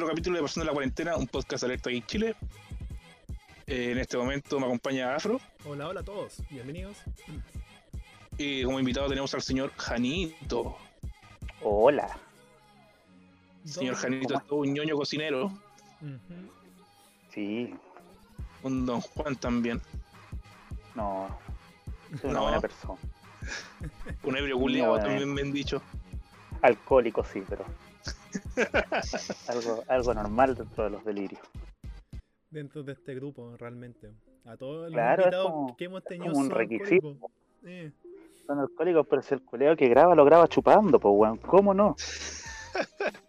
capítulo 0.00 0.40
de 0.42 0.48
de 0.60 0.64
la 0.64 0.72
Cuarentena, 0.72 1.16
un 1.16 1.26
podcast 1.28 1.64
alerta 1.64 1.90
aquí 1.90 1.98
en 1.98 2.06
Chile. 2.06 2.36
Eh, 3.66 3.92
en 3.92 3.98
este 3.98 4.16
momento 4.16 4.58
me 4.58 4.66
acompaña 4.66 5.14
Afro 5.14 5.38
Hola, 5.64 5.88
hola 5.88 6.00
a 6.00 6.02
todos, 6.02 6.42
bienvenidos. 6.50 6.96
y 8.38 8.64
como 8.64 8.78
invitado 8.80 9.08
tenemos 9.08 9.32
al 9.34 9.42
señor 9.42 9.70
Janito. 9.76 10.76
Hola. 11.62 12.18
Señor 13.64 13.94
Janito 13.96 14.28
¿cómo 14.34 14.40
es 14.40 14.46
todo 14.46 14.58
un 14.60 14.72
ñoño 14.74 14.96
cocinero. 14.96 15.52
Sí, 17.32 17.74
Un 18.62 18.86
Don 18.86 19.00
Juan 19.00 19.36
también. 19.36 19.80
no. 20.94 21.28
Soy 22.20 22.30
una 22.30 22.38
No. 22.40 22.42
buena 22.42 22.60
persona. 22.60 22.98
Un 24.22 24.36
ebrio 24.36 24.58
culiado 24.58 24.92
No, 24.94 24.98
eh. 24.98 25.02
también 25.02 25.32
me 25.32 25.42
han 25.42 25.52
dicho. 25.52 25.82
Alcohólico, 26.62 27.24
sí, 27.24 27.42
pero. 27.48 27.64
algo, 29.48 29.84
algo 29.88 30.14
normal 30.14 30.54
dentro 30.54 30.84
de 30.84 30.90
los 30.90 31.04
delirios. 31.04 31.40
Dentro 32.50 32.82
de 32.82 32.92
este 32.92 33.14
grupo, 33.14 33.56
realmente. 33.56 34.10
A 34.44 34.56
todos 34.56 34.84
los 34.86 34.92
Claro, 34.92 35.22
es 35.22 35.26
invitados 35.26 35.50
como- 35.52 35.76
que 35.76 35.84
hemos 35.84 36.02
Es 36.02 36.08
tenido 36.08 36.32
como 36.32 36.44
un 36.44 36.48
son 36.50 36.58
requisito. 36.58 37.08
alcohólicos. 37.08 37.30
Eh, 37.64 37.92
Son 38.46 38.58
alcohólicos, 38.58 39.06
pero 39.08 39.22
si 39.22 39.34
el 39.34 39.42
culeo 39.44 39.76
que 39.76 39.88
graba 39.88 40.14
lo 40.16 40.24
graba 40.24 40.48
chupando, 40.48 40.98
pues 40.98 41.14
weón. 41.16 41.36
¿Cómo 41.38 41.72
no? 41.72 41.94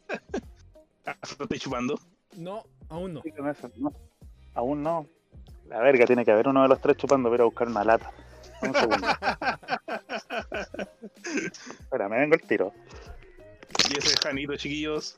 Afro 1.05 1.43
está 1.45 1.57
chupando. 1.57 1.99
No, 2.35 2.63
aún 2.89 3.13
no. 3.13 3.21
Sí, 3.21 3.31
eso, 3.49 3.69
no. 3.77 3.93
Aún 4.55 4.81
no. 4.81 5.05
La 5.67 5.79
verga, 5.79 6.05
tiene 6.05 6.25
que 6.25 6.31
haber 6.31 6.47
uno 6.47 6.63
de 6.63 6.67
los 6.67 6.81
tres 6.81 6.97
chupando, 6.97 7.29
pero 7.29 7.43
a 7.43 7.45
buscar 7.45 7.67
una 7.67 7.83
lata. 7.83 8.11
Un 8.61 8.73
segundo. 8.73 9.07
Espera, 11.81 12.09
me 12.09 12.19
vengo 12.19 12.35
el 12.35 12.41
tiro. 12.41 12.73
Y 13.89 13.97
ese 13.97 14.13
es 14.13 14.19
Janito, 14.19 14.55
chiquillos. 14.55 15.17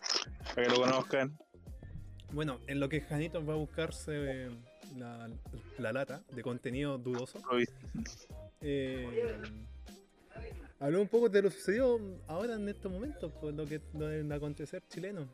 Para 0.54 0.68
que 0.68 0.74
lo 0.74 0.82
conozcan. 0.82 1.38
Bueno, 2.32 2.60
en 2.68 2.80
lo 2.80 2.90
que 2.90 3.02
Janito 3.02 3.46
va 3.46 3.54
a 3.54 3.58
buscarse 3.58 4.12
eh, 4.14 4.50
la, 4.98 5.30
la 5.78 5.94
lata 5.94 6.24
de 6.32 6.42
contenido 6.42 6.98
dudoso, 6.98 7.40
eh, 8.62 9.38
habló 10.80 11.02
un 11.02 11.08
poco 11.08 11.30
de 11.30 11.44
lo 11.44 11.52
sucedido 11.52 12.00
ahora 12.28 12.56
en 12.56 12.68
estos 12.68 12.92
momentos, 12.92 13.32
por 13.34 13.54
lo 13.54 13.66
que 13.66 13.80
lo 13.94 14.08
del 14.08 14.32
acontecer 14.32 14.84
chileno. 14.90 15.28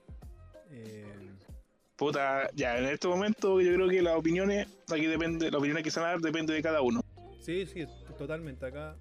Eh, 0.69 1.05
Puta, 1.95 2.49
ya, 2.53 2.77
en 2.77 2.85
este 2.85 3.07
momento 3.07 3.61
yo 3.61 3.73
creo 3.73 3.87
que 3.87 4.01
las 4.01 4.15
opiniones, 4.17 4.67
aquí 4.91 5.05
depende, 5.05 5.51
las 5.51 5.59
opiniones 5.59 5.83
que 5.83 5.91
se 5.91 5.99
van 5.99 6.09
a 6.09 6.11
dar 6.13 6.21
depende 6.21 6.53
de 6.53 6.61
cada 6.61 6.81
uno. 6.81 7.01
sí, 7.41 7.65
sí, 7.65 7.85
totalmente. 8.17 8.65
Acá 8.65 8.95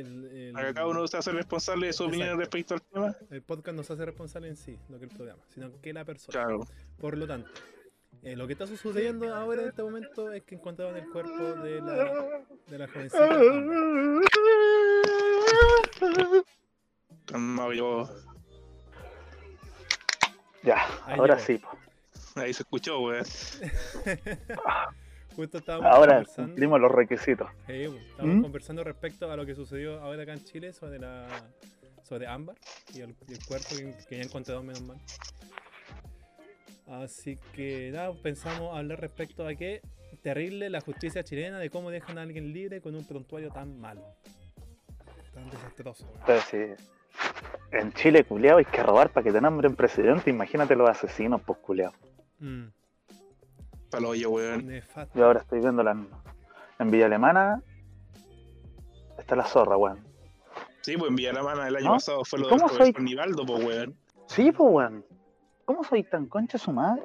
el, 0.00 0.24
el- 0.32 0.56
Acá 0.56 0.74
cada 0.74 0.86
uno 0.88 1.06
se 1.06 1.16
hace 1.16 1.30
responsable 1.32 1.86
de 1.88 1.92
su 1.92 2.04
opinión 2.04 2.38
respecto 2.38 2.74
al 2.74 2.82
tema. 2.82 3.14
el 3.30 3.42
podcast 3.42 3.76
no 3.76 3.82
se 3.82 3.92
hace 3.92 4.04
responsable 4.04 4.48
en 4.48 4.56
sí, 4.56 4.78
no 4.88 4.98
que 4.98 5.04
el 5.04 5.10
programa, 5.10 5.42
sino 5.48 5.70
que 5.80 5.92
la 5.92 6.04
persona. 6.04 6.32
Claro. 6.42 6.66
Por 6.98 7.16
lo 7.18 7.26
tanto, 7.26 7.50
eh, 8.22 8.34
lo 8.36 8.46
que 8.46 8.54
está 8.54 8.66
sucediendo 8.66 9.34
ahora 9.34 9.62
en 9.62 9.68
este 9.68 9.82
momento 9.82 10.32
es 10.32 10.42
que 10.44 10.54
encontraron 10.56 10.96
el 10.96 11.08
cuerpo 11.10 11.54
de 11.62 11.80
la, 11.80 12.44
de 12.68 12.78
la 12.78 12.88
jovencita. 12.88 13.28
Yo. 17.74 18.08
Ya, 20.62 20.84
Ahí 21.06 21.18
ahora 21.18 21.36
llegó. 21.36 21.46
sí. 21.46 21.62
Ahí 22.34 22.52
se 22.52 22.62
escuchó, 22.62 23.00
weón. 23.00 23.24
Justo 25.36 25.58
estábamos 25.58 25.94
Ahora 25.94 26.24
cumplimos 26.24 26.80
los 26.80 26.90
requisitos. 26.90 27.48
bueno, 27.66 27.96
estábamos 27.96 28.36
¿Mm? 28.36 28.42
conversando 28.42 28.82
respecto 28.82 29.30
a 29.30 29.36
lo 29.36 29.44
que 29.46 29.54
sucedió 29.54 30.00
ahora 30.00 30.22
acá 30.22 30.32
en 30.32 30.44
Chile 30.44 30.72
sobre 30.72 30.98
la 30.98 31.28
sobre 32.02 32.26
Ámbar 32.26 32.56
y 32.94 33.00
el, 33.00 33.14
y 33.28 33.32
el 33.32 33.44
cuerpo 33.44 33.68
que, 33.76 33.94
que 34.08 34.16
ya 34.16 34.22
encontrado 34.22 34.62
menos 34.62 34.82
mal. 34.82 34.98
Así 36.86 37.36
que 37.52 37.90
nada, 37.92 38.12
pensamos 38.22 38.76
hablar 38.76 39.00
respecto 39.00 39.46
a 39.46 39.54
que 39.54 39.82
terrible 40.22 40.70
la 40.70 40.80
justicia 40.80 41.24
chilena 41.24 41.58
de 41.58 41.68
cómo 41.68 41.90
dejan 41.90 42.18
a 42.18 42.22
alguien 42.22 42.52
libre 42.52 42.80
con 42.80 42.94
un 42.94 43.04
prontuario 43.04 43.50
tan 43.50 43.78
malo. 43.78 44.02
Tan 45.34 45.50
desastroso. 45.50 46.06
Pero 46.26 46.40
si 46.42 46.56
en 47.72 47.92
Chile, 47.92 48.24
culiao, 48.24 48.58
hay 48.58 48.64
que 48.64 48.82
robar 48.82 49.10
para 49.10 49.24
que 49.24 49.32
te 49.32 49.40
nombren 49.40 49.74
presidente. 49.76 50.30
Imagínate 50.30 50.76
los 50.76 50.88
asesinos, 50.88 51.42
pues, 51.42 51.58
culiao. 51.58 51.92
Mm, 52.38 52.66
Palo 53.90 54.10
hoyo, 54.10 54.30
weón. 54.30 54.70
Yo 55.14 55.26
ahora 55.26 55.40
estoy 55.40 55.60
viendo 55.60 55.82
la, 55.82 55.96
en 56.78 56.90
Villa 56.90 57.06
Alemana. 57.06 57.62
Está 59.18 59.36
la 59.36 59.44
zorra, 59.44 59.76
weón. 59.76 60.04
Sí, 60.82 60.96
pues 60.96 61.10
en 61.10 61.16
Villalamana 61.16 61.66
el 61.66 61.74
año 61.76 61.86
¿No? 61.86 61.92
pasado 61.94 62.24
fue 62.24 62.38
¿Y 62.38 62.42
lo 62.42 62.48
cómo 62.48 62.68
soy? 62.68 62.76
profesor 62.92 63.02
Nivaldo, 63.02 63.44
pues, 63.44 63.64
weón. 63.64 63.96
Sí, 64.28 64.52
pues, 64.52 64.72
weón. 64.72 65.04
¿Cómo 65.64 65.82
soy 65.82 66.04
tan 66.04 66.26
concha 66.26 66.58
su 66.58 66.72
madre? 66.72 67.02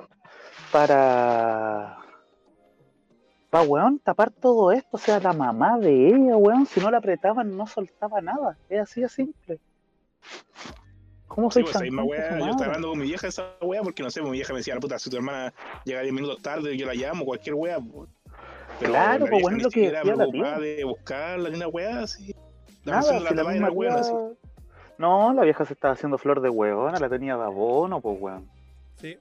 Para. 0.72 1.98
Para, 3.50 3.64
weón, 3.68 3.98
tapar 4.00 4.30
todo 4.30 4.72
esto. 4.72 4.90
O 4.92 4.98
sea, 5.00 5.20
la 5.20 5.34
mamá 5.34 5.80
de 5.80 6.10
ella, 6.10 6.38
weón, 6.38 6.68
si 6.68 6.80
no 6.80 6.92
la 6.92 7.00
apretaban, 7.00 7.58
no 7.58 7.66
soltaba 7.66 8.22
nada. 8.22 8.56
Es 8.70 8.82
así 8.82 9.02
de 9.02 9.10
simple. 9.10 9.60
¿Cómo 11.34 11.50
Sí, 11.50 11.54
soy 11.62 11.64
pues 11.64 11.74
tan 11.74 12.00
weá, 12.08 12.34
su 12.34 12.40
yo 12.40 12.46
estaba 12.52 12.66
hablando 12.66 12.90
con 12.90 13.00
mi 13.00 13.06
vieja 13.06 13.28
esa 13.28 13.56
weá, 13.62 13.82
porque 13.82 14.04
no 14.04 14.12
sé, 14.12 14.22
mi 14.22 14.32
vieja 14.32 14.52
me 14.54 14.60
decía, 14.60 14.74
la 14.76 14.82
puta, 14.82 15.00
si 15.00 15.10
tu 15.10 15.16
hermana 15.16 15.54
llega 15.86 16.02
10 16.02 16.14
minutos 16.14 16.42
tarde, 16.42 16.76
yo 16.78 16.86
la 16.86 16.94
llamo, 16.94 17.24
cualquier 17.24 17.56
weá, 17.56 17.80
pues. 17.80 18.10
Pero 18.80 18.92
Claro, 18.92 19.12
la 19.14 19.20
pues, 19.20 19.32
vieja 19.32 19.42
bueno, 19.44 19.58
lo 19.64 19.70
que 19.70 19.92
la 19.92 20.02
preocupada 20.02 20.58
tía. 20.58 20.60
de 20.76 20.84
buscarla 20.84 21.50
ni 21.50 21.56
una 21.56 21.68
weá, 21.70 22.00
así. 22.02 22.36
La 22.84 22.92
Nada, 22.94 23.02
canción 23.04 23.24
de 23.24 23.30
si 23.30 23.36
la 23.36 23.44
la 23.44 23.50
misma 23.52 23.68
la 23.68 23.74
weá, 23.74 23.96
así. 23.96 24.12
tía- 24.12 24.50
No, 24.98 25.34
la 25.34 25.44
vieja 25.44 25.66
se 25.66 25.74
estaba 25.74 25.94
haciendo 25.94 26.18
flor 26.18 26.42
de 26.42 26.50
huevona, 26.50 27.00
la 27.00 27.10
tenía 27.10 27.38
de 27.38 27.44
abono, 27.44 28.02
pues, 28.02 28.18
weón. 28.20 28.50
Sí. 28.98 29.18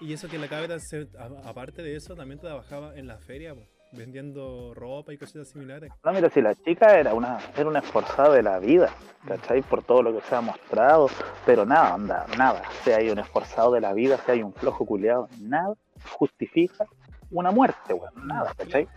Y 0.00 0.12
eso 0.12 0.28
que 0.28 0.38
la 0.38 0.48
cabra, 0.48 0.78
se- 0.80 1.06
a- 1.18 1.48
aparte 1.48 1.82
de 1.82 1.94
eso, 1.96 2.16
también 2.16 2.40
trabajaba 2.40 2.96
en 2.98 3.06
la 3.06 3.18
feria, 3.18 3.54
po, 3.54 3.60
vendiendo 3.92 4.72
ropa 4.74 5.12
y 5.12 5.18
cositas 5.18 5.48
similares. 5.48 5.92
No, 6.04 6.12
mira, 6.12 6.28
si 6.30 6.40
la 6.40 6.54
chica 6.54 6.98
era 6.98 7.14
una, 7.14 7.38
era 7.56 7.68
una 7.68 7.80
esforzada 7.80 8.34
de 8.34 8.42
la 8.42 8.58
vida, 8.58 8.90
¿cachai? 9.26 9.62
Por 9.62 9.82
todo 9.82 10.02
lo 10.02 10.12
que 10.12 10.20
se 10.22 10.34
ha 10.34 10.40
mostrado, 10.40 11.08
pero 11.44 11.64
nada, 11.64 11.94
anda, 11.94 12.26
nada. 12.36 12.62
Si 12.82 12.90
hay 12.90 13.10
un 13.10 13.18
esforzado 13.18 13.72
de 13.72 13.80
la 13.80 13.92
vida, 13.92 14.18
si 14.24 14.32
hay 14.32 14.42
un 14.42 14.52
flojo 14.52 14.84
culiado, 14.86 15.28
nada 15.40 15.74
justifica 16.10 16.86
una 17.30 17.50
muerte, 17.50 17.94
weón, 17.94 18.26
nada, 18.26 18.52
¿cachai? 18.56 18.88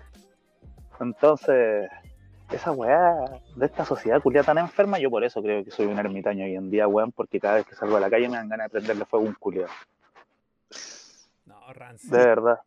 Entonces, 0.99 1.89
esa 2.51 2.71
weá 2.71 3.41
de 3.55 3.65
esta 3.65 3.85
sociedad 3.85 4.21
culiada 4.21 4.45
tan 4.45 4.57
enferma, 4.57 4.99
yo 4.99 5.09
por 5.09 5.23
eso 5.23 5.41
creo 5.41 5.63
que 5.63 5.71
soy 5.71 5.87
un 5.87 5.99
ermitaño 5.99 6.45
hoy 6.45 6.55
en 6.55 6.69
día, 6.69 6.87
weón, 6.87 7.11
porque 7.11 7.39
cada 7.39 7.55
vez 7.55 7.65
que 7.65 7.75
salgo 7.75 7.97
a 7.97 7.99
la 7.99 8.09
calle 8.09 8.29
me 8.29 8.37
dan 8.37 8.49
ganas 8.49 8.67
de 8.67 8.71
prenderle 8.71 9.05
fuego 9.05 9.25
a 9.25 9.29
un 9.29 9.35
culiado. 9.35 9.71
No, 11.45 11.73
rancio. 11.73 12.09
De 12.11 12.25
verdad. 12.25 12.59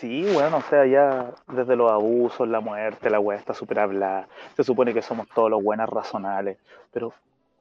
Sí, 0.00 0.26
bueno, 0.34 0.58
o 0.58 0.62
sea, 0.62 0.84
ya 0.84 1.32
desde 1.48 1.74
los 1.74 1.90
abusos, 1.90 2.46
la 2.46 2.60
muerte, 2.60 3.08
la 3.08 3.18
weá 3.18 3.38
está 3.38 3.54
súper 3.54 3.78
hablada. 3.78 4.28
Se 4.54 4.62
supone 4.62 4.92
que 4.92 5.00
somos 5.00 5.26
todos 5.34 5.50
los 5.50 5.62
buenas 5.62 5.88
razonables. 5.88 6.58
Pero 6.92 7.14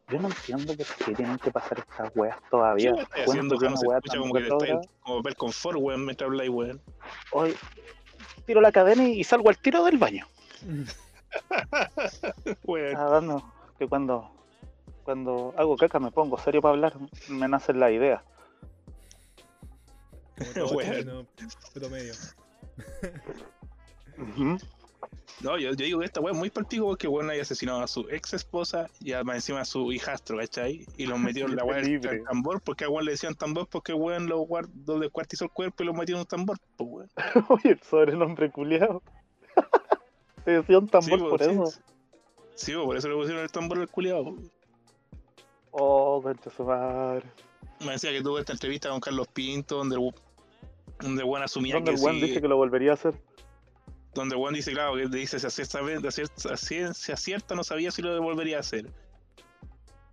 yo 0.09 0.19
no 0.19 0.27
entiendo 0.27 0.75
por 0.75 0.85
qué 0.85 1.15
tienen 1.15 1.37
que 1.37 1.49
pasar 1.49 1.79
estas 1.79 2.11
weas 2.13 2.35
¿Qué 2.35 2.47
todavía. 2.49 2.89
Encuentro 2.89 3.23
haciendo 3.23 3.57
que 3.57 3.69
no 3.69 3.77
se 3.77 3.87
escucha 3.87 4.17
como 4.17 4.33
que 4.33 4.47
estáis 4.47 4.87
como 4.99 5.23
ver 5.23 5.35
confort, 5.37 5.77
weón, 5.79 6.03
mientras 6.03 6.27
habláis, 6.27 6.49
weón? 6.49 6.81
Hoy 7.31 7.55
tiro 8.45 8.59
la 8.59 8.73
cadena 8.73 9.07
y 9.07 9.23
salgo 9.23 9.49
al 9.49 9.57
tiro 9.57 9.85
del 9.85 9.97
baño. 9.97 10.27
Weón. 12.63 12.95
Ah, 12.97 13.19
no, 13.21 13.53
que 13.77 13.87
cuando, 13.87 14.29
cuando 15.03 15.53
hago 15.57 15.75
caca 15.77 15.99
me 15.99 16.11
pongo 16.11 16.37
serio 16.37 16.61
para 16.61 16.73
hablar, 16.73 16.93
me 17.27 17.47
nacen 17.47 17.79
las 17.79 17.91
ideas. 17.91 18.21
Como 20.37 20.51
todo. 20.53 21.25
Ujú. 24.17 24.57
No, 25.41 25.57
yo, 25.57 25.69
yo 25.71 25.75
digo 25.75 25.99
que 25.99 26.05
esta 26.05 26.21
weá 26.21 26.31
es 26.33 26.37
muy 26.39 26.49
partido 26.49 26.85
porque 26.85 27.07
weón 27.07 27.29
haya 27.29 27.41
asesinado 27.41 27.81
a 27.81 27.87
su 27.87 28.07
ex 28.09 28.33
esposa 28.33 28.89
y 29.01 29.11
además 29.11 29.35
encima 29.37 29.61
a 29.61 29.65
su 29.65 29.91
hijastro, 29.91 30.37
¿cachai? 30.37 30.85
Y 30.97 31.05
los 31.05 31.19
metió 31.19 31.45
en 31.45 31.55
la 31.55 31.63
weá 31.65 31.81
del 31.81 32.23
tambor 32.23 32.61
porque 32.61 32.85
a 32.85 32.89
weón 32.89 33.05
le 33.05 33.11
decían 33.11 33.35
tambor 33.35 33.67
porque 33.67 33.93
weón 33.93 34.27
lo 34.27 34.41
guard- 34.41 34.71
lo 34.87 34.99
descuartizó 34.99 35.45
el 35.45 35.51
cuerpo 35.51 35.83
y 35.83 35.85
lo 35.87 35.93
metió 35.93 36.15
en 36.15 36.21
un 36.21 36.25
tambor, 36.27 36.57
pues 36.77 36.89
weón. 36.89 37.09
Oye, 37.49 37.71
el 37.71 37.81
sobrenombre 37.81 38.49
culiado. 38.51 39.03
Te 40.45 40.51
decía 40.51 40.79
un 40.79 40.87
tambor 40.87 41.19
Sí, 41.19 41.25
por 41.25 41.37
pues, 41.37 41.41
eso. 41.49 41.65
sí. 41.65 41.79
Sí, 42.55 42.71
pues, 42.73 42.85
por 42.85 42.97
eso 42.97 43.09
le 43.09 43.15
pusieron 43.15 43.43
el 43.43 43.51
tambor 43.51 43.79
al 43.79 43.89
culiado. 43.89 44.35
Oh, 45.71 46.21
concha 46.23 46.49
su 46.49 46.63
madre. 46.63 47.25
Me 47.81 47.91
decía 47.91 48.11
que 48.11 48.21
tuvo 48.21 48.39
esta 48.39 48.53
entrevista 48.53 48.89
con 48.89 49.01
Carlos 49.01 49.27
Pinto 49.27 49.75
donde 49.77 49.95
el 49.97 50.13
donde 50.99 51.23
weón 51.23 51.43
asumía 51.43 51.75
Donde 51.75 51.93
que 51.93 51.97
Juan 51.97 52.19
dice 52.19 52.41
que 52.41 52.47
lo 52.47 52.57
volvería 52.57 52.91
a 52.91 52.93
hacer. 52.95 53.15
donde 54.13 54.35
Juan 54.35 54.53
dice, 54.53 54.71
claro, 54.71 54.95
que 54.95 55.07
dice 55.07 55.39
si 55.39 55.47
acierta, 55.47 56.11
si 56.93 57.11
acierta, 57.11 57.55
no 57.55 57.63
sabía 57.63 57.91
si 57.91 58.01
lo 58.01 58.13
devolvería 58.13 58.57
a 58.57 58.59
hacer. 58.61 58.87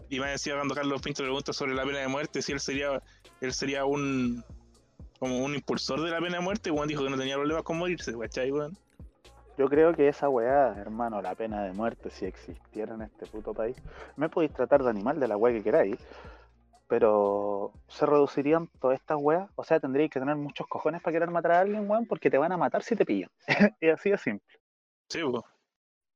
Y 0.09 0.21
me 0.21 0.29
decía 0.29 0.55
cuando 0.57 0.75
Carlos 0.75 1.01
Pinto 1.01 1.23
le 1.23 1.29
pregunta 1.29 1.53
sobre 1.53 1.75
la 1.75 1.85
pena 1.85 2.01
de 2.01 2.09
muerte, 2.09 2.43
si 2.43 2.53
él 2.53 2.61
sería, 2.61 3.03
él 3.41 3.53
sería 3.53 3.85
un 3.85 4.45
como 5.19 5.39
un 5.39 5.55
impulsor 5.55 6.03
de 6.03 6.11
la 6.11 6.19
pena 6.19 6.39
de 6.39 6.43
muerte, 6.43 6.71
Juan 6.71 6.89
dijo 6.89 7.05
que 7.05 7.11
no 7.11 7.17
tenía 7.17 7.37
problemas 7.37 7.63
con 7.63 7.79
morirse, 7.79 8.13
¿cachai, 8.19 8.51
weón? 8.51 8.77
Yo 9.57 9.69
creo 9.69 9.95
que 9.95 10.09
esa 10.09 10.29
weá, 10.29 10.75
hermano, 10.77 11.23
la 11.23 11.37
pena 11.37 11.63
de 11.63 11.73
muerte, 11.73 12.11
si 12.11 12.25
existiera 12.25 12.95
en 12.95 13.03
este 13.03 13.27
puto 13.27 13.55
país, 13.55 13.77
me 14.17 14.29
podéis 14.29 14.53
tratar 14.53 14.83
de 14.83 14.91
animal 14.91 15.21
de 15.21 15.29
la 15.29 15.37
weá 15.37 15.55
que 15.55 15.63
queráis, 15.63 15.97
pero 16.93 17.73
se 17.89 18.05
reducirían 18.05 18.69
todas 18.79 19.01
estas 19.01 19.17
weas. 19.19 19.49
O 19.55 19.65
sea, 19.65 19.81
tendrías 19.81 20.11
que 20.11 20.21
tener 20.21 20.37
muchos 20.37 20.67
cojones 20.67 21.01
para 21.01 21.15
querer 21.15 21.31
matar 21.31 21.53
a 21.53 21.61
alguien, 21.61 21.91
weón, 21.91 22.05
porque 22.05 22.29
te 22.29 22.37
van 22.37 22.53
a 22.53 22.59
matar 22.59 22.83
si 22.83 22.95
te 22.95 23.07
pillan. 23.07 23.31
y 23.81 23.89
así 23.89 24.11
de 24.11 24.19
simple. 24.19 24.47
Sí, 25.09 25.23
weón. 25.23 25.43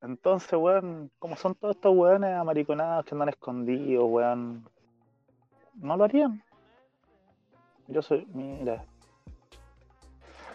Entonces, 0.02 0.52
weón, 0.52 1.11
como 1.19 1.34
son 1.34 1.55
todos 1.55 1.76
estos 1.76 1.96
weones 1.96 2.37
amariconados 2.37 3.06
que 3.06 3.14
andan 3.14 3.31
escondidos, 3.31 4.05
weón, 4.06 4.69
no 5.76 5.96
lo 5.96 6.05
harían. 6.05 6.44
Yo 7.88 8.02
soy, 8.02 8.26
mira. 8.34 8.84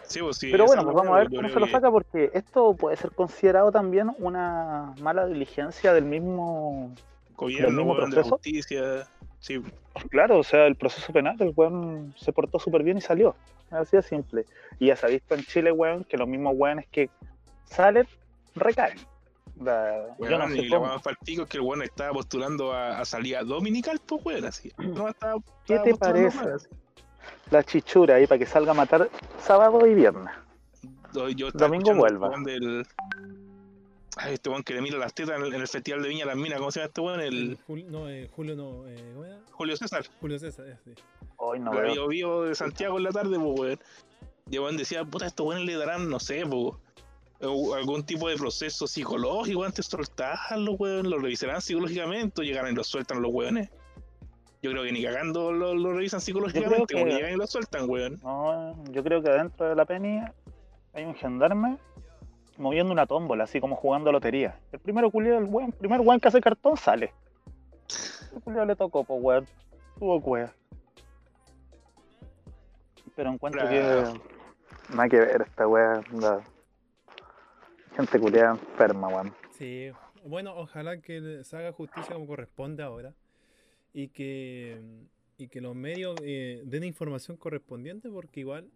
Sí, 0.04 0.20
pues, 0.20 0.38
sí, 0.38 0.52
Pero 0.52 0.68
bueno, 0.68 0.82
es 0.82 0.86
pues 0.86 0.96
vamos 0.98 1.16
a 1.16 1.20
ver 1.20 1.30
cómo 1.36 1.50
se 1.50 1.60
lo 1.60 1.66
saca 1.66 1.90
porque 1.90 2.30
esto 2.36 2.76
puede 2.76 2.96
ser 2.96 3.10
considerado 3.10 3.72
también 3.72 4.16
una 4.20 4.94
mala 5.02 5.26
diligencia 5.26 5.94
del 5.94 6.06
mismo 6.06 6.94
Gobierno, 7.36 7.70
mismo 7.70 7.94
weón, 7.94 8.12
de 8.12 8.16
proceso? 8.18 8.36
justicia. 8.36 9.08
Sí, 9.42 9.62
Claro, 10.10 10.40
o 10.40 10.44
sea, 10.44 10.68
el 10.68 10.76
proceso 10.78 11.12
penal, 11.12 11.36
el 11.40 11.52
weón 11.56 12.14
se 12.18 12.32
portó 12.32 12.58
súper 12.60 12.82
bien 12.84 12.98
y 12.98 13.02
salió. 13.02 13.36
Así 13.70 13.98
de 13.98 14.04
simple. 14.04 14.46
Y 14.80 14.88
ya 14.88 14.96
se 14.96 15.06
ha 15.06 15.10
visto 15.10 15.36
en 15.36 15.44
Chile, 15.44 15.72
weón, 15.72 16.04
que 16.06 16.16
los 16.18 16.28
mismos 16.28 16.54
weones 16.56 16.86
que 16.90 17.10
salen, 17.66 18.08
recaen. 18.56 18.98
Yo 19.58 19.64
no 19.66 20.16
weón, 20.18 20.52
sé 20.54 20.58
y 20.60 20.70
la 20.70 20.76
cómo. 20.78 20.86
weá 20.88 20.94
más 20.96 21.02
partico 21.04 21.44
es 21.44 21.50
que 21.50 21.58
el 21.58 21.64
weón 21.64 21.82
estaba 21.82 22.14
postulando 22.14 22.72
a, 22.72 23.00
a 23.00 23.06
salida 23.06 23.44
dominical, 23.44 24.00
pues 24.06 24.22
weón, 24.26 24.46
así. 24.46 24.72
No, 24.78 25.10
estaba, 25.10 25.42
¿Qué 25.66 25.80
te 25.80 25.96
parece? 25.96 26.40
La 27.50 27.64
chichura 27.64 28.16
ahí 28.16 28.28
para 28.28 28.40
que 28.40 28.46
salga 28.46 28.72
a 28.72 28.76
matar 28.76 29.10
sábado 29.40 29.86
y 29.86 29.94
viernes. 29.94 30.34
Yo- 31.36 31.52
Domingo 31.52 31.94
vuelva. 31.94 32.30
del. 32.46 32.86
Ay, 34.18 34.34
este 34.34 34.50
weón 34.50 34.64
que 34.64 34.74
le 34.74 34.82
mira 34.82 34.98
las 34.98 35.14
tetas 35.14 35.38
en 35.38 35.46
el, 35.46 35.54
en 35.54 35.62
el 35.62 35.68
Festival 35.68 36.02
de 36.04 36.10
Viña 36.10 36.26
Las 36.26 36.36
Minas, 36.36 36.60
¿cómo 36.60 36.72
se 36.72 36.80
llama 36.80 36.88
este 36.88 37.02
weón? 37.02 37.22
El 37.22 37.58
Jul- 37.68 37.86
no, 37.86 38.10
eh, 38.10 38.30
Julio 38.36 38.56
no. 38.56 38.88
Eh, 38.88 39.12
¿Cómo 39.14 39.26
era? 39.26 39.40
Julio 39.52 39.78
César. 39.78 40.06
Julio 40.20 40.38
César, 40.40 40.68
eh, 40.68 40.78
sí. 40.84 40.92
Hoy 41.38 41.60
no 41.60 41.72
veo. 41.72 41.92
Bio 41.94 42.08
Bio 42.08 42.42
de 42.44 42.56
Santiago 42.56 42.98
en 42.98 43.04
la 43.06 43.12
tarde, 43.12 43.38
pues 43.40 43.60
weón. 43.60 43.80
Y 44.50 44.58
weón 44.60 44.76
decía, 44.78 45.06
puta, 45.06 45.26
estos 45.28 45.46
weones 45.48 45.66
le 45.66 45.76
darán, 45.78 46.10
no 46.10 46.20
sé, 46.20 46.44
pues. 46.46 46.76
algún 47.76 48.04
tipo 48.06 48.28
de 48.30 48.36
proceso 48.36 48.86
psicológico 48.86 49.64
antes 49.64 49.90
de 49.90 49.98
soltarlo, 49.98 50.74
weón. 50.74 51.10
Lo 51.10 51.18
revisarán 51.18 51.62
psicológicamente 51.62 52.42
o 52.42 52.44
llegarán 52.44 52.74
y 52.74 52.76
lo 52.76 52.84
sueltan 52.84 53.22
los 53.22 53.32
weones. 53.34 53.70
Yo 54.62 54.70
creo 54.72 54.84
que 54.84 54.92
ni 54.92 55.02
cagando 55.04 55.52
lo, 55.52 55.74
lo 55.74 55.94
revisan 55.94 56.22
psicológicamente, 56.22 56.86
que- 56.94 57.00
porque 57.00 57.16
llegan 57.16 57.34
y 57.34 57.38
lo 57.38 57.48
sueltan, 57.48 57.90
weón. 57.90 58.20
No, 58.22 58.84
yo 58.92 59.04
creo 59.04 59.24
que 59.24 59.30
adentro 59.30 59.70
de 59.70 59.76
la 59.76 59.86
penny 59.86 60.20
hay 60.94 61.04
un 61.06 61.16
gendarme 61.16 61.78
moviendo 62.62 62.94
una 62.94 63.06
tómbola, 63.06 63.44
así 63.44 63.60
como 63.60 63.76
jugando 63.76 64.12
lotería. 64.12 64.60
El 64.72 64.80
primero 64.80 65.12
culiado, 65.12 65.40
el 65.40 65.46
weón, 65.46 65.72
primer 65.72 66.00
weón 66.02 66.20
que 66.20 66.28
hace 66.28 66.40
cartón 66.40 66.78
sale. 66.78 67.14
El 68.34 68.42
culiado 68.42 68.66
le 68.66 68.76
tocó, 68.76 69.04
pues 69.04 69.20
weón. 69.22 69.48
Tuvo 70.00 70.22
cueva. 70.22 70.54
Pero 73.16 73.32
encuentro 73.32 73.68
que 73.68 73.80
Bravo. 73.80 74.14
nada 74.90 75.10
que 75.10 75.20
ver 75.20 75.42
esta 75.42 75.68
weá. 75.68 76.02
Gente 77.96 78.20
culiada 78.20 78.52
enferma, 78.52 79.08
weón. 79.10 79.34
Sí, 79.52 79.92
bueno, 80.24 80.56
ojalá 80.56 81.02
que 81.02 81.44
se 81.44 81.58
haga 81.58 81.72
justicia 81.72 82.14
como 82.14 82.28
corresponde 82.28 82.84
ahora 82.84 83.14
y 83.94 84.10
que, 84.10 84.82
y 85.38 85.48
que 85.48 85.62
los 85.62 85.76
medios 85.76 86.16
eh, 86.24 86.62
den 86.66 86.84
información 86.84 87.38
correspondiente 87.38 88.10
porque 88.10 88.42
igual, 88.42 88.70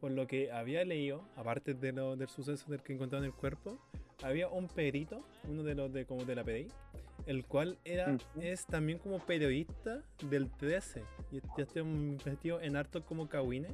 por 0.00 0.10
lo 0.10 0.26
que 0.26 0.50
había 0.50 0.84
leído, 0.84 1.22
aparte 1.36 1.74
de 1.74 1.92
lo, 1.92 2.16
del 2.16 2.28
suceso 2.28 2.70
del 2.70 2.82
que 2.82 2.92
encontraron 2.94 3.26
el 3.26 3.32
cuerpo, 3.32 3.78
había 4.22 4.48
un 4.48 4.68
perito, 4.68 5.22
uno 5.48 5.62
de 5.62 5.74
los 5.74 5.92
de 5.92 6.06
como 6.06 6.24
de 6.24 6.34
la 6.34 6.44
PDI, 6.44 6.68
el 7.26 7.44
cual 7.44 7.78
era, 7.84 8.16
es 8.40 8.66
también 8.66 8.98
como 8.98 9.18
periodista 9.18 10.02
del 10.28 10.50
13 10.50 11.02
y 11.30 11.40
ya 11.56 11.64
está 11.64 11.84
metido 11.84 12.60
en 12.60 12.76
harto 12.76 13.04
como 13.04 13.28
cagüines 13.28 13.72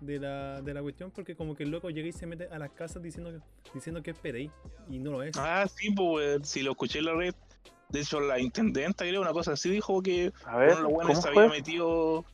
de 0.00 0.18
la, 0.18 0.60
de 0.62 0.74
la 0.74 0.82
cuestión 0.82 1.10
porque 1.10 1.36
como 1.36 1.54
que 1.54 1.62
el 1.62 1.70
loco 1.70 1.90
llega 1.90 2.08
y 2.08 2.12
se 2.12 2.26
mete 2.26 2.48
a 2.48 2.58
las 2.58 2.70
casas 2.70 3.02
diciendo, 3.02 3.40
diciendo 3.72 4.02
que 4.02 4.10
es 4.10 4.18
PDI 4.18 4.50
y 4.90 4.98
no 4.98 5.12
lo 5.12 5.22
es. 5.22 5.36
Ah, 5.36 5.66
sí, 5.72 5.90
pues. 5.90 6.48
Si 6.48 6.62
lo 6.62 6.72
escuché 6.72 6.98
en 6.98 7.04
la 7.06 7.14
red. 7.14 7.34
De 7.88 8.00
hecho, 8.00 8.18
la 8.18 8.40
intendenta, 8.40 9.04
creo, 9.04 9.20
una 9.20 9.32
cosa 9.32 9.52
así, 9.52 9.70
dijo 9.70 10.02
que 10.02 10.32
A 10.44 10.56
ver, 10.56 10.70
uno 10.70 10.76
de 10.76 10.82
los 10.82 10.92
buenos 10.92 11.12
¿cómo 11.12 11.22
se 11.22 11.32
fue? 11.32 11.44
había 11.44 11.56
metido. 11.56 12.24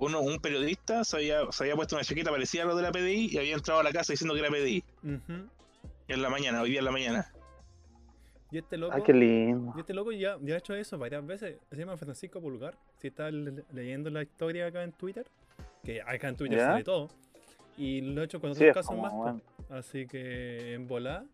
Uno, 0.00 0.20
un 0.20 0.38
periodista 0.40 1.04
se 1.04 1.16
había, 1.18 1.52
se 1.52 1.64
había 1.64 1.76
puesto 1.76 1.94
una 1.94 2.04
chaqueta 2.04 2.30
parecida 2.30 2.62
a 2.62 2.66
lo 2.66 2.74
de 2.76 2.82
la 2.82 2.90
PDI 2.90 3.28
y 3.32 3.38
había 3.38 3.54
entrado 3.54 3.80
a 3.80 3.82
la 3.82 3.92
casa 3.92 4.12
diciendo 4.12 4.34
que 4.34 4.40
era 4.40 4.48
PDI. 4.50 4.82
En 6.08 6.22
la 6.22 6.30
mañana, 6.30 6.62
hoy 6.62 6.70
día 6.70 6.78
en 6.80 6.84
la 6.86 6.90
mañana. 6.90 7.32
Y 8.50 8.58
este 8.58 8.76
loco, 8.76 8.94
Ay, 8.96 9.02
qué 9.04 9.12
lindo. 9.12 9.72
y 9.76 9.80
este 9.80 9.94
loco 9.94 10.10
ya, 10.10 10.36
ya 10.40 10.54
ha 10.54 10.58
hecho 10.58 10.74
eso 10.74 10.98
varias 10.98 11.24
veces. 11.24 11.58
Se 11.70 11.76
llama 11.76 11.96
Francisco 11.96 12.40
Pulgar. 12.40 12.76
Si 12.98 13.06
está 13.08 13.30
le- 13.30 13.62
leyendo 13.72 14.10
la 14.10 14.22
historia 14.22 14.66
acá 14.66 14.82
en 14.82 14.90
Twitter, 14.92 15.24
que 15.84 16.00
acá 16.02 16.28
en 16.28 16.36
Twitter 16.36 16.58
¿Ya? 16.58 16.66
sale 16.66 16.82
todo. 16.82 17.08
Y 17.76 18.00
lo 18.00 18.22
ha 18.22 18.24
hecho 18.24 18.40
con 18.40 18.50
otros 18.50 18.68
casos 18.74 18.86
como, 18.86 19.02
más. 19.02 19.12
weón. 19.12 19.42
Así 19.68 20.06
que 20.06 20.74
en 20.74 20.88
volá, 20.88 21.24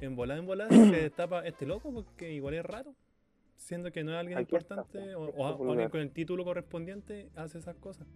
en 0.00 0.14
volá, 0.14 0.36
en 0.36 0.46
volá 0.46 0.68
se 0.68 0.74
destapa 1.02 1.44
este 1.46 1.66
loco 1.66 1.92
porque 1.92 2.30
igual 2.32 2.54
es 2.54 2.64
raro. 2.64 2.94
Siendo 3.62 3.92
que 3.92 4.02
no 4.02 4.12
es 4.12 4.18
alguien 4.18 4.38
Aquí 4.38 4.56
está, 4.56 4.74
importante 4.74 5.14
o, 5.14 5.18
Francisco 5.32 5.40
o 5.42 5.46
a- 5.46 5.50
o 5.56 5.70
alguien 5.70 5.88
con 5.88 6.00
el 6.00 6.10
título 6.10 6.44
correspondiente 6.44 7.28
hace 7.36 7.58
esas 7.58 7.76
cosas. 7.76 8.06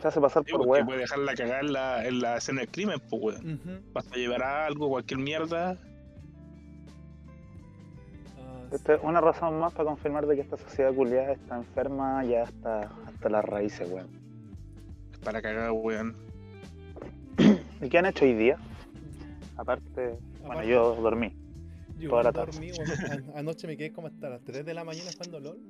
Se 0.00 0.08
hace 0.08 0.20
pasar 0.20 0.44
Sí, 0.44 0.50
por 0.52 0.60
porque 0.60 0.70
weón. 0.70 0.86
puede 0.86 0.98
dejarla 1.00 1.34
cagar 1.34 1.64
en 1.64 1.72
la, 1.72 2.06
en 2.06 2.20
la 2.20 2.36
escena 2.36 2.60
del 2.60 2.70
crimen, 2.70 3.00
pues 3.08 3.22
weón. 3.22 3.54
Ujú. 3.54 3.92
Basta 3.92 4.16
llevar 4.16 4.42
algo, 4.42 4.88
cualquier 4.88 5.20
mierda. 5.20 5.76
Ah, 8.38 8.68
Esta 8.72 8.94
es 8.94 9.00
una 9.02 9.20
razón 9.20 9.58
más 9.60 9.72
para 9.72 9.84
confirmar 9.88 10.26
de 10.26 10.36
que 10.36 10.42
esta 10.42 10.56
sociedad 10.56 10.92
culiada 10.94 11.32
está 11.32 11.56
enferma 11.56 12.24
ya 12.24 12.42
hasta, 12.44 12.80
hasta 13.06 13.28
las 13.28 13.44
raíces, 13.44 13.90
weón. 13.90 14.08
Para 15.24 15.40
cagar, 15.42 15.72
weón. 15.72 16.16
¿Y 17.82 17.88
qué 17.88 17.98
han 17.98 18.06
hecho 18.06 18.24
hoy 18.24 18.34
día? 18.34 18.56
Aparte, 19.56 20.18
bueno, 20.44 20.62
yo 20.64 20.94
dormí. 20.96 21.34
Yo 22.00 22.10
toda 22.10 22.22
la 22.24 22.32
tarde. 22.32 22.52
dormí, 22.52 22.70
anoche 23.34 23.66
me 23.66 23.76
quedé 23.76 23.92
como 23.92 24.06
hasta 24.08 24.28
las 24.30 24.42
3 24.44 24.64
de 24.64 24.74
la 24.74 24.84
mañana 24.84 25.10
jugando 25.12 25.40
LOL. 25.40 25.60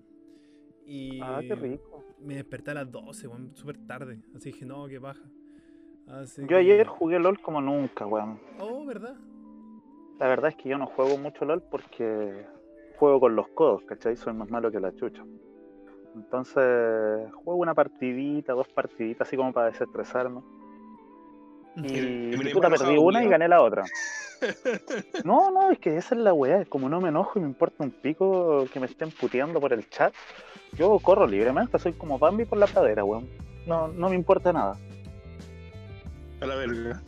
Y 0.86 1.20
Ah, 1.22 1.40
qué 1.40 1.54
rico. 1.54 2.04
me 2.20 2.34
desperté 2.36 2.70
a 2.72 2.74
las 2.74 2.90
12, 2.90 3.28
weón, 3.28 3.54
súper 3.54 3.78
tarde. 3.86 4.18
Así 4.34 4.50
dije, 4.52 4.64
no, 4.66 4.86
que 4.88 4.98
baja. 4.98 5.22
Así 6.06 6.42
Yo 6.42 6.48
que- 6.48 6.54
ayer 6.56 6.86
jugué 6.86 7.18
LOL 7.18 7.40
como 7.40 7.60
nunca, 7.60 8.06
weón. 8.06 8.40
Oh, 8.58 8.84
¿verdad? 8.84 9.16
La 10.18 10.26
verdad 10.28 10.50
es 10.50 10.56
que 10.56 10.68
yo 10.68 10.78
no 10.78 10.86
juego 10.86 11.16
mucho 11.18 11.44
LOL 11.44 11.62
porque 11.62 12.44
juego 12.98 13.20
con 13.20 13.36
los 13.36 13.48
codos, 13.48 13.82
¿cachai? 13.84 14.16
Soy 14.16 14.32
más 14.34 14.50
malo 14.50 14.70
que 14.70 14.80
la 14.80 14.92
chucha. 14.94 15.24
Entonces, 16.14 17.32
juego 17.32 17.60
una 17.60 17.74
partidita, 17.74 18.52
dos 18.52 18.68
partiditas, 18.68 19.28
así 19.28 19.36
como 19.36 19.52
para 19.52 19.66
desestresarme. 19.68 20.40
Y, 21.76 22.34
Y 22.34 22.52
puta, 22.52 22.68
perdí 22.68 22.96
una 22.96 23.22
y 23.22 23.28
gané 23.28 23.48
la 23.48 23.62
otra. 23.62 23.84
No, 25.24 25.50
no, 25.50 25.70
es 25.70 25.78
que 25.78 25.98
esa 25.98 26.14
es 26.14 26.20
la 26.22 26.32
weá. 26.32 26.64
Como 26.64 26.88
no 26.88 27.00
me 27.00 27.10
enojo 27.10 27.38
y 27.38 27.42
me 27.42 27.48
importa 27.48 27.84
un 27.84 27.90
pico 27.90 28.66
que 28.72 28.80
me 28.80 28.86
estén 28.86 29.10
puteando 29.10 29.60
por 29.60 29.74
el 29.74 29.88
chat, 29.90 30.14
yo 30.72 30.98
corro 30.98 31.26
libremente, 31.26 31.78
soy 31.78 31.92
como 31.92 32.18
Bambi 32.18 32.46
por 32.46 32.58
la 32.58 32.66
pradera, 32.66 33.04
weón. 33.04 33.28
No, 33.66 33.88
no 33.88 34.08
me 34.08 34.16
importa 34.16 34.52
nada. 34.52 34.78
A 36.40 36.46
la 36.46 36.54
verga. 36.54 37.02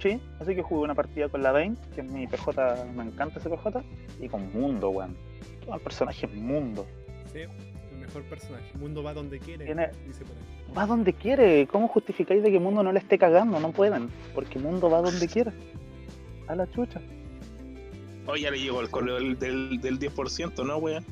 Sí, 0.00 0.20
así 0.40 0.56
que 0.56 0.62
jugué 0.62 0.82
una 0.82 0.96
partida 0.96 1.28
con 1.28 1.44
la 1.44 1.52
Vayne, 1.52 1.76
que 1.94 2.00
es 2.00 2.10
mi 2.10 2.26
PJ, 2.26 2.86
me 2.96 3.04
encanta 3.04 3.38
ese 3.38 3.48
PJ, 3.48 3.84
y 4.20 4.28
con 4.28 4.52
Mundo, 4.52 4.90
weón. 4.90 5.16
Todo 5.64 5.76
el 5.76 5.80
personaje 5.80 6.26
es 6.26 6.34
Mundo. 6.34 6.84
Sí, 7.32 7.42
mejor 8.14 8.28
personaje. 8.28 8.64
Mundo 8.78 9.02
va 9.02 9.14
donde 9.14 9.38
quiere. 9.38 9.64
Tiene- 9.64 9.90
Dice 10.06 10.24
por 10.24 10.36
ahí. 10.36 10.74
Va 10.76 10.86
donde 10.86 11.12
quiere. 11.12 11.66
¿Cómo 11.66 11.88
justificáis 11.88 12.42
de 12.42 12.50
que 12.50 12.58
Mundo 12.58 12.82
no 12.82 12.92
le 12.92 12.98
esté 12.98 13.18
cagando? 13.18 13.58
No 13.60 13.72
pueden, 13.72 14.08
porque 14.34 14.58
Mundo 14.58 14.90
va 14.90 15.00
donde 15.02 15.28
quiere. 15.28 15.52
A 16.48 16.54
la 16.54 16.70
chucha. 16.70 17.00
Hoy 18.26 18.42
ya 18.42 18.50
le 18.50 18.60
llegó 18.60 18.80
el 18.80 18.90
correo 18.90 19.16
del, 19.16 19.38
del, 19.38 19.80
del 19.80 19.98
10%, 19.98 20.64
¿no, 20.64 20.76
weón? 20.78 21.04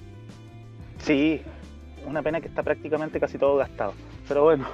Sí, 0.99 1.41
una 2.07 2.23
pena 2.23 2.41
que 2.41 2.49
está 2.49 2.63
prácticamente 2.63 3.19
casi 3.19 3.37
todo 3.39 3.57
gastado. 3.57 3.95
Pero 4.29 4.45
bueno, 4.45 4.69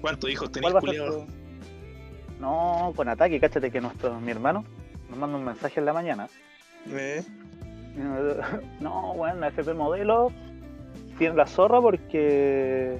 ¿Cuántos 0.00 0.30
hijos 0.30 0.50
tenéis, 0.50 0.72
¿cuál 0.72 0.74
va 0.74 0.78
a 0.88 0.92
ser 0.92 1.00
culiado? 1.00 1.26
tu- 1.26 2.40
No, 2.40 2.92
con 2.96 3.08
ataque, 3.08 3.38
cáchate 3.38 3.70
que 3.70 3.80
nuestro, 3.80 4.18
mi 4.20 4.30
hermano 4.32 4.64
nos 5.08 5.18
manda 5.18 5.36
un 5.38 5.44
mensaje 5.44 5.78
en 5.78 5.86
la 5.86 5.92
mañana. 5.92 6.28
¿Eh? 6.90 7.22
No, 8.80 9.14
bueno, 9.14 9.40
la 9.40 9.48
FP 9.48 9.74
modelo 9.74 10.32
tiene 11.18 11.36
la 11.36 11.46
zorra 11.46 11.80
porque 11.80 12.98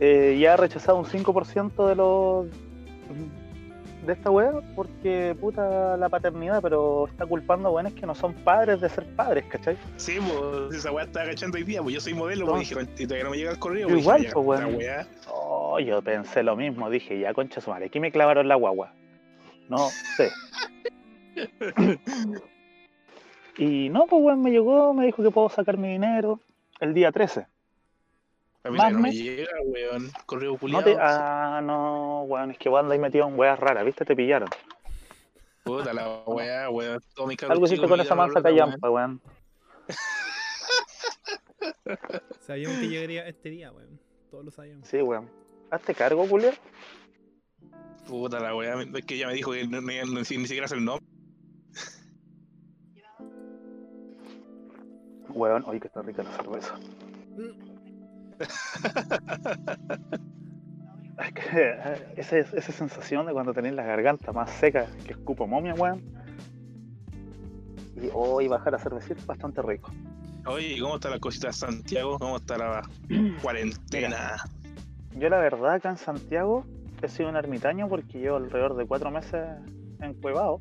eh, 0.00 0.38
ya 0.40 0.54
ha 0.54 0.56
rechazado 0.56 0.98
un 0.98 1.04
5% 1.04 1.88
de 1.88 1.94
los 1.94 2.46
de 4.06 4.12
esta 4.12 4.30
wea 4.30 4.52
porque 4.74 5.36
puta 5.40 5.96
la 5.96 6.08
paternidad, 6.08 6.62
pero 6.62 7.08
está 7.08 7.26
culpando 7.26 7.68
a 7.68 7.72
weones 7.72 7.92
que 7.94 8.06
no 8.06 8.14
son 8.14 8.34
padres 8.34 8.80
de 8.80 8.88
ser 8.88 9.04
padres, 9.16 9.44
¿cachai? 9.48 9.76
Sí, 9.96 10.18
pues 10.20 10.76
esa 10.76 10.92
weá 10.92 11.04
estaba 11.04 11.24
agachando 11.24 11.58
hoy 11.58 11.64
día, 11.64 11.82
pues 11.82 11.94
yo 11.94 12.00
soy 12.00 12.14
modelo, 12.14 12.46
pues 12.46 12.68
dije, 12.68 12.86
y 12.98 13.06
todavía 13.06 13.24
no 13.24 13.30
me 13.30 13.36
llega 13.36 13.50
el 13.50 13.58
correo, 13.58 13.88
pues 13.88 14.00
igual, 14.00 14.28
pues, 14.32 14.46
weón. 14.46 14.78
Oh, 15.28 15.80
yo 15.80 16.00
pensé 16.02 16.42
lo 16.42 16.56
mismo, 16.56 16.88
dije, 16.88 17.18
ya 17.18 17.34
concha 17.34 17.60
su 17.60 17.70
madre, 17.70 17.86
aquí 17.86 17.98
me 17.98 18.12
clavaron 18.12 18.46
la 18.48 18.54
guagua. 18.54 18.92
No 19.68 19.88
sé. 20.16 20.30
y 23.58 23.88
no, 23.88 24.06
pues 24.06 24.22
weón, 24.22 24.42
me 24.42 24.50
llegó, 24.50 24.92
me 24.94 25.06
dijo 25.06 25.22
que 25.22 25.30
puedo 25.30 25.48
sacar 25.48 25.76
mi 25.78 25.88
dinero. 25.88 26.40
el 26.80 26.94
día 26.94 27.12
13. 27.12 27.46
A 28.64 28.70
mí 28.70 28.78
Más 28.78 28.92
no 28.92 28.98
me 28.98 29.12
llega, 29.12 29.50
weón. 29.64 30.10
Correo 30.26 30.52
No 30.52 30.58
culiado. 30.58 30.84
te... 30.84 30.96
Ah, 30.98 31.60
no, 31.62 32.22
weón, 32.22 32.50
es 32.50 32.58
que 32.58 32.68
vos 32.68 32.80
andáis 32.80 33.00
metido 33.00 33.28
en 33.28 33.38
weas 33.38 33.58
raras, 33.58 33.84
¿viste? 33.84 34.04
Te 34.04 34.16
pillaron. 34.16 34.48
Puta 35.62 35.92
la 35.92 36.20
weá, 36.26 36.68
weón. 36.70 37.00
Todo 37.14 37.26
mi 37.26 37.36
Algo 37.48 37.64
hiciste 37.66 37.88
con 37.88 38.00
esa 38.00 38.14
mansa 38.14 38.42
callampa, 38.42 38.90
weón. 38.90 39.20
Sabíamos 42.40 42.78
que 42.78 42.88
llegaría 42.88 43.26
este 43.28 43.50
día, 43.50 43.72
weón. 43.72 44.00
Todos 44.30 44.44
lo 44.44 44.50
sabíamos. 44.50 44.86
Sí, 44.88 45.00
weón. 45.00 45.30
Hazte 45.70 45.94
cargo, 45.94 46.26
Julio. 46.26 46.50
Puta 48.08 48.40
la 48.40 48.54
weá. 48.54 48.80
Es 48.82 49.04
que 49.04 49.14
ella 49.14 49.28
me 49.28 49.34
dijo 49.34 49.52
que 49.52 49.66
no, 49.66 49.80
ni 49.80 50.24
siquiera 50.24 50.66
hace 50.66 50.74
el 50.76 50.84
nombre. 50.84 51.06
Weón, 55.36 55.64
oye, 55.66 55.78
que 55.78 55.88
está 55.88 56.00
rica 56.00 56.22
la 56.22 56.32
cerveza. 56.32 56.74
Es 61.18 61.32
que 61.32 61.70
eh, 61.70 62.12
esa, 62.16 62.36
esa 62.36 62.72
sensación 62.72 63.24
de 63.24 63.32
cuando 63.32 63.54
tenés 63.54 63.72
la 63.72 63.84
garganta 63.84 64.32
más 64.32 64.50
seca 64.50 64.86
que 65.06 65.12
escupo 65.12 65.46
momia, 65.46 65.72
weón. 65.72 66.02
Y 67.96 68.10
hoy 68.12 68.48
bajar 68.48 68.74
a 68.74 68.78
cervecita 68.78 69.14
es 69.20 69.26
bastante 69.26 69.62
rico. 69.62 69.90
Oye, 70.44 70.74
¿y 70.74 70.80
cómo 70.80 70.96
está 70.96 71.08
la 71.08 71.18
cosita 71.18 71.46
de 71.46 71.54
Santiago? 71.54 72.18
¿Cómo 72.18 72.36
está 72.36 72.58
la 72.58 72.82
cuarentena? 73.42 74.36
Yo 75.16 75.30
la 75.30 75.38
verdad 75.38 75.74
acá 75.74 75.88
en 75.88 75.96
Santiago 75.96 76.66
he 77.00 77.08
sido 77.08 77.30
un 77.30 77.36
ermitaño 77.36 77.88
porque 77.88 78.18
llevo 78.18 78.36
alrededor 78.36 78.76
de 78.76 78.86
cuatro 78.86 79.10
meses 79.10 79.42
encuevado. 80.02 80.60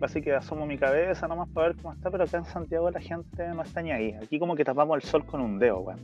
Así 0.00 0.22
que 0.22 0.32
asomo 0.32 0.64
mi 0.64 0.78
cabeza 0.78 1.26
nomás 1.26 1.48
para 1.48 1.68
ver 1.68 1.76
cómo 1.76 1.92
está, 1.92 2.08
pero 2.08 2.22
acá 2.22 2.38
en 2.38 2.44
Santiago 2.44 2.88
la 2.90 3.00
gente 3.00 3.48
no 3.48 3.62
está 3.62 3.82
ni 3.82 3.90
ahí. 3.90 4.14
Aquí 4.22 4.38
como 4.38 4.54
que 4.54 4.64
tapamos 4.64 4.96
el 4.96 5.02
sol 5.02 5.26
con 5.26 5.40
un 5.40 5.58
dedo, 5.58 5.80
weón. 5.80 5.98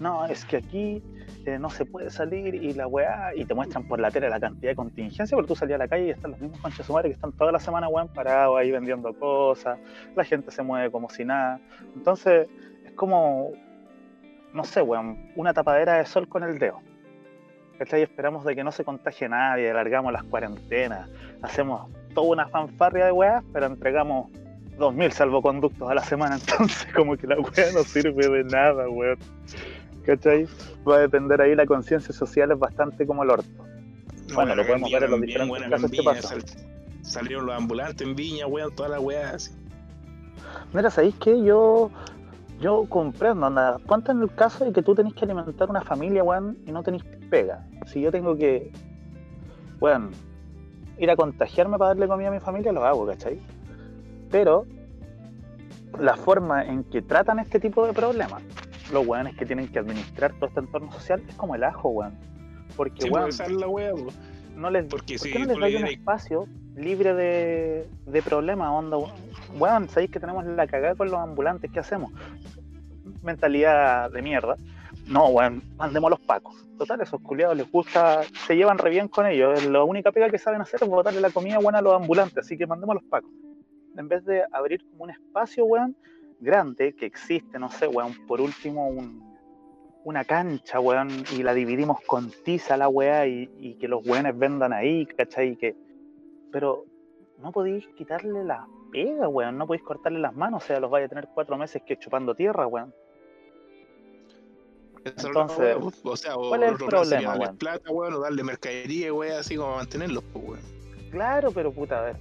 No, 0.00 0.24
es 0.24 0.46
que 0.46 0.56
aquí 0.56 1.02
eh, 1.44 1.58
no 1.58 1.68
se 1.68 1.84
puede 1.84 2.08
salir 2.08 2.54
y 2.54 2.72
la 2.72 2.86
weá, 2.86 3.34
y 3.34 3.44
te 3.44 3.52
muestran 3.52 3.86
por 3.86 4.00
la 4.00 4.10
tele 4.10 4.30
la 4.30 4.40
cantidad 4.40 4.70
de 4.70 4.76
contingencia, 4.76 5.36
pero 5.36 5.46
tú 5.46 5.54
salías 5.54 5.76
a 5.76 5.84
la 5.84 5.88
calle 5.88 6.06
y 6.06 6.10
están 6.10 6.30
los 6.30 6.40
mismos 6.40 6.58
conchas 6.60 6.86
sumares 6.86 7.10
que 7.10 7.14
están 7.14 7.32
toda 7.32 7.52
la 7.52 7.60
semana, 7.60 7.86
weón, 7.88 8.08
parados 8.08 8.58
ahí 8.58 8.70
vendiendo 8.70 9.12
cosas, 9.12 9.78
la 10.16 10.24
gente 10.24 10.50
se 10.50 10.62
mueve 10.62 10.90
como 10.90 11.10
si 11.10 11.26
nada. 11.26 11.60
Entonces, 11.94 12.48
es 12.86 12.92
como, 12.92 13.50
no 14.54 14.64
sé, 14.64 14.80
weón, 14.80 15.32
una 15.36 15.52
tapadera 15.52 15.98
de 15.98 16.06
sol 16.06 16.28
con 16.28 16.44
el 16.44 16.58
dedo. 16.58 16.80
¿Cachai? 17.78 18.02
Esperamos 18.02 18.44
de 18.44 18.54
que 18.54 18.64
no 18.64 18.70
se 18.70 18.84
contagie 18.84 19.28
nadie, 19.28 19.70
alargamos 19.70 20.12
las 20.12 20.22
cuarentenas, 20.22 21.10
hacemos 21.42 21.90
toda 22.14 22.26
una 22.28 22.48
fanfarria 22.48 23.06
de 23.06 23.12
weas, 23.12 23.44
pero 23.52 23.66
entregamos 23.66 24.30
2.000 24.78 25.10
salvoconductos 25.10 25.88
a 25.90 25.94
la 25.94 26.02
semana, 26.04 26.36
entonces 26.40 26.86
como 26.94 27.16
que 27.16 27.26
la 27.26 27.36
wea 27.38 27.72
no 27.72 27.82
sirve 27.84 28.28
de 28.28 28.44
nada, 28.44 28.88
weón. 28.88 29.18
¿Cachai? 30.04 30.46
Va 30.86 30.96
a 30.96 31.00
depender 31.00 31.40
ahí 31.40 31.54
la 31.54 31.64
conciencia 31.66 32.12
social, 32.14 32.50
es 32.52 32.58
bastante 32.58 33.06
como 33.06 33.22
el 33.22 33.30
orto. 33.30 33.48
Bueno, 34.34 34.54
lo 34.54 34.66
podemos 34.66 34.90
ver 34.90 35.04
en 35.04 35.10
los 35.12 35.20
diferentes 35.20 35.70
casos 35.70 35.90
que 35.90 36.02
pasan. 36.02 36.40
sal- 36.40 36.58
salieron 37.02 37.46
los 37.46 37.54
ambulantes 37.56 38.06
en 38.06 38.14
Viña, 38.16 38.46
weón, 38.46 38.74
todas 38.74 38.90
las 38.92 39.00
weas. 39.00 39.54
Mira, 40.72 40.90
¿sabéis 40.90 41.14
qué? 41.20 41.42
Yo, 41.42 41.90
yo 42.60 42.84
comprendo, 42.88 43.46
anda, 43.46 43.78
ponte 43.86 44.12
en 44.12 44.20
el 44.22 44.34
caso 44.34 44.64
de 44.64 44.72
que 44.72 44.82
tú 44.82 44.94
tenés 44.94 45.14
que 45.14 45.24
alimentar 45.24 45.70
una 45.70 45.80
familia, 45.82 46.22
weón, 46.24 46.58
y 46.66 46.72
no 46.72 46.82
tenés 46.82 47.02
pega. 47.30 47.64
Si 47.86 48.00
yo 48.02 48.10
tengo 48.10 48.36
que, 48.36 48.70
weón, 49.80 50.10
ir 50.98 51.10
a 51.10 51.16
contagiarme 51.16 51.78
para 51.78 51.88
darle 51.88 52.08
comida 52.08 52.28
a 52.28 52.32
mi 52.32 52.40
familia, 52.40 52.72
lo 52.72 52.84
hago, 52.84 53.06
¿cachai? 53.06 53.40
Pero 54.30 54.66
la 55.98 56.16
forma 56.16 56.64
en 56.64 56.84
que 56.84 57.02
tratan 57.02 57.38
este 57.38 57.60
tipo 57.60 57.86
de 57.86 57.92
problemas, 57.92 58.42
los 58.92 59.06
weones 59.06 59.36
que 59.36 59.46
tienen 59.46 59.68
que 59.68 59.78
administrar 59.78 60.32
todo 60.34 60.46
este 60.46 60.60
entorno 60.60 60.92
social, 60.92 61.22
es 61.28 61.34
como 61.34 61.54
el 61.54 61.64
ajo, 61.64 61.88
weón. 61.88 62.14
Porque, 62.76 63.02
Sí, 63.02 63.10
weón, 63.10 63.30
la 63.60 63.68
wea, 63.68 63.92
no 64.56 64.70
les 64.70 64.86
Porque 64.86 65.16
¿Por 65.18 65.28
qué 65.28 65.38
no 65.40 65.46
les 65.46 65.56
le 65.56 65.60
dais 65.60 65.82
un 65.82 65.88
espacio 65.88 66.48
libre 66.76 67.14
de, 67.14 67.88
de 68.06 68.22
problemas, 68.22 68.70
onda? 68.70 68.96
Weón, 69.58 69.88
sabéis 69.88 70.10
que 70.10 70.20
tenemos 70.20 70.44
la 70.44 70.66
cagada 70.66 70.94
con 70.94 71.10
los 71.10 71.20
ambulantes, 71.20 71.70
¿qué 71.70 71.80
hacemos? 71.80 72.12
Mentalidad 73.22 74.10
de 74.10 74.22
mierda. 74.22 74.56
No, 75.06 75.28
weón, 75.28 75.62
mandemos 75.76 76.08
a 76.08 76.10
los 76.10 76.20
pacos. 76.20 76.54
Total, 76.78 77.00
esos 77.00 77.20
culiados 77.20 77.56
les 77.56 77.70
gusta, 77.70 78.22
se 78.46 78.56
llevan 78.56 78.78
re 78.78 78.90
bien 78.90 79.08
con 79.08 79.26
ellos. 79.26 79.64
La 79.66 79.84
única 79.84 80.12
pega 80.12 80.30
que 80.30 80.38
saben 80.38 80.60
hacer 80.60 80.82
es 80.82 80.88
botarle 80.88 81.20
la 81.20 81.30
comida 81.30 81.58
buena 81.58 81.78
a 81.78 81.82
los 81.82 81.94
ambulantes, 81.94 82.38
así 82.38 82.56
que 82.56 82.66
mandemos 82.66 82.96
a 82.96 83.00
los 83.00 83.04
pacos. 83.04 83.30
En 83.96 84.08
vez 84.08 84.24
de 84.24 84.42
abrir 84.50 84.84
como 84.90 85.04
un 85.04 85.10
espacio, 85.10 85.64
weón, 85.66 85.96
grande, 86.40 86.94
que 86.94 87.06
existe, 87.06 87.58
no 87.58 87.70
sé, 87.70 87.86
weón, 87.86 88.14
por 88.26 88.40
último, 88.40 88.88
un, 88.88 89.22
una 90.04 90.24
cancha, 90.24 90.80
weón, 90.80 91.10
y 91.36 91.42
la 91.42 91.54
dividimos 91.54 92.00
con 92.06 92.30
tiza 92.44 92.76
la 92.76 92.88
weá 92.88 93.26
y, 93.26 93.50
y 93.58 93.74
que 93.74 93.88
los 93.88 94.06
weones 94.06 94.36
vendan 94.36 94.72
ahí, 94.72 95.06
¿cachai? 95.06 95.56
Que... 95.56 95.76
Pero 96.50 96.86
no 97.38 97.52
podéis 97.52 97.86
quitarle 97.88 98.42
la 98.42 98.66
pega, 98.90 99.28
weón, 99.28 99.58
no 99.58 99.66
podéis 99.66 99.84
cortarle 99.84 100.18
las 100.18 100.34
manos, 100.34 100.64
o 100.64 100.66
sea, 100.66 100.80
los 100.80 100.90
vais 100.90 101.04
a 101.04 101.08
tener 101.08 101.28
cuatro 101.34 101.56
meses 101.58 101.82
que 101.82 101.98
chupando 101.98 102.34
tierra, 102.34 102.66
weón. 102.66 102.92
Entonces, 105.04 105.76
o 106.02 106.16
sea, 106.16 106.36
o 106.36 106.48
¿cuál 106.48 106.62
es 106.64 106.70
el 106.72 106.76
problema, 106.76 107.28
darle 107.30 107.44
weón? 107.44 107.56
plata, 107.56 107.90
weón, 107.90 108.14
o 108.14 108.20
darle 108.20 108.42
mercadería, 108.42 109.12
weón, 109.12 109.38
así 109.38 109.56
como 109.56 109.76
mantenerlos, 109.76 110.24
pues, 110.32 110.44
weón. 110.44 110.60
Claro, 111.10 111.50
pero 111.52 111.72
puta, 111.72 111.98
a 111.98 112.02
ver, 112.02 112.16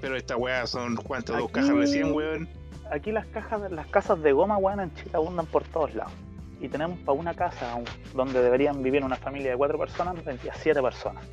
Pero 0.00 0.16
estas 0.16 0.38
weas 0.38 0.70
son, 0.70 0.96
¿cuántas? 0.96 1.36
Dos 1.36 1.44
Aquí- 1.44 1.52
cajas 1.52 1.76
recién, 1.76 2.12
weón. 2.14 2.48
aquí 2.90 3.12
las 3.12 3.26
cajas, 3.26 3.70
las 3.70 3.86
casas 3.88 4.22
de 4.22 4.32
goma, 4.32 4.56
weón, 4.56 4.80
en 4.80 4.94
Chile 4.94 5.10
abundan 5.14 5.46
por 5.46 5.62
todos 5.64 5.94
lados. 5.94 6.12
Y 6.60 6.68
tenemos 6.68 6.98
para 7.00 7.18
una 7.18 7.34
casa 7.34 7.78
donde 8.14 8.42
deberían 8.42 8.82
vivir 8.82 9.02
una 9.04 9.16
familia 9.16 9.50
de 9.52 9.56
cuatro 9.56 9.78
personas, 9.78 10.22
vendría 10.24 10.54
siete 10.54 10.80
personas. 10.82 11.24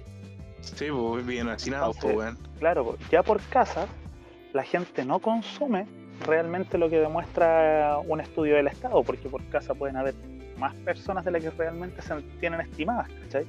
Sí, 0.62 0.88
pues 0.92 1.25
bien 1.25 1.48
hacinados, 1.50 1.98
pues, 2.01 2.16
weón. 2.16 2.38
Claro, 2.60 2.98
ya 3.12 3.24
por 3.24 3.39
casa 3.50 3.88
la 4.54 4.63
gente 4.63 5.06
no 5.06 5.20
consume 5.20 5.86
realmente 6.25 6.77
lo 6.77 6.89
que 6.89 6.98
demuestra 7.00 8.00
un 8.06 8.20
estudio 8.22 8.56
del 8.56 8.68
Estado, 8.68 9.01
porque 9.04 9.30
por 9.30 9.44
casa 9.50 9.74
pueden 9.75 9.98
haber 9.98 10.16
más 10.57 10.73
personas 10.75 11.23
de 11.25 11.31
las 11.31 11.41
que 11.41 11.49
realmente 11.51 12.01
se 12.01 12.15
tienen 12.39 12.61
estimadas, 12.61 13.09
¿cachai? 13.23 13.45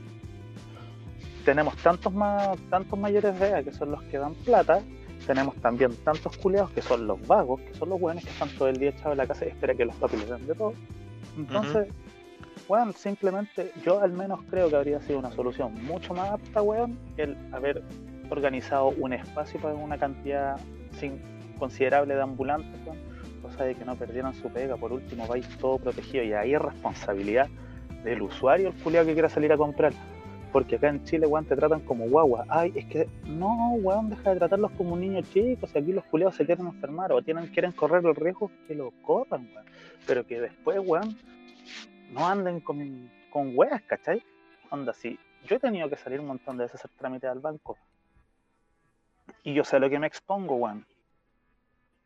Tenemos 1.44 1.76
tantos 1.78 2.12
más, 2.12 2.58
tantos 2.70 2.98
mayores 2.98 3.38
de 3.38 3.48
edad 3.48 3.64
que 3.64 3.72
son 3.72 3.90
los 3.90 4.02
que 4.04 4.18
dan 4.18 4.34
plata, 4.34 4.82
tenemos 5.26 5.54
también 5.56 5.94
tantos 6.04 6.36
culiados 6.38 6.70
que 6.70 6.82
son 6.82 7.06
los 7.06 7.26
vagos, 7.26 7.60
que 7.60 7.74
son 7.74 7.88
los 7.90 8.00
buenos 8.00 8.24
que 8.24 8.30
están 8.30 8.48
todo 8.50 8.68
el 8.68 8.78
día 8.78 8.90
echados 8.90 9.12
en 9.12 9.18
la 9.18 9.26
casa 9.26 9.46
y 9.46 9.48
espera 9.48 9.74
que 9.74 9.84
los 9.84 9.94
papis 9.96 10.20
les 10.20 10.28
den 10.28 10.46
de 10.46 10.54
todo. 10.54 10.72
Entonces, 11.36 11.88
weón, 12.68 12.92
simplemente 12.94 13.72
yo 13.84 14.00
al 14.00 14.12
menos 14.12 14.40
creo 14.50 14.68
que 14.68 14.76
habría 14.76 15.00
sido 15.00 15.18
una 15.18 15.30
solución 15.32 15.74
mucho 15.84 16.14
más 16.14 16.30
apta, 16.30 16.62
weón, 16.62 16.98
el 17.16 17.36
haber 17.52 17.82
organizado 18.30 18.88
un 18.88 19.12
espacio 19.12 19.60
para 19.60 19.74
una 19.74 19.98
cantidad 19.98 20.58
sin, 20.98 21.20
considerable 21.58 22.14
de 22.14 22.22
ambulantes, 22.22 22.80
weón, 22.86 22.98
cosa 23.38 23.64
de 23.64 23.74
que 23.74 23.84
no 23.84 23.96
perdieran 23.96 24.34
su 24.34 24.50
pega, 24.50 24.76
por 24.76 24.92
último 24.92 25.26
vais 25.26 25.48
todo 25.58 25.78
protegido 25.78 26.24
y 26.24 26.32
ahí 26.32 26.54
es 26.54 26.60
responsabilidad 26.60 27.48
del 28.04 28.22
usuario 28.22 28.68
el 28.68 28.74
culiado 28.74 29.06
que 29.06 29.12
quiera 29.14 29.28
salir 29.28 29.52
a 29.52 29.56
comprar. 29.56 29.92
Porque 30.52 30.76
acá 30.76 30.88
en 30.88 31.04
Chile, 31.04 31.26
weón, 31.26 31.44
te 31.44 31.54
tratan 31.54 31.80
como 31.80 32.08
guagua. 32.08 32.46
Ay, 32.48 32.72
es 32.74 32.86
que 32.86 33.06
no, 33.26 33.74
weón, 33.74 34.08
deja 34.08 34.30
de 34.30 34.38
tratarlos 34.38 34.70
como 34.72 34.94
un 34.94 35.00
niño 35.00 35.20
chico. 35.20 35.66
Si 35.66 35.78
aquí 35.78 35.92
los 35.92 36.04
culiados 36.04 36.36
se 36.36 36.46
quieren 36.46 36.66
enfermar 36.66 37.12
o 37.12 37.20
tienen, 37.20 37.48
quieren 37.48 37.72
correr 37.72 38.04
el 38.06 38.14
riesgo, 38.14 38.50
que 38.66 38.74
lo 38.74 38.92
corran, 39.02 39.46
weón. 39.52 39.66
Pero 40.06 40.26
que 40.26 40.40
después, 40.40 40.80
weón, 40.82 41.18
no 42.12 42.26
anden 42.26 42.60
con, 42.60 43.10
con 43.30 43.52
weas, 43.54 43.82
¿cachai? 43.82 44.22
Onda, 44.70 44.94
si 44.94 45.18
yo 45.46 45.56
he 45.56 45.60
tenido 45.60 45.90
que 45.90 45.96
salir 45.96 46.18
un 46.20 46.26
montón 46.28 46.56
de 46.56 46.64
veces 46.64 46.76
a 46.76 46.88
hacer 46.88 46.96
trámites 46.96 47.28
al 47.28 47.40
banco 47.40 47.76
y 49.42 49.54
yo 49.54 49.64
sé 49.64 49.78
lo 49.78 49.90
que 49.90 49.98
me 49.98 50.06
expongo, 50.06 50.56
weón. 50.56 50.86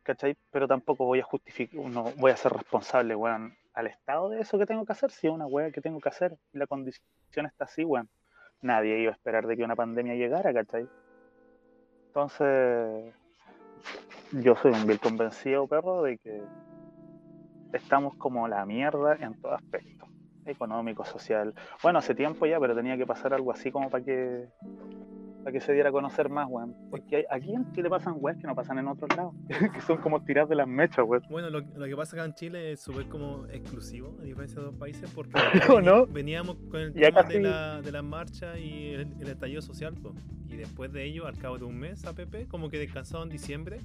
¿Cachai? 0.03 0.35
Pero 0.51 0.67
tampoco 0.67 1.05
voy 1.05 1.21
a 1.21 1.23
justificar, 1.23 1.79
no 1.85 2.03
voy 2.17 2.31
a 2.31 2.37
ser 2.37 2.51
responsable, 2.51 3.15
weón, 3.15 3.55
al 3.73 3.87
Estado 3.87 4.29
de 4.29 4.41
eso 4.41 4.59
que 4.59 4.65
tengo 4.65 4.85
que 4.85 4.91
hacer, 4.91 5.11
si 5.11 5.27
es 5.27 5.33
una 5.33 5.47
wea 5.47 5.71
que 5.71 5.81
tengo 5.81 5.99
que 5.99 6.09
hacer 6.09 6.37
la 6.51 6.67
condición 6.67 7.45
está 7.45 7.65
así, 7.65 7.83
weón. 7.83 8.09
Nadie 8.61 8.99
iba 8.99 9.11
a 9.11 9.15
esperar 9.15 9.47
de 9.47 9.57
que 9.57 9.63
una 9.63 9.75
pandemia 9.75 10.15
llegara, 10.15 10.53
¿cachai? 10.53 10.87
Entonces, 12.07 13.13
yo 14.31 14.55
soy 14.55 14.71
un 14.71 14.85
vil 14.85 14.99
convencido, 14.99 15.67
perro, 15.67 16.03
de 16.03 16.17
que 16.17 16.43
estamos 17.73 18.15
como 18.15 18.47
la 18.47 18.65
mierda 18.65 19.15
en 19.15 19.39
todo 19.41 19.53
aspecto. 19.53 20.05
Económico, 20.45 21.05
social. 21.05 21.53
Bueno, 21.81 21.99
hace 21.99 22.13
tiempo 22.13 22.45
ya, 22.45 22.59
pero 22.59 22.75
tenía 22.75 22.97
que 22.97 23.05
pasar 23.05 23.33
algo 23.33 23.51
así 23.51 23.71
como 23.71 23.89
para 23.89 24.03
que 24.03 24.49
para 25.43 25.51
que 25.51 25.59
se 25.59 25.73
diera 25.73 25.89
a 25.89 25.91
conocer 25.91 26.29
más, 26.29 26.47
weón. 26.49 26.73
Porque 26.89 27.17
hay- 27.17 27.25
aquí 27.29 27.53
en 27.53 27.71
Chile 27.73 27.89
pasan 27.89 28.15
weas 28.17 28.37
que 28.37 28.47
no 28.47 28.55
pasan 28.55 28.77
en 28.79 28.87
otros 28.87 29.09
lados. 29.15 29.33
que 29.73 29.81
son 29.81 29.97
como 29.97 30.23
tirar 30.23 30.47
de 30.47 30.55
las 30.55 30.67
mechas, 30.67 31.05
weón. 31.07 31.23
Bueno, 31.29 31.49
lo, 31.49 31.59
lo 31.61 31.85
que 31.85 31.95
pasa 31.95 32.15
acá 32.15 32.25
en 32.25 32.33
Chile 32.33 32.71
es 32.71 32.81
súper 32.81 33.07
como 33.07 33.45
exclusivo, 33.47 34.15
a 34.19 34.23
diferencia 34.23 34.59
de 34.61 34.67
otros 34.67 34.79
países, 34.79 35.11
porque 35.13 35.33
¿O 35.71 35.81
no? 35.81 36.05
veníamos 36.07 36.55
con 36.71 36.79
el 36.79 36.93
tema 36.93 37.21
casi- 37.23 37.33
de, 37.33 37.41
la, 37.41 37.81
de 37.81 37.91
las 37.91 38.03
marchas 38.03 38.57
y 38.57 38.89
el, 38.93 39.07
el 39.19 39.27
estallido 39.27 39.61
social, 39.61 39.93
po. 39.95 40.13
y 40.47 40.55
después 40.55 40.91
de 40.93 41.03
ello, 41.03 41.27
al 41.27 41.37
cabo 41.37 41.57
de 41.57 41.65
un 41.65 41.77
mes, 41.77 42.05
APP, 42.05 42.47
como 42.47 42.69
que 42.69 42.77
descansado 42.79 43.23
en 43.23 43.29
diciembre, 43.29 43.79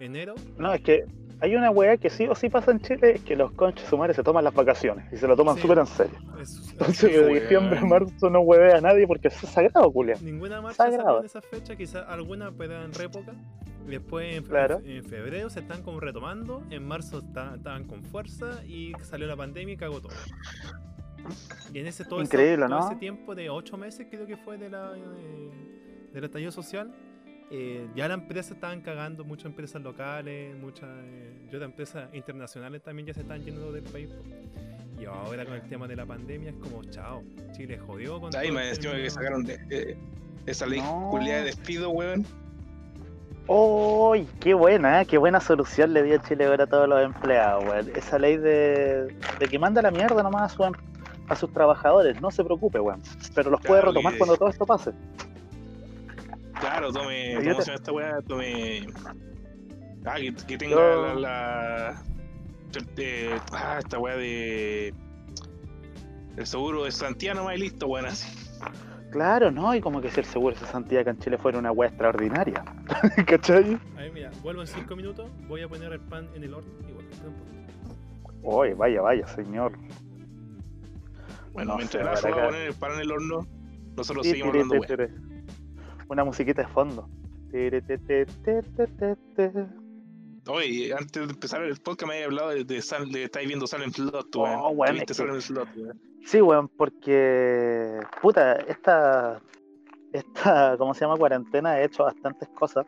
enero. 0.00 0.34
No, 0.56 0.72
es 0.72 0.80
que 0.82 1.04
hay 1.40 1.54
una 1.54 1.70
weá 1.70 1.96
que 1.96 2.10
sí 2.10 2.26
o 2.26 2.34
sí 2.34 2.48
pasa 2.48 2.70
en 2.72 2.80
Chile, 2.80 3.12
es 3.16 3.22
que 3.22 3.36
los 3.36 3.52
conches 3.52 3.86
sumares 3.88 4.16
se 4.16 4.22
toman 4.22 4.42
las 4.44 4.54
vacaciones 4.54 5.12
y 5.12 5.16
se 5.16 5.26
lo 5.28 5.36
toman 5.36 5.54
Sí. 5.56 5.62
súper 5.62 5.78
en 5.78 5.86
serio. 5.86 6.18
Es- 6.40 6.70
Entonces 6.72 7.12
de 7.12 7.40
diciembre 7.40 7.78
a 7.78 7.84
marzo 7.84 8.30
no 8.30 8.40
huevea 8.40 8.78
a 8.78 8.80
nadie 8.80 9.06
porque 9.06 9.28
es 9.28 9.34
sagrado, 9.34 9.90
culia. 9.92 10.16
Ninguna 10.22 10.60
marcha 10.60 10.84
Sagrado. 10.90 11.20
en 11.20 11.26
esa 11.26 11.40
fecha, 11.40 11.76
quizás 11.76 12.04
alguna 12.08 12.50
pueda 12.50 12.84
en 12.84 12.92
répoca. 12.92 13.32
Después 13.86 14.36
en, 14.36 14.42
fe- 14.44 14.50
Claro. 14.50 14.80
en 14.84 15.02
febrero 15.04 15.48
se 15.48 15.60
están 15.60 15.82
como 15.82 15.98
retomando, 16.00 16.62
en 16.70 16.86
marzo 16.86 17.20
está- 17.20 17.54
estaban 17.54 17.84
con 17.84 18.02
fuerza 18.02 18.62
y 18.66 18.92
salió 19.02 19.26
la 19.26 19.36
pandemia 19.36 19.74
y 19.74 19.76
cagó 19.78 20.00
todo. 20.02 20.12
Y 21.72 21.78
en 21.78 21.86
ese 21.86 22.04
todo, 22.04 22.20
ese- 22.20 22.34
Increíble, 22.36 22.66
todo 22.66 22.78
¿no? 22.80 22.86
ese 22.86 22.96
tiempo 22.96 23.34
de 23.34 23.48
ocho 23.50 23.76
meses 23.78 24.06
creo 24.10 24.26
que 24.26 24.36
fue 24.36 24.58
de 24.58 24.70
la, 24.70 24.92
eh, 24.96 25.50
del 26.12 26.24
estallido 26.24 26.50
social, 26.50 26.92
eh, 27.50 27.86
ya 27.94 28.08
las 28.08 28.18
empresas 28.18 28.52
estaban 28.52 28.80
cagando, 28.82 29.24
muchas 29.24 29.46
empresas 29.46 29.80
locales, 29.82 30.54
muchas 30.56 30.88
eh, 31.04 31.32
y 31.44 31.54
otras 31.54 31.62
empresas 31.70 32.08
internacionales 32.14 32.82
también 32.82 33.06
ya 33.06 33.14
se 33.14 33.20
están 33.22 33.42
yendo 33.42 33.72
del 33.72 33.84
país. 33.84 34.10
Y 35.00 35.04
ahora 35.06 35.44
con 35.44 35.54
el 35.54 35.62
tema 35.68 35.86
de 35.86 35.96
la 35.96 36.04
pandemia 36.04 36.50
es 36.50 36.56
como, 36.56 36.82
chao, 36.84 37.22
Chile 37.52 37.78
jodió 37.78 38.20
con 38.20 38.34
Ahí 38.36 38.50
me 38.50 38.68
encima 38.68 38.94
que 38.94 39.08
sacaron 39.10 39.44
de- 39.44 39.58
eh, 39.70 39.96
esa 40.46 40.66
ley 40.66 40.80
No. 40.80 41.10
de 41.22 41.42
despido, 41.44 41.90
weón. 41.90 42.26
¡Uy! 43.46 44.26
¡Qué 44.40 44.52
buena! 44.52 45.00
¿eh? 45.00 45.06
¡Qué 45.06 45.16
buena 45.16 45.40
solución 45.40 45.94
le 45.94 46.02
dio 46.02 46.18
Chile 46.18 46.44
ahora 46.46 46.64
a 46.64 46.66
todos 46.66 46.86
los 46.88 47.02
empleados, 47.02 47.64
weón! 47.64 47.90
Esa 47.94 48.18
ley 48.18 48.36
de, 48.36 49.06
de 49.38 49.48
que 49.48 49.58
manda 49.58 49.80
la 49.80 49.90
mierda 49.90 50.22
nomás 50.22 50.52
a, 50.52 50.54
su 50.54 50.64
a 50.64 51.36
sus 51.36 51.52
trabajadores, 51.52 52.20
no 52.20 52.30
se 52.30 52.44
preocupe, 52.44 52.78
weón. 52.78 53.00
Pero 53.34 53.50
los 53.50 53.60
puede 53.62 53.80
retomar 53.82 54.18
cuando 54.18 54.36
todo 54.36 54.48
esto 54.50 54.66
pase. 54.66 54.90
Claro, 56.60 56.92
tome, 56.92 57.34
¿cómo 57.36 57.56
te- 57.56 57.62
se 57.62 57.66
llama 57.70 57.74
esta 57.76 57.92
weá? 57.92 58.22
Tome. 58.26 58.86
Ah, 60.04 60.16
que, 60.16 60.34
que 60.46 60.58
tenga 60.58 60.76
Yo- 60.76 61.14
la. 61.14 61.14
la- 61.14 62.02
eh, 62.98 63.38
ah, 63.52 63.76
esta 63.78 63.98
weá 63.98 64.16
de. 64.16 64.94
El 66.36 66.46
seguro 66.46 66.84
de 66.84 66.92
Santiago 66.92 67.38
nomás 67.40 67.56
y 67.56 67.60
listo, 67.60 67.86
weón, 67.86 68.06
así. 68.06 68.28
Claro, 69.10 69.50
¿no? 69.50 69.74
Y 69.74 69.80
como 69.80 70.00
que 70.00 70.10
si 70.10 70.20
el 70.20 70.26
seguro 70.26 70.54
de 70.54 70.60
cesantía 70.60 71.00
acá 71.00 71.10
en 71.10 71.18
Chile 71.18 71.38
fuera 71.38 71.58
una 71.58 71.72
weá 71.72 71.88
extraordinaria. 71.88 72.62
¿Cachai? 73.26 73.78
A 73.96 74.00
ver, 74.02 74.12
mira, 74.12 74.30
vuelvo 74.42 74.60
en 74.60 74.66
5 74.66 74.94
minutos, 74.96 75.30
voy 75.48 75.62
a 75.62 75.68
poner 75.68 75.92
el 75.92 76.00
pan 76.00 76.28
en 76.34 76.44
el 76.44 76.54
horno 76.54 76.70
y 76.88 76.92
vuelvo. 76.92 77.10
espera 77.10 77.28
un 77.30 77.34
poquito. 77.34 77.58
Uy, 78.42 78.72
vaya, 78.74 79.00
vaya, 79.00 79.26
señor. 79.28 79.72
Bueno, 81.52 81.72
No 81.72 81.76
mientras 81.78 82.20
para 82.22 82.36
va 82.36 82.42
a 82.42 82.46
poner 82.48 82.68
el 82.68 82.74
pan 82.74 82.92
en 82.92 83.00
el 83.00 83.10
horno, 83.10 83.46
nosotros 83.96 84.22
Ti, 84.24 84.30
seguimos 84.30 84.52
tiri, 84.52 84.62
hablando. 84.64 85.27
Una 86.08 86.24
musiquita 86.24 86.62
de 86.62 86.68
fondo. 86.68 87.08
Oye, 90.50 90.92
antes 90.94 91.26
de 91.26 91.32
empezar 91.32 91.62
el 91.62 91.76
podcast 91.80 92.08
me 92.08 92.14
había 92.14 92.26
hablado 92.26 92.48
de, 92.50 92.64
de, 92.64 92.82
de 93.10 93.24
estáis 93.24 93.46
viendo 93.46 93.66
Silent 93.66 93.94
Slot, 93.94 94.34
weón. 94.36 94.56
Oh, 94.60 94.70
weón, 94.70 94.94
¿Viste 94.94 95.12
es 95.12 95.18
que- 95.18 95.24
Silent 95.24 95.42
Slot, 95.42 95.68
weón? 95.76 96.00
Sí, 96.24 96.40
weón, 96.40 96.68
porque. 96.68 98.00
Puta, 98.22 98.54
esta. 98.54 99.40
Esta, 100.12 100.76
¿cómo 100.78 100.94
se 100.94 101.00
llama? 101.04 101.16
Cuarentena 101.18 101.78
he 101.80 101.84
hecho 101.84 102.04
bastantes 102.04 102.48
cosas. 102.50 102.86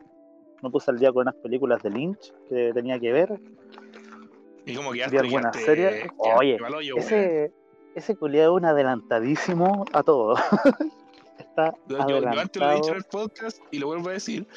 Me 0.63 0.69
puse 0.71 0.89
al 0.91 0.97
día 0.99 1.11
con 1.11 1.21
unas 1.21 1.35
películas 1.35 1.81
de 1.83 1.89
Lynch 1.91 2.33
que 2.49 2.71
tenía 2.73 2.99
que 2.99 3.11
ver. 3.11 3.39
Y 4.65 4.75
como 4.75 4.91
que 4.91 5.03
alguna 5.03 5.53
serie. 5.53 6.07
Oye, 6.17 6.57
Ese, 6.97 7.51
ese 7.95 8.15
culiado 8.15 8.55
es 8.55 8.61
un 8.61 8.65
adelantadísimo 8.65 9.85
a 9.93 10.01
todo. 10.03 10.35
Está 11.51 11.73
Yo, 12.07 12.17
antes 12.39 12.61
lo 12.61 12.71
he 12.71 12.75
dicho 12.75 12.89
en 12.91 12.95
el 12.97 13.03
podcast 13.03 13.59
y 13.71 13.79
lo 13.79 13.87
vuelvo 13.87 14.09
a 14.09 14.13
decir 14.13 14.47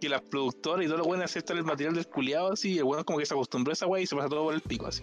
que 0.00 0.08
las 0.08 0.20
productoras 0.22 0.84
y 0.84 0.88
todo 0.88 0.98
lo 0.98 1.04
bueno 1.04 1.24
aceptan 1.24 1.56
el 1.58 1.64
material 1.64 1.94
del 1.94 2.06
culiado 2.06 2.52
así 2.52 2.74
y 2.74 2.78
el 2.78 2.84
bueno 2.84 3.04
como 3.04 3.18
que 3.18 3.26
se 3.26 3.34
acostumbró 3.34 3.70
a 3.70 3.74
esa 3.74 3.86
wey 3.86 4.04
y 4.04 4.06
se 4.06 4.14
pasa 4.16 4.28
todo 4.28 4.44
por 4.44 4.54
el 4.54 4.60
pico 4.60 4.86
así. 4.86 5.02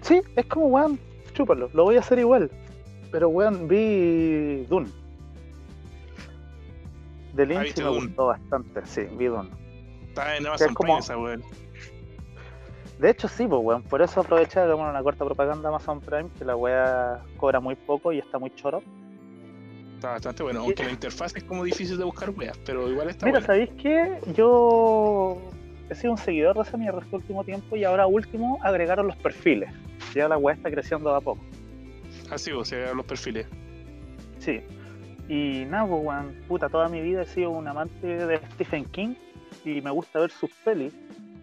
Sí, 0.00 0.20
es 0.36 0.46
como, 0.46 0.66
weón, 0.66 0.98
chúpalo, 1.32 1.70
lo 1.72 1.84
voy 1.84 1.96
a 1.96 2.00
hacer 2.00 2.18
igual. 2.18 2.50
Pero, 3.10 3.28
weón, 3.28 3.68
vi 3.68 4.64
Dune. 4.68 4.88
De 7.34 7.46
Lynch 7.46 7.76
y 7.78 7.80
me 7.80 7.86
Dune? 7.86 8.06
gustó 8.06 8.26
bastante, 8.26 8.84
sí, 8.86 9.02
vi 9.16 9.26
Dune. 9.26 9.50
Está 10.08 10.36
en 10.36 10.46
Amazon 10.46 10.74
como- 10.74 10.86
Prime 10.94 10.98
esa 11.00 11.18
weón. 11.18 11.42
De 12.98 13.10
hecho, 13.10 13.26
sí, 13.28 13.46
pues, 13.46 13.60
weón. 13.62 13.82
Por 13.84 14.02
eso 14.02 14.20
aproveché 14.20 14.60
de 14.60 14.72
una 14.74 15.02
corta 15.02 15.24
propaganda 15.24 15.68
Amazon 15.68 16.00
Prime, 16.00 16.28
que 16.38 16.44
la 16.44 16.54
weá 16.56 17.22
cobra 17.36 17.60
muy 17.60 17.74
poco 17.74 18.12
y 18.12 18.18
está 18.18 18.38
muy 18.38 18.50
choro. 18.54 18.82
Está 19.94 20.10
bastante 20.10 20.42
bueno, 20.42 20.60
aunque 20.60 20.84
la 20.84 20.90
interfaz 20.90 21.34
es 21.36 21.44
como 21.44 21.64
difícil 21.64 21.96
de 21.96 22.04
buscar 22.04 22.30
weas, 22.30 22.58
pero 22.66 22.88
igual 22.90 23.08
está 23.08 23.26
Mira, 23.26 23.40
buena. 23.40 23.46
¿sabéis 23.46 23.70
qué? 23.80 24.18
Yo 24.34 25.40
he 25.88 25.94
sido 25.94 26.12
un 26.12 26.18
seguidor 26.18 26.56
de 26.56 26.62
esa 26.62 26.76
mierda 26.76 27.00
este 27.00 27.16
último 27.16 27.44
tiempo 27.44 27.76
y 27.76 27.84
ahora 27.84 28.06
último 28.06 28.58
agregaron 28.62 29.06
los 29.06 29.16
perfiles. 29.16 29.70
Ya 30.14 30.28
la 30.28 30.36
weá 30.36 30.54
está 30.54 30.70
creciendo 30.70 31.10
de 31.10 31.16
a 31.16 31.20
poco. 31.20 31.42
Así, 32.30 32.52
o 32.52 32.64
sea, 32.64 32.92
los 32.94 33.06
perfiles. 33.06 33.46
Sí. 34.38 34.60
Y 35.28 35.64
nada, 35.66 35.86
pues, 35.86 36.04
weón, 36.04 36.34
puta, 36.48 36.68
toda 36.68 36.88
mi 36.88 37.00
vida 37.00 37.22
he 37.22 37.26
sido 37.26 37.50
un 37.50 37.66
amante 37.66 38.06
de 38.06 38.36
Stephen 38.52 38.84
King 38.86 39.14
y 39.64 39.80
me 39.80 39.90
gusta 39.90 40.20
ver 40.20 40.30
sus 40.30 40.50
pelis 40.64 40.92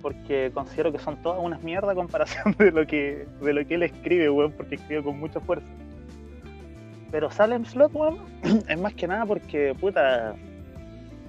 porque 0.02 0.52
considero 0.54 0.92
que 0.92 1.00
son 1.00 1.22
todas 1.22 1.40
unas 1.42 1.62
mierdas 1.64 1.92
a 1.92 1.96
comparación 1.96 2.56
de 2.58 2.72
lo 2.72 2.86
que 2.86 3.28
de 3.42 3.54
lo 3.54 3.66
que 3.66 3.76
él 3.76 3.84
escribe, 3.84 4.30
weón, 4.30 4.52
porque 4.52 4.76
escribe 4.76 5.04
con 5.04 5.20
mucha 5.20 5.40
fuerza. 5.40 5.68
Pero 7.12 7.30
Salem 7.30 7.66
Slot, 7.66 7.94
weón, 7.94 8.20
es 8.68 8.80
más 8.80 8.94
que 8.94 9.08
nada 9.08 9.26
porque, 9.26 9.76
puta, 9.80 10.34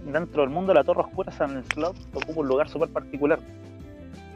dentro 0.04 0.42
del 0.42 0.50
mundo 0.50 0.72
de 0.72 0.78
la 0.78 0.84
Torre 0.84 1.00
Oscura, 1.02 1.32
Salem 1.32 1.64
Slot 1.72 1.96
ocupa 2.14 2.40
un 2.40 2.48
lugar 2.48 2.68
súper 2.68 2.88
particular. 2.90 3.40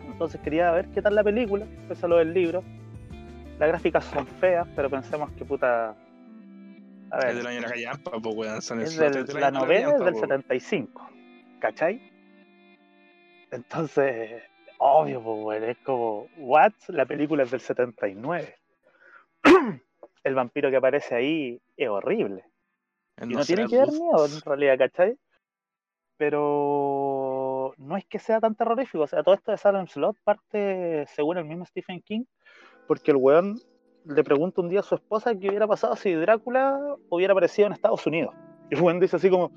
Entonces 0.07 0.41
quería 0.41 0.71
ver 0.73 0.89
qué 0.89 1.03
tal 1.03 1.15
la 1.15 1.23
película, 1.23 1.67
pese 1.89 2.07
a 2.07 2.09
lo 2.09 2.17
del 2.17 2.33
libro. 2.35 2.65
Las 3.59 3.69
gráficas 3.69 4.05
son 4.05 4.27
feas, 4.27 4.67
pero 4.75 4.91
pensemos 4.91 5.31
que, 5.33 5.45
puta... 5.45 5.95
A 7.11 7.19
ver, 7.19 7.29
Es 7.29 7.37
del 7.37 7.47
año 7.47 7.57
de 7.57 7.61
la 7.63 7.69
callampa, 7.69 8.11
pues 8.21 8.35
weón. 8.37 8.63
San 8.63 8.81
es 8.81 8.97
del- 8.97 9.17
es 9.19 9.27
del 9.29 9.41
la 9.41 9.47
año 9.49 9.61
de 9.61 9.67
novela 9.67 9.95
es 9.97 10.05
del 10.05 10.13
po. 10.15 10.21
75, 10.21 11.11
¿cachai? 11.61 12.13
Entonces, 13.53 14.43
obvio, 14.79 15.23
pues, 15.23 15.39
weón, 15.45 15.65
es 15.71 15.79
como, 15.85 16.27
¿what? 16.39 16.73
La 16.89 17.07
película 17.07 17.45
es 17.45 17.51
del 17.53 17.61
79. 17.61 18.55
El 20.27 20.35
vampiro 20.35 20.71
que 20.71 20.77
aparece 20.77 21.15
ahí 21.15 21.61
es 21.77 21.89
horrible. 21.89 22.43
Y 23.23 23.27
no, 23.27 23.45
tiene 23.45 23.69
que 23.69 23.77
dar 23.77 23.93
miedo, 23.93 24.27
en 24.27 24.41
realidad, 24.41 24.77
¿cachai? 24.77 25.17
Pero 26.17 27.73
no 27.77 27.97
es 27.97 28.05
que 28.07 28.19
sea 28.19 28.41
tan 28.41 28.57
terrorífico. 28.57 29.05
O 29.05 29.07
sea, 29.07 29.23
todo 29.23 29.37
esto 29.37 29.53
de 29.53 29.57
Salem 29.57 29.87
Slot 29.87 30.17
parte, 30.25 31.07
según 31.15 31.39
el 31.39 31.45
mismo 31.45 31.65
Stephen 31.65 32.03
King, 32.03 32.25
porque 32.89 33.13
el 33.13 33.19
weón 33.19 33.61
le 34.05 34.25
pregunta 34.25 34.63
un 34.63 34.69
día 34.69 34.81
a 34.81 34.83
su 34.83 34.97
esposa 34.97 35.33
qué 35.39 35.49
hubiera 35.49 35.69
pasado 35.69 35.95
si 35.95 36.13
Drácula 36.15 36.97
hubiera 37.09 37.33
aparecido 37.33 37.69
en 37.69 37.75
Estados 37.75 38.05
Unidos. 38.05 38.35
Y 38.69 38.75
el 38.75 38.83
weón 38.83 38.99
dice 38.99 39.15
así 39.15 39.31
como, 39.31 39.53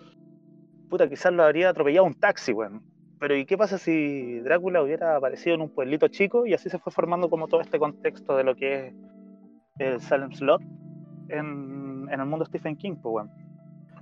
puta, 0.87 1.09
quizás 1.09 1.33
lo 1.33 1.45
habría 1.45 1.69
atropellado 1.69 2.05
un 2.05 2.13
taxi, 2.13 2.53
weón. 2.53 2.83
Pero 3.19 3.35
¿y 3.35 3.47
qué 3.47 3.57
pasa 3.57 3.79
si 3.79 4.39
Drácula 4.41 4.83
hubiera 4.83 5.15
aparecido 5.15 5.55
en 5.55 5.61
un 5.63 5.69
pueblito 5.69 6.09
chico? 6.09 6.45
Y 6.45 6.53
así 6.53 6.69
se 6.69 6.77
fue 6.77 6.91
formando 6.91 7.27
como 7.27 7.47
todo 7.47 7.59
este 7.59 7.79
contexto 7.79 8.37
de 8.37 8.43
lo 8.43 8.55
que 8.55 8.87
es 8.89 8.93
el 9.79 9.99
Salem 10.01 10.31
Slot 10.33 10.61
en, 11.29 12.07
en 12.11 12.19
el 12.19 12.25
mundo 12.25 12.45
Stephen 12.45 12.75
King, 12.75 12.95
pues, 13.01 13.13
weón. 13.15 13.31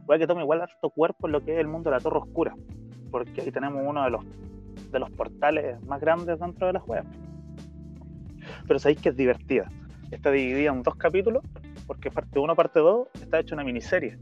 Weón, 0.08 0.20
que 0.22 0.28
toma 0.28 0.42
igual 0.42 0.62
harto 0.62 0.90
cuerpo 0.90 1.28
en 1.28 1.34
lo 1.34 1.42
que 1.44 1.54
es 1.54 1.60
el 1.60 1.68
mundo 1.68 1.90
de 1.90 1.96
la 1.98 2.02
Torre 2.02 2.20
Oscura. 2.20 2.56
Porque 3.12 3.42
ahí 3.42 3.52
tenemos 3.52 3.84
uno 3.86 4.04
de 4.04 4.10
los, 4.10 4.26
de 4.92 5.00
los 5.00 5.10
portales 5.12 5.82
más 5.84 6.00
grandes 6.02 6.40
dentro 6.40 6.68
de 6.68 6.74
la 6.74 6.80
juega. 6.80 7.04
Pero 8.68 8.80
sabéis 8.80 9.00
que 9.02 9.10
es 9.10 9.16
divertida. 9.16 9.70
Está 10.12 10.32
dividida 10.32 10.72
en 10.72 10.84
dos 10.84 10.96
capítulos, 10.96 11.44
porque 11.86 12.10
parte 12.12 12.40
1, 12.40 12.56
parte 12.56 12.80
2, 12.80 13.08
está 13.22 13.40
hecha 13.40 13.56
una 13.56 13.64
miniserie. 13.66 14.18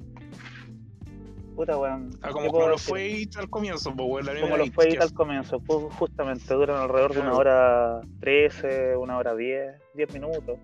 Puta, 1.56 1.78
weón. 1.78 2.10
Ah, 2.22 2.28
¿qué 2.28 2.34
como, 2.34 2.52
como 2.52 2.68
lo 2.68 2.78
fue 2.78 3.24
al 3.38 3.50
comienzo, 3.50 3.94
pues 3.96 4.10
weón. 4.10 4.26
como 4.42 4.58
lo 4.58 4.66
fue 4.74 4.86
al 4.98 5.14
comienzo, 5.14 5.60
ju- 5.62 5.90
justamente 5.92 6.54
duran 6.54 6.82
alrededor 6.82 7.14
de 7.14 7.20
una 7.22 7.34
hora 7.34 8.02
13, 8.20 8.98
una 8.98 9.18
hora 9.18 9.36
10, 9.36 9.74
10 9.94 10.14
minutos. 10.14 10.58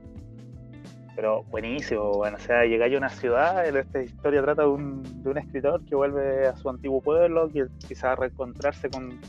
Pero 1.22 1.44
buenísimo, 1.44 2.14
bueno, 2.14 2.38
o 2.38 2.40
sea, 2.40 2.66
llegáis 2.66 2.96
a 2.96 2.98
una 2.98 3.10
ciudad, 3.10 3.64
esta 3.64 4.02
historia 4.02 4.42
trata 4.42 4.64
de 4.64 4.70
un, 4.70 5.04
de 5.22 5.30
un 5.30 5.38
escritor 5.38 5.86
que 5.86 5.94
vuelve 5.94 6.48
a 6.48 6.56
su 6.56 6.68
antiguo 6.68 7.00
pueblo, 7.00 7.48
que 7.48 7.68
quizás 7.88 8.18
reencontrarse 8.18 8.90
con, 8.90 9.22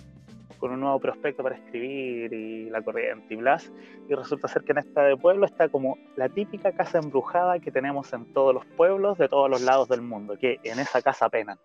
con 0.56 0.70
un 0.70 0.80
nuevo 0.80 0.98
prospecto 0.98 1.42
para 1.42 1.56
escribir 1.56 2.32
y 2.32 2.70
la 2.70 2.80
corriente 2.80 3.34
y 3.34 3.36
blas, 3.36 3.70
y 4.08 4.14
resulta 4.14 4.48
ser 4.48 4.62
que 4.62 4.72
en 4.72 4.78
este 4.78 5.18
pueblo 5.18 5.44
está 5.44 5.68
como 5.68 5.98
la 6.16 6.30
típica 6.30 6.72
casa 6.72 6.98
embrujada 6.98 7.58
que 7.58 7.70
tenemos 7.70 8.10
en 8.14 8.24
todos 8.32 8.54
los 8.54 8.64
pueblos 8.64 9.18
de 9.18 9.28
todos 9.28 9.50
los 9.50 9.60
lados 9.60 9.90
del 9.90 10.00
mundo, 10.00 10.38
que 10.38 10.60
en 10.64 10.78
esa 10.78 11.02
casa 11.02 11.28
penan. 11.28 11.58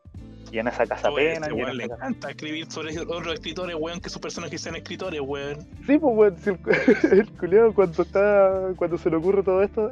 Y 0.52 0.60
en 0.60 0.68
esa 0.68 0.86
casa 0.86 1.10
Oye, 1.12 1.34
penan. 1.34 1.44
este 1.44 1.56
y 1.56 1.60
en 1.60 1.66
weón 1.66 1.78
le 1.78 1.84
casa- 1.90 1.96
encanta 1.96 2.30
escribir 2.32 2.72
sobre 2.72 3.00
otros 3.00 3.34
escritores, 3.34 3.76
weón, 3.80 4.00
que 4.00 4.10
sus 4.10 4.22
personajes 4.22 4.62
sean 4.62 4.76
escritores, 4.76 5.20
weón. 5.22 5.60
Sí, 5.86 5.98
pues, 5.98 6.02
weón, 6.02 6.38
si 6.38 6.50
el, 6.52 6.60
el 7.20 7.30
culiao 7.34 7.74
cuando 7.74 8.02
está, 8.04 8.70
cuando 8.78 8.98
se 8.98 9.10
le 9.10 9.18
ocurre 9.18 9.44
todo 9.44 9.62
esto, 9.62 9.92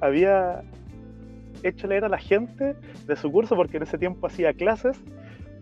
había 0.00 0.62
hecho 1.62 1.86
leer 1.86 2.04
a 2.04 2.08
la 2.08 2.18
gente 2.18 2.74
de 3.06 3.16
su 3.16 3.30
curso, 3.30 3.54
porque 3.54 3.76
en 3.76 3.84
ese 3.84 3.96
tiempo 3.98 4.26
hacía 4.26 4.52
clases, 4.52 4.98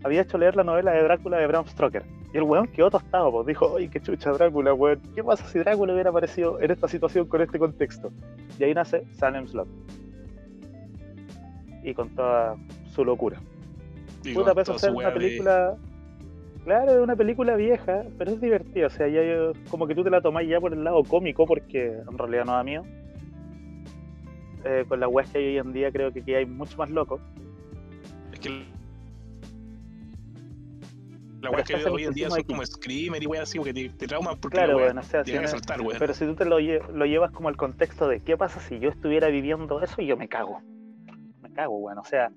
había 0.03 0.21
hecho 0.21 0.39
leer 0.39 0.55
la 0.55 0.63
novela 0.63 0.91
de 0.93 1.03
Drácula 1.03 1.37
de 1.37 1.45
Bram 1.45 1.67
Stoker. 1.67 2.03
Y 2.33 2.37
el 2.37 2.43
weón 2.43 2.67
quedó 2.67 2.89
tostado, 2.89 3.29
pues 3.31 3.45
dijo, 3.45 3.67
oye, 3.73 3.89
qué 3.89 3.99
chucha 3.99 4.31
Drácula, 4.31 4.73
weón. 4.73 4.99
¿Qué 5.13 5.23
pasa 5.23 5.45
si 5.47 5.59
Drácula 5.59 5.93
hubiera 5.93 6.09
aparecido 6.09 6.59
en 6.59 6.71
esta 6.71 6.87
situación 6.87 7.27
con 7.27 7.41
este 7.41 7.59
contexto? 7.59 8.11
Y 8.57 8.63
ahí 8.63 8.73
nace 8.73 9.03
Salem 9.13 9.47
Slot. 9.47 9.67
Y 11.83 11.93
con 11.93 12.09
toda 12.15 12.55
su 12.93 13.03
locura. 13.05 13.37
Puta, 14.33 14.53
con 14.53 14.55
pese 14.55 14.61
a 14.61 14.65
toda 14.75 14.79
ser 14.79 14.89
una 14.91 14.97
weá 14.97 15.07
de- 15.09 15.13
película. 15.19 15.77
Claro, 16.63 16.91
es 16.91 16.99
una 16.99 17.15
película 17.15 17.55
vieja, 17.55 18.03
pero 18.19 18.31
es 18.31 18.39
divertida. 18.41 18.87
O 18.87 18.89
sea, 18.91 19.07
ya 19.07 19.23
yo- 19.23 19.53
como 19.69 19.87
que 19.87 19.95
tú 19.95 20.03
te 20.03 20.09
la 20.11 20.21
tomás 20.21 20.45
ya 20.47 20.59
por 20.59 20.73
el 20.73 20.83
lado 20.83 21.03
cómico, 21.03 21.45
porque 21.47 21.87
en 22.07 22.17
realidad 22.17 22.45
no 22.45 22.51
da 22.53 22.63
miedo. 22.63 22.83
Eh, 24.63 24.85
con 24.87 24.99
la 24.99 25.07
weas 25.07 25.27
que 25.31 25.39
hay 25.39 25.45
hoy 25.47 25.57
en 25.57 25.73
día, 25.73 25.91
creo 25.91 26.11
que 26.13 26.19
aquí 26.19 26.35
hay 26.35 26.45
mucho 26.45 26.77
más 26.77 26.89
locos. 26.91 27.19
Es 28.31 28.39
que 28.39 28.63
la 31.41 31.49
weá 31.49 31.63
que 31.63 31.73
hoy 31.89 32.03
en 32.03 32.13
día 32.13 32.29
son 32.29 32.43
como 32.43 32.63
screamer 32.63 33.23
y 33.23 33.25
weá 33.25 33.41
así, 33.41 33.57
porque 33.57 33.73
te, 33.73 33.89
te 33.89 34.05
trauman 34.05 34.37
porque 34.39 34.57
Claro, 34.57 34.73
la 34.73 34.77
weá 34.77 34.85
weón, 34.87 34.97
o 34.99 35.03
sea, 35.03 35.25
si 35.25 35.33
no- 35.33 35.47
saltar, 35.47 35.81
weón. 35.81 35.97
Pero 35.97 36.13
si 36.13 36.25
tú 36.25 36.35
te 36.35 36.45
lo, 36.45 36.59
lle- 36.59 36.87
lo 36.93 37.05
llevas 37.05 37.31
como 37.31 37.49
al 37.49 37.57
contexto 37.57 38.07
de 38.07 38.19
qué 38.19 38.37
pasa 38.37 38.59
si 38.59 38.77
yo 38.79 38.89
estuviera 38.89 39.29
viviendo 39.29 39.81
eso 39.81 39.99
y 39.99 40.05
yo 40.05 40.15
me 40.15 40.27
cago. 40.27 40.61
Me 41.41 41.51
cago, 41.51 41.75
weón. 41.79 41.97
O 41.97 42.03
sea, 42.03 42.29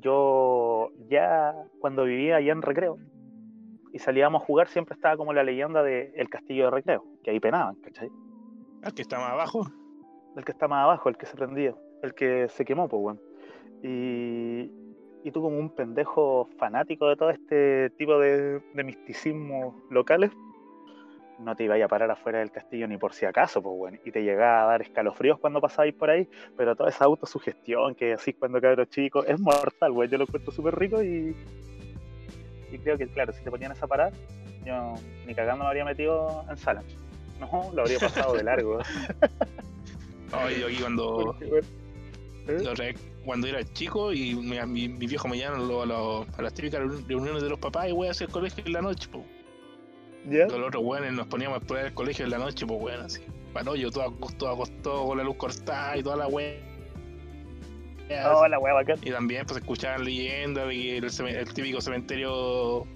yo 0.00 0.90
ya 1.08 1.54
cuando 1.80 2.04
vivía 2.04 2.36
allá 2.36 2.52
en 2.52 2.62
Recreo 2.62 2.98
y 3.92 3.98
salíamos 3.98 4.42
a 4.42 4.44
jugar, 4.44 4.68
siempre 4.68 4.94
estaba 4.94 5.16
como 5.16 5.32
la 5.32 5.42
leyenda 5.42 5.82
de 5.82 6.12
el 6.14 6.28
castillo 6.28 6.66
de 6.66 6.70
Recreo, 6.70 7.04
que 7.22 7.30
ahí 7.30 7.40
penaban, 7.40 7.76
¿cachai? 7.76 8.10
Al 8.82 8.94
que 8.94 9.02
está 9.02 9.18
más 9.18 9.30
abajo. 9.30 9.66
El 10.36 10.44
que 10.44 10.52
está 10.52 10.68
más 10.68 10.84
abajo, 10.84 11.08
el 11.08 11.16
que 11.16 11.26
se 11.26 11.36
prendió, 11.36 11.78
el 12.02 12.14
que 12.14 12.48
se 12.48 12.64
quemó, 12.64 12.88
pues, 12.88 13.02
weón. 13.02 13.20
Y, 13.82 14.70
y 15.24 15.30
tú 15.32 15.42
como 15.42 15.58
un 15.58 15.70
pendejo 15.70 16.48
fanático 16.58 17.08
de 17.08 17.16
todo 17.16 17.30
este 17.30 17.90
tipo 17.90 18.18
de, 18.18 18.60
de 18.74 18.84
misticismos 18.84 19.74
locales, 19.90 20.30
no 21.38 21.54
te 21.54 21.64
ibas 21.64 21.80
a 21.80 21.88
parar 21.88 22.10
afuera 22.10 22.40
del 22.40 22.50
castillo 22.50 22.86
ni 22.88 22.96
por 22.96 23.12
si 23.12 23.24
acaso, 23.26 23.62
pues, 23.62 23.74
weón. 23.78 24.00
Y 24.04 24.10
te 24.10 24.22
llegaba 24.22 24.64
a 24.64 24.66
dar 24.66 24.82
escalofríos 24.82 25.38
cuando 25.38 25.60
pasabais 25.60 25.94
por 25.94 26.10
ahí, 26.10 26.28
pero 26.56 26.74
toda 26.74 26.90
esa 26.90 27.04
autosugestión 27.04 27.94
que 27.94 28.14
así 28.14 28.32
cuando 28.32 28.60
cabros 28.60 28.88
chicos 28.90 29.24
es 29.28 29.38
mortal, 29.40 29.92
weón. 29.92 30.10
Yo 30.10 30.18
lo 30.18 30.24
encuentro 30.24 30.52
súper 30.52 30.76
rico 30.76 31.02
y, 31.02 31.36
y 32.72 32.78
creo 32.78 32.98
que, 32.98 33.06
claro, 33.08 33.32
si 33.32 33.42
te 33.42 33.50
ponían 33.50 33.72
esa 33.72 33.86
parada, 33.86 34.12
yo 34.64 34.94
ni 35.26 35.34
cagando 35.34 35.64
me 35.64 35.68
habría 35.68 35.84
metido 35.84 36.44
en 36.50 36.56
sala. 36.56 36.82
No, 37.40 37.70
lo 37.72 37.82
habría 37.82 37.98
pasado 38.00 38.34
de 38.34 38.42
largo. 38.42 38.80
Ay, 40.32 40.60
yo 40.60 40.66
aquí 40.66 40.76
cuando, 40.80 41.36
¿eh? 42.48 42.94
cuando 43.24 43.46
era 43.46 43.62
chico 43.72 44.12
y 44.12 44.34
mi, 44.34 44.58
mi, 44.66 44.88
mi 44.88 45.06
viejo 45.06 45.28
me 45.28 45.38
llaman 45.38 45.68
lo- 45.68 46.26
a, 46.36 46.42
las 46.42 46.52
típicas 46.52 46.80
reuniones 47.06 47.42
de 47.42 47.48
los 47.48 47.58
papás 47.58 47.88
y 47.88 47.92
voy 47.92 48.08
a 48.08 48.10
hacer 48.10 48.28
colegio 48.28 48.64
en 48.66 48.72
la 48.72 48.82
noche, 48.82 49.08
pues. 49.10 49.24
¿Ya? 50.26 50.46
Los 50.46 50.68
otros 50.68 50.82
weones 50.84 51.12
nos 51.12 51.26
poníamos 51.26 51.56
a 51.56 51.58
explorar 51.58 51.86
el 51.86 51.94
colegio 51.94 52.24
en 52.24 52.30
la 52.30 52.38
noche, 52.38 52.66
pues 52.66 52.80
weón, 52.80 53.00
así. 53.02 53.20
Para 53.52 53.74
yo 53.74 53.90
todo 53.90 54.04
acostado, 54.04 54.52
acostado 54.52 55.06
con 55.06 55.18
la 55.18 55.24
luz 55.24 55.36
cortada 55.36 55.96
y 55.96 56.02
toda 56.02 56.16
la 56.16 56.26
weá. 56.28 56.54
Oh, 58.26 58.46
la 58.48 58.58
wea 58.58 58.72
bacán. 58.72 58.98
Y 59.02 59.10
también 59.10 59.44
pues 59.46 59.58
escuchaban 59.60 60.04
leyendas 60.04 60.66
de 60.68 60.98
el, 60.98 61.04
el 61.04 61.54
típico 61.54 61.80
cementerio 61.80 62.86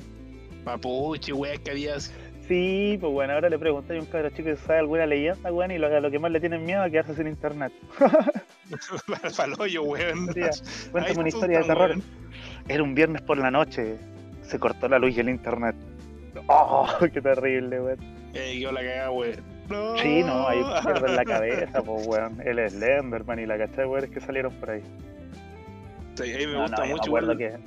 mapuche, 0.65 1.33
weá, 1.33 1.57
que 1.57 1.71
había 1.71 1.97
así. 1.97 2.13
Sí, 2.49 2.99
pues 3.01 3.13
bueno, 3.13 3.35
ahora 3.35 3.49
le 3.49 3.59
pregunté 3.59 3.97
a 3.97 4.01
un 4.01 4.07
cabro 4.07 4.31
chico 4.31 4.51
si 4.51 4.57
sabe 4.67 4.81
alguna 4.81 5.07
leyenda, 5.07 5.53
weón, 5.53 5.71
y 5.71 5.79
lo, 5.79 6.01
lo 6.01 6.11
que 6.11 6.19
más 6.19 6.31
le 6.31 6.41
tienen 6.41 6.65
miedo 6.65 6.85
es 6.85 6.91
quedarse 6.91 7.15
sin 7.15 7.29
internet. 7.29 7.73
Hoyo, 9.59 9.83
weón. 9.83 10.29
Cuéntame 10.91 11.19
una 11.19 11.29
historia 11.29 11.59
de 11.59 11.65
terror. 11.65 11.91
weón. 11.91 12.03
Era 12.69 12.83
un 12.83 12.95
viernes 12.95 13.23
por 13.23 13.39
la 13.39 13.51
noche, 13.51 13.97
se 14.43 14.59
cortó 14.59 14.89
la 14.89 14.99
luz 14.99 15.17
y 15.17 15.21
el 15.21 15.29
internet. 15.29 15.77
¡Oh, 16.49 16.89
qué 17.13 17.21
terrible, 17.21 17.81
weón! 17.81 17.99
Eh, 18.35 18.59
yo 18.61 18.73
la 18.73 18.81
cagaba, 18.81 19.11
weón. 19.11 19.53
No. 19.69 19.97
Sí, 19.99 20.23
no, 20.23 20.49
ahí 20.49 20.63
pierden 20.85 21.17
la 21.17 21.25
cabeza, 21.25 21.83
pues 21.83 22.07
weón. 22.07 22.41
El 22.45 22.69
Slenderman 22.71 23.39
y 23.39 23.47
la 23.47 23.59
cachai, 23.59 23.87
weón, 23.87 24.11
que 24.11 24.21
salieron 24.21 24.53
por 24.55 24.71
ahí. 24.71 24.83
Sí, 26.15 26.33
a 26.35 26.39
mí 26.39 26.47
me 26.47 26.53
No, 26.55 26.63
gusta 26.63 26.77
no, 26.79 26.83
yo 26.85 27.13
me 27.13 27.21
mucho, 27.23 27.39
que... 27.39 27.59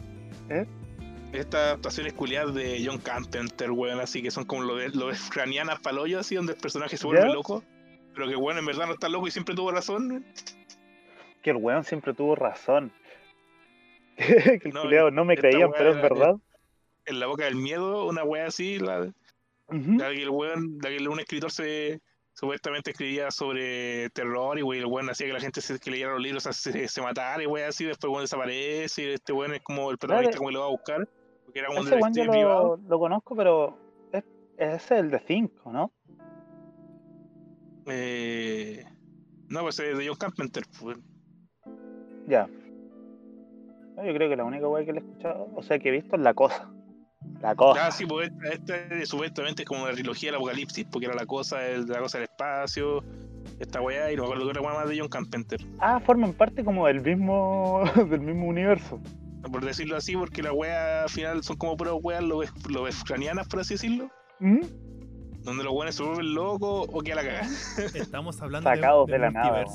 estas 1.34 1.62
adaptaciones 1.62 2.14
culiadas 2.14 2.54
de 2.54 2.82
John 2.86 3.00
Carpenter, 3.00 3.72
weón, 3.72 4.00
así 4.00 4.22
que 4.22 4.30
son 4.32 4.46
como 4.46 4.64
lo 4.64 4.76
de, 4.76 4.90
lo 4.90 5.08
de 5.08 5.16
Cranianas 5.32 5.80
pa'l 5.80 5.98
hoyo, 5.98 6.20
así, 6.20 6.36
donde 6.36 6.54
el 6.54 6.60
personaje 6.60 6.96
se 6.98 7.06
vuelve 7.08 7.24
¿Ya? 7.28 7.34
loco. 7.34 7.64
Pero 8.14 8.28
que, 8.28 8.36
weón, 8.36 8.58
en 8.60 8.66
verdad 8.66 8.86
no 8.88 8.94
está 8.94 9.10
loco 9.10 9.28
y 9.28 9.32
siempre 9.32 9.56
tuvo 9.56 9.72
razón. 9.72 10.26
que 11.42 11.50
el 11.50 11.58
weón 11.58 11.84
siempre 11.84 12.14
tuvo 12.14 12.36
razón. 12.36 12.92
que 14.16 14.62
el 14.64 14.74
No, 14.74 14.84
culiao 14.84 15.12
no 15.12 15.26
me 15.26 15.36
creían, 15.36 15.72
pero 15.78 15.90
es 15.92 16.02
verdad. 16.02 16.36
En 17.06 17.20
la 17.20 17.28
boca 17.28 17.46
del 17.46 17.56
miedo, 17.56 18.08
una 18.08 18.24
weá 18.24 18.48
así, 18.48 18.80
la, 18.80 19.02
Ujú. 19.68 19.92
la 19.98 20.10
que 20.10 20.24
el 20.24 20.30
weón, 20.30 20.78
la 20.82 20.90
que 20.90 21.08
un 21.08 21.20
escritor 21.20 21.52
se 21.52 22.02
supuestamente 22.34 22.92
escribía 22.92 23.32
sobre 23.32 24.10
terror 24.10 24.60
y 24.60 24.62
wey, 24.62 24.80
el 24.80 24.86
weón 24.88 25.10
hacía 25.10 25.28
que 25.28 25.34
la 25.34 25.40
gente 25.40 25.62
se, 25.62 25.80
que 25.80 25.90
leyera 25.92 26.12
los 26.12 26.22
libros 26.22 26.44
se, 26.44 26.88
se 26.88 27.02
matara 27.02 27.42
y 27.42 27.46
weón 27.46 27.70
así, 27.70 27.86
después 27.86 28.10
weón 28.12 28.24
desaparece 28.24 29.04
y 29.04 29.06
este 29.14 29.32
weón 29.34 29.54
es 29.54 29.62
como 29.62 29.90
el 29.92 29.98
protagonista 29.98 30.32
Claro. 30.32 30.40
como 30.40 30.52
lo 30.52 30.60
va 30.60 30.66
a 30.66 30.70
buscar, 30.70 31.08
porque 31.46 31.60
era 31.60 31.70
un 31.70 32.14
yo 32.14 32.26
lo, 32.26 32.78
lo 32.78 33.00
conozco, 33.00 33.36
pero 33.36 33.78
es, 34.12 34.24
ese 34.58 34.76
es 34.76 34.92
el 34.92 35.12
de 35.12 35.20
5, 35.20 35.72
¿no? 35.72 35.92
Eh, 37.88 38.84
no, 39.48 39.62
pues 39.62 39.80
es 39.80 39.98
de 39.98 40.08
John 40.08 40.18
Carpenter, 40.18 40.64
pues. 40.82 40.98
Ya. 42.28 42.48
No, 43.96 44.06
yo 44.06 44.14
creo 44.14 44.30
que 44.30 44.36
la 44.36 44.44
única 44.44 44.68
weá 44.68 44.84
que 44.84 44.92
le 44.94 45.00
he 45.00 45.04
escuchado, 45.04 45.48
o 45.56 45.62
sea, 45.64 45.80
que 45.80 45.90
he 45.90 45.92
visto 45.92 46.16
es 46.16 46.22
La 46.22 46.34
Cosa. 46.34 46.72
La 47.42 47.56
Cosa. 47.56 47.88
Ah, 47.88 47.92
sí, 47.92 48.06
pues 48.06 48.32
esta, 48.52 48.76
esta 48.78 49.06
supuestamente 49.06 49.64
es 49.64 49.68
como 49.68 49.84
una 49.84 49.92
trilogía 49.94 50.30
del 50.32 50.36
apocalipsis, 50.38 50.86
porque 50.92 51.06
era 51.08 51.16
la 51.16 51.26
cosa, 51.26 51.66
el- 51.68 51.86
la 51.86 52.00
cosa 52.00 52.18
del 52.18 52.26
espacio, 52.30 53.04
esta 53.60 53.82
weá, 53.82 54.12
y 54.12 54.16
no 54.16 54.24
me 54.24 54.28
acuerdo 54.30 54.46
que 54.46 54.52
era 54.52 54.62
weá 54.62 54.74
más 54.74 54.90
de 54.90 54.98
John 55.00 55.10
Carpenter. 55.10 55.60
Ah, 55.80 56.00
forman 56.00 56.34
parte 56.34 56.64
como 56.64 56.88
del 56.88 57.02
mismo, 57.02 57.84
del 58.10 58.22
mismo 58.22 58.48
universo. 58.48 59.00
Por 59.52 59.64
decirlo 59.64 59.96
así, 59.98 60.16
porque 60.16 60.42
la 60.42 60.54
weá 60.54 61.04
al 61.04 61.10
final 61.10 61.44
son 61.44 61.56
como 61.58 61.78
puras 61.78 61.94
weas 62.02 62.24
lo 62.24 62.40
ucranianas, 62.40 63.48
por 63.48 63.60
así 63.60 63.76
decirlo, 63.76 64.10
¿Mm? 64.40 64.62
donde 65.44 65.64
los 65.64 65.72
weones 65.74 65.94
se 65.96 66.02
vuelven 66.04 66.34
locos 66.34 66.88
o 66.92 67.02
que 67.02 67.12
a 67.14 67.16
la 67.16 67.22
cagada. 67.24 67.48
Estamos 67.94 68.42
hablando 68.42 68.68
Sacados 68.68 69.06
de, 69.06 69.14
de 69.14 69.20
la 69.20 69.30
nada, 69.32 69.66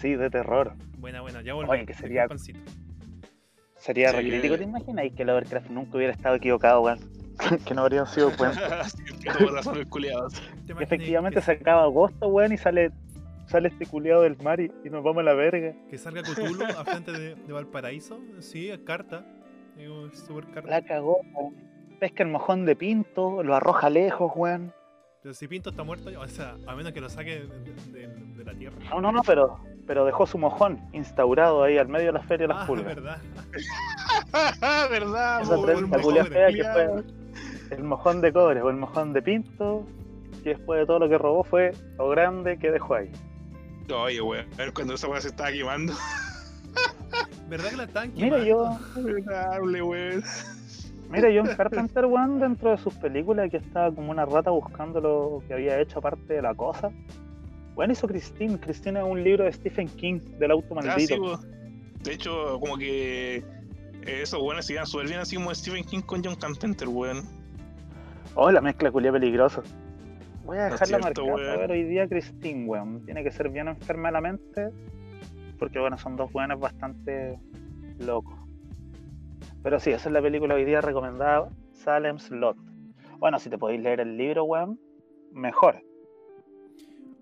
Sí, 0.00 0.14
de 0.16 0.28
terror. 0.30 0.74
buena, 0.98 1.20
buena, 1.22 1.40
ya 1.42 1.54
volvemos. 1.54 1.74
Oye, 1.76 1.86
que 1.86 1.94
sería- 1.94 2.26
Pancito. 2.28 2.60
Sería 3.82 4.10
Sí, 4.10 4.16
recrítico. 4.16 4.56
¿te 4.56 4.62
imaginas? 4.62 5.04
Y 5.06 5.10
que 5.10 5.24
Lovecraft 5.24 5.68
nunca 5.70 5.96
hubiera 5.96 6.12
estado 6.12 6.36
equivocado, 6.36 6.82
weón. 6.82 7.00
que 7.66 7.74
no 7.74 7.82
habrían 7.82 8.06
sido 8.06 8.30
cuentos. 8.36 8.62
Sí, 8.92 9.02
que 9.24 9.30
tuvo 9.30 9.50
razón 9.50 9.76
el 9.76 9.88
culiado. 9.88 10.28
¿Te 10.28 10.36
Que 10.36 10.44
imaginas 10.72 10.82
efectivamente 10.82 11.40
que, 11.40 11.46
se 11.46 11.52
acaba 11.52 11.82
agosto, 11.82 12.28
weón, 12.28 12.52
y 12.52 12.58
sale, 12.58 12.92
sale 13.46 13.68
este 13.70 13.84
culiado 13.86 14.22
del 14.22 14.36
mar 14.40 14.60
y, 14.60 14.70
y 14.84 14.88
nos 14.90 15.02
vamos 15.02 15.22
a 15.22 15.24
la 15.24 15.34
verga. 15.34 15.74
que 15.90 15.98
salga 15.98 16.22
Cthulhu 16.22 16.64
a 16.64 16.84
frente 16.84 17.10
de, 17.10 17.34
de 17.34 17.52
Valparaíso? 17.52 18.20
Sí, 18.38 18.70
es 18.70 18.78
carta. 18.78 19.26
Digo, 19.76 20.08
super 20.12 20.44
carta. 20.52 20.70
La 20.70 20.82
cagó, 20.82 21.18
weón. 21.34 21.54
Pesca 21.98 22.22
el 22.22 22.28
mojón 22.30 22.64
de 22.66 22.76
pinto, 22.76 23.42
lo 23.42 23.56
arroja 23.56 23.90
lejos, 23.90 24.30
weón. 24.36 24.72
Pero 25.22 25.34
si 25.34 25.46
Pinto 25.46 25.70
está 25.70 25.84
muerto, 25.84 26.10
o 26.18 26.26
sea, 26.28 26.56
a 26.66 26.74
menos 26.74 26.92
que 26.92 27.00
lo 27.00 27.08
saque 27.08 27.46
de, 27.46 27.72
de- 27.92 28.08
de 28.08 28.44
la 28.44 28.54
tierra. 28.54 28.76
No, 28.90 29.00
no, 29.00 29.12
no, 29.12 29.22
pero, 29.22 29.60
pero 29.86 30.04
dejó 30.04 30.26
su 30.26 30.36
mojón 30.36 30.80
instaurado 30.92 31.62
ahí 31.62 31.78
al 31.78 31.86
medio 31.88 32.06
de 32.06 32.12
la 32.12 32.22
feria 32.24 32.48
de 32.48 32.54
las 32.54 32.64
Ah, 32.64 32.66
pulgas. 32.66 32.86
verdad. 32.96 33.18
¿Verdad? 34.90 35.42
Esa 35.42 35.56
mejor 35.56 36.28
fea 36.28 36.48
que 36.48 36.64
fue 36.64 37.04
el 37.76 37.84
mojón 37.84 38.20
de 38.20 38.32
cobre 38.32 38.62
o 38.62 38.70
el 38.70 38.76
mojón 38.76 39.12
de 39.12 39.22
pinto, 39.22 39.86
que 40.42 40.50
después 40.50 40.80
de 40.80 40.86
todo 40.86 40.98
lo 40.98 41.08
que 41.08 41.18
robó 41.18 41.44
fue 41.44 41.72
lo 41.98 42.08
grande 42.08 42.58
que 42.58 42.70
dejó 42.72 42.96
ahí. 42.96 43.10
Oye, 43.94 44.20
weón, 44.22 44.46
a 44.54 44.56
ver 44.56 44.72
cuando 44.72 44.94
esa 44.94 45.06
weá 45.06 45.20
se 45.20 45.28
estaba 45.28 45.52
quemando. 45.52 45.92
¿Verdad 47.48 47.70
que 47.70 47.76
la 47.76 47.84
están 47.84 48.12
Mira, 48.14 48.42
quemando? 48.42 48.44
yo, 48.46 49.02
Verdadable, 49.02 49.82
weón. 49.82 50.22
Mira, 51.12 51.28
John 51.34 51.54
Carpenter, 51.56 52.06
weón, 52.06 52.40
dentro 52.40 52.70
de 52.70 52.78
sus 52.78 52.94
películas 52.94 53.50
que 53.50 53.58
estaba 53.58 53.94
como 53.94 54.10
una 54.10 54.24
rata 54.24 54.50
buscando 54.50 55.00
lo 55.00 55.42
que 55.46 55.54
había 55.54 55.78
hecho 55.80 55.98
aparte 55.98 56.34
de 56.34 56.42
la 56.42 56.54
cosa. 56.54 56.90
Bueno, 57.74 57.92
hizo 57.92 58.06
Christine. 58.08 58.58
Christine 58.58 58.98
es 59.00 59.06
un 59.06 59.22
libro 59.22 59.44
de 59.44 59.52
Stephen 59.52 59.88
King, 59.88 60.20
del 60.38 60.50
auto 60.50 60.74
Ah, 60.78 60.82
sí, 60.82 60.86
maldito. 60.88 61.16
po. 61.16 61.38
De 62.02 62.12
hecho, 62.14 62.58
como 62.60 62.76
que 62.76 63.36
eh, 63.36 63.42
esos 64.22 64.42
weones 64.42 64.66
se 64.66 64.72
iban 64.74 64.86
súper 64.86 65.06
bien 65.06 65.20
así 65.20 65.36
como 65.36 65.54
Stephen 65.54 65.84
King 65.84 66.00
con 66.00 66.22
John 66.24 66.34
Carpenter, 66.34 66.88
weón. 66.88 67.22
Oh, 68.34 68.50
la 68.50 68.60
mezcla 68.60 68.90
culia 68.90 69.12
peligrosa. 69.12 69.62
Voy 70.44 70.58
a 70.58 70.64
No 70.66 70.72
dejarla 70.72 70.98
cierto, 70.98 71.26
marcada 71.26 71.46
weón. 71.54 71.60
ver 71.60 71.70
hoy 71.70 71.84
día 71.84 72.08
Christine, 72.08 72.66
weón. 72.66 73.04
Tiene 73.04 73.22
que 73.22 73.30
ser 73.30 73.48
bien 73.50 73.68
enferma 73.68 74.08
de 74.08 74.12
la 74.12 74.20
mente. 74.20 74.68
Porque, 75.58 75.78
bueno, 75.78 75.96
son 75.96 76.16
dos 76.16 76.34
weones 76.34 76.58
bastante 76.58 77.38
locos. 78.00 78.34
Pero 79.62 79.78
sí, 79.80 79.90
esa 79.90 80.08
es 80.08 80.12
la 80.12 80.20
película 80.22 80.54
hoy 80.54 80.64
día 80.64 80.80
recomendada. 80.80 81.48
Salem's 81.72 82.30
Lot. 82.30 82.56
Bueno, 83.18 83.38
si 83.38 83.48
te 83.50 83.58
podéis 83.58 83.80
leer 83.80 84.00
el 84.00 84.16
libro, 84.16 84.44
weón, 84.44 84.78
mejor. 85.32 85.82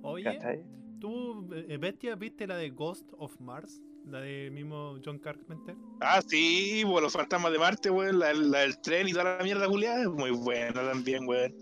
Oye, 0.03 0.25
¿Cachai? 0.25 0.63
¿tú, 0.99 1.49
eh, 1.55 1.77
Bestia, 1.79 2.15
viste 2.15 2.47
la 2.47 2.57
de 2.57 2.71
Ghost 2.71 3.13
of 3.19 3.39
Mars? 3.41 3.83
La 4.07 4.21
del 4.21 4.51
mismo 4.51 4.97
John 5.05 5.19
Carpenter. 5.19 5.77
Ah, 6.01 6.23
sí, 6.27 6.83
weón, 6.87 7.03
los 7.03 7.13
fantasmas 7.13 7.53
de 7.53 7.59
Marte, 7.59 7.91
weón, 7.91 8.19
la, 8.19 8.33
la 8.33 8.61
del 8.61 8.81
tren 8.81 9.07
y 9.09 9.13
toda 9.13 9.37
la 9.39 9.45
mierda 9.45 9.69
culiada, 9.69 10.01
es 10.01 10.09
muy 10.09 10.31
buena 10.31 10.73
también, 10.83 11.29
weón. 11.29 11.55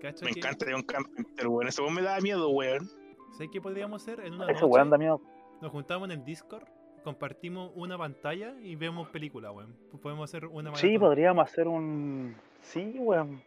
¿Cacha 0.00 0.24
Me 0.24 0.32
que- 0.32 0.38
encanta 0.38 0.66
John 0.70 0.82
Carpenter, 0.82 1.48
weón. 1.48 1.66
Ese 1.66 1.82
weón 1.82 1.94
me 1.94 2.02
da 2.02 2.20
miedo, 2.20 2.48
weón. 2.50 2.88
¿Sabes 3.32 3.48
qué 3.52 3.60
podríamos 3.60 4.00
hacer? 4.02 4.20
En 4.20 4.34
una 4.34 4.44
Ese 4.44 4.54
noche 4.62 4.66
weón 4.66 4.90
da 4.90 4.98
miedo. 4.98 5.20
nos 5.60 5.72
juntamos 5.72 6.08
en 6.08 6.18
el 6.20 6.24
Discord, 6.24 6.64
compartimos 7.04 7.70
una 7.76 7.96
pantalla 7.96 8.54
y 8.62 8.74
vemos 8.74 9.08
película, 9.10 9.52
weón. 9.52 9.76
Podemos 10.02 10.28
hacer 10.28 10.46
una 10.46 10.74
Sí, 10.74 10.86
maratón. 10.88 11.00
podríamos 11.08 11.48
hacer 11.50 11.68
un. 11.68 12.36
Sí, 12.62 12.94
weón. 12.98 13.42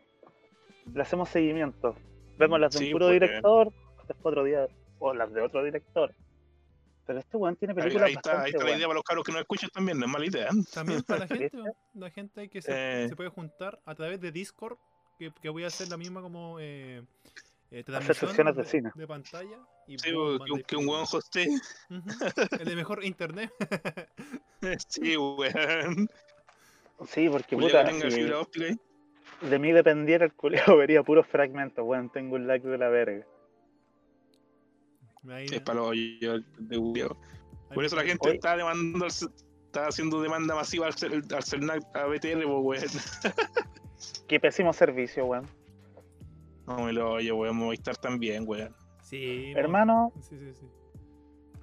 Le 0.93 1.01
hacemos 1.01 1.27
seguimiento. 1.29 1.95
Vemos 2.37 2.59
las 2.59 2.71
de 2.71 2.79
Sí, 2.79 2.85
un 2.85 2.91
puro 2.93 3.07
pues, 3.07 3.19
director, 3.19 3.73
después 4.07 4.17
otro 4.31 4.43
día. 4.45 4.67
O 4.99 5.13
las 5.13 5.33
de 5.33 5.41
otro 5.41 5.63
director. 5.63 6.13
Pero 7.05 7.19
este 7.19 7.37
weón 7.37 7.55
tiene 7.55 7.73
Ahí, 7.73 7.79
películas 7.79 8.07
ahí 8.07 8.13
está, 8.13 8.29
ahí 8.31 8.35
bastante 8.37 8.57
está 8.57 8.63
la 8.69 8.77
idea 8.77 8.87
para 8.87 8.95
los 8.95 9.03
cabros 9.03 9.25
que 9.25 9.31
nos 9.31 9.41
escuchan 9.41 9.69
también, 9.73 9.99
no 9.99 10.05
es 10.05 10.11
mala 10.11 10.25
idea. 10.25 10.49
También 10.73 11.01
para 11.03 11.19
la 11.21 11.27
gente, 11.27 11.51
la 11.93 12.09
gente 12.11 12.49
que 12.49 12.61
se, 12.61 13.03
Eh. 13.03 13.09
se 13.09 13.15
puede 13.15 13.29
juntar 13.29 13.79
a 13.85 13.95
través 13.95 14.19
de 14.21 14.31
Discord, 14.31 14.77
que, 15.17 15.31
que 15.41 15.49
voy 15.49 15.63
a 15.63 15.67
hacer 15.67 15.87
la 15.89 15.97
misma 15.97 16.21
como 16.21 16.57
eh, 16.59 17.01
eh, 17.71 17.83
Hacer 17.93 18.15
sesiones 18.15 18.55
de 18.55 18.63
cine. 18.63 18.91
de 18.95 19.07
pantalla. 19.07 19.59
Y 19.87 19.97
Sí, 19.99 20.11
weón, 20.13 20.39
que, 20.65 20.75
un 20.75 20.87
weón. 20.87 21.03
Ujú. 21.03 21.21
El 22.59 22.65
de 22.65 22.75
mejor 22.75 23.03
internet. 23.03 23.51
Sí, 24.87 25.15
weón. 25.17 26.09
Sí, 27.07 27.29
porque 27.29 27.55
puta, 27.55 27.85
si 28.09 28.25
de 29.41 29.59
mí 29.59 29.71
dependiera 29.71 30.25
el 30.25 30.33
culiao 30.33 30.75
vería 30.77 31.03
puros 31.03 31.27
fragmentos, 31.27 31.85
weón. 31.85 32.09
Tengo 32.09 32.35
un 32.35 32.47
lag 32.47 32.61
de 32.61 32.77
la 32.77 32.89
verga. 32.89 33.25
Ahí- 35.29 35.45
Es 35.51 35.61
para 35.61 35.79
los 35.79 35.89
hoyos 35.89 36.41
de 36.57 36.75
ahí 36.75 37.07
Por 37.73 37.83
eso 37.83 37.95
la 37.97 38.03
gente 38.03 38.31
está 38.33 38.55
demandando, 38.55 39.05
está 39.07 39.87
haciendo 39.87 40.21
demanda 40.21 40.55
masiva 40.55 40.87
al, 40.87 40.93
al 41.35 41.43
CERNAC, 41.43 41.83
a 41.95 42.05
BTR, 42.05 42.43
pues, 42.43 42.81
weón. 42.83 43.35
Qué 44.27 44.39
pésimo 44.39 44.73
servicio, 44.73 45.25
weón. 45.25 45.45
No 46.67 46.83
me 46.83 46.93
lo 46.93 47.13
oye, 47.13 47.31
weón, 47.31 47.55
Movistar 47.57 47.95
también, 47.97 48.43
weón. 48.45 48.75
Sí, 49.01 49.53
Hermano, 49.55 50.11
Sí, 50.19 50.37
sí, 50.37 50.53
sí. 50.53 50.65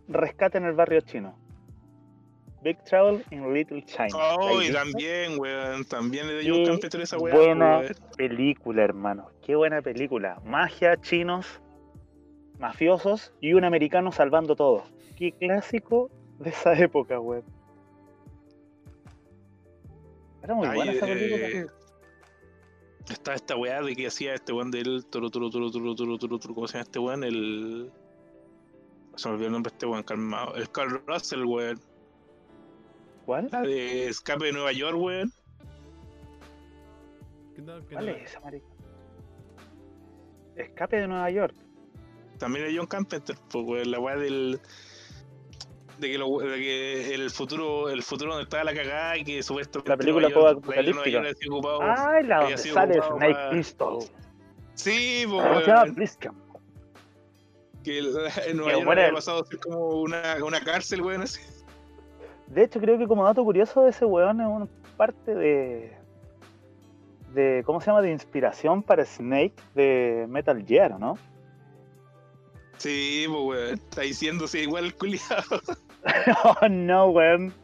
rescate 0.08 0.58
en 0.58 0.64
el 0.64 0.72
barrio 0.72 1.00
chino. 1.02 1.38
Big 2.62 2.82
Trouble 2.84 3.22
in 3.30 3.52
Little 3.52 3.84
China. 3.84 4.08
Oh, 4.14 4.58
¿La 4.58 4.64
y 4.64 4.72
también, 4.72 5.38
weón, 5.38 5.84
también 5.84 6.26
le 6.26 6.38
dio 6.40 6.56
un 6.56 6.64
campeón 6.64 7.02
esa 7.02 7.18
weá, 7.18 7.34
buena 7.34 7.78
weón. 7.80 7.94
película, 8.16 8.82
hermano. 8.82 9.28
Qué 9.42 9.54
buena 9.54 9.82
película. 9.82 10.40
Magia, 10.46 10.96
chinos, 10.98 11.60
mafiosos 12.58 13.34
y 13.42 13.52
un 13.52 13.64
americano 13.64 14.10
salvando 14.12 14.56
todo. 14.56 14.84
Qué 15.18 15.32
clásico 15.32 16.10
de 16.38 16.48
esa 16.48 16.72
época, 16.78 17.20
weón. 17.20 17.44
Era 20.42 20.54
muy 20.54 20.66
Ahí, 20.66 20.76
buena 20.76 20.92
esa 20.92 21.06
eh, 21.10 21.14
película. 21.14 21.72
Está 23.08 23.34
esta 23.34 23.56
weá 23.56 23.82
de 23.82 23.94
que 23.94 24.06
hacía 24.06 24.34
este 24.34 24.52
weón 24.52 24.70
del 24.70 25.04
turu 25.06 25.30
turu 25.30 25.50
turu 25.50 25.70
turu 25.70 25.94
turu 25.94 26.18
turu 26.18 26.38
turu, 26.38 26.54
¿cómo 26.54 26.66
se 26.66 26.74
llama 26.74 26.82
este 26.84 26.98
weón? 26.98 27.24
El. 27.24 27.92
Se 29.16 29.28
me 29.28 29.34
olvidó 29.34 29.46
el 29.48 29.52
nombre 29.52 29.70
de 29.70 29.74
este 29.74 29.86
weón, 29.86 30.02
calmado. 30.02 30.54
El 30.56 30.70
Carl 30.70 31.02
Russell, 31.06 31.44
weón. 31.44 31.80
¿Cuál? 33.26 33.48
La 33.52 33.60
de 33.62 34.08
Escape 34.08 34.46
de 34.46 34.52
Nueva 34.52 34.72
York, 34.72 34.96
weón. 34.98 35.32
¿Qué 37.54 37.62
tal? 37.62 37.86
¿Qué 37.86 37.94
¿Cuál 37.94 38.06
tal? 38.06 38.16
es 38.16 38.30
esa 38.30 38.40
marica? 38.40 38.66
Escape 40.56 40.96
de 40.96 41.08
Nueva 41.08 41.30
York. 41.30 41.54
También 42.38 42.66
de 42.66 42.76
John 42.76 42.86
Carpenter, 42.86 43.36
pues, 43.50 43.64
weón, 43.66 43.90
la 43.90 44.00
weá 44.00 44.16
del. 44.16 44.60
De 45.98 46.10
que, 46.10 46.18
lo- 46.18 46.38
de 46.38 46.58
que 46.58 47.14
el 47.14 47.30
futuro 47.30 47.88
el 47.88 48.02
futuro 48.02 48.30
donde 48.32 48.44
estaba 48.44 48.64
la 48.64 48.74
cagada 48.74 49.16
y 49.16 49.24
que 49.24 49.42
supuestamente 49.42 49.88
La 49.90 49.96
película 49.96 50.28
Nueva 50.28 50.50
York- 50.52 50.54
post-apocalíptica. 50.64 51.20
Nueva 51.20 51.34
York 51.40 51.52
ocupado- 51.52 52.22
la 52.22 52.40
donde 52.40 52.58
sale 52.58 52.94
Snake 53.02 53.34
para- 53.34 53.50
Pistol. 53.50 53.98
Sí, 54.74 55.24
pues. 55.30 56.16
Que 57.84 57.98
el- 57.98 58.16
en 58.48 58.56
Nueva 58.56 58.72
York 58.72 58.88
había 58.90 59.12
pasado 59.12 59.42
a 59.42 59.46
ser 59.46 59.58
como 59.60 60.00
una, 60.00 60.36
una 60.44 60.60
cárcel, 60.60 61.02
weón, 61.02 61.22
así. 61.22 61.40
De 62.48 62.64
hecho, 62.64 62.80
creo 62.80 62.98
que 62.98 63.06
como 63.06 63.24
dato 63.24 63.44
curioso, 63.44 63.86
ese 63.86 64.04
weón 64.04 64.40
es 64.40 64.46
una 64.46 64.66
parte 64.96 65.34
de. 65.34 65.92
de 67.34 67.62
¿Cómo 67.64 67.80
se 67.80 67.86
llama? 67.86 68.02
De 68.02 68.10
inspiración 68.10 68.82
para 68.82 69.04
Snake 69.04 69.54
de 69.74 70.26
Metal 70.28 70.64
Gear, 70.66 70.98
¿no? 70.98 71.16
Sí, 72.84 73.24
pues, 73.26 73.42
weón. 73.42 73.74
Está 73.76 74.02
diciéndose 74.02 74.60
igual 74.60 74.84
el 74.84 74.94
culiado. 74.94 75.58
oh, 76.44 76.68
no, 76.68 77.06
weón. 77.06 77.54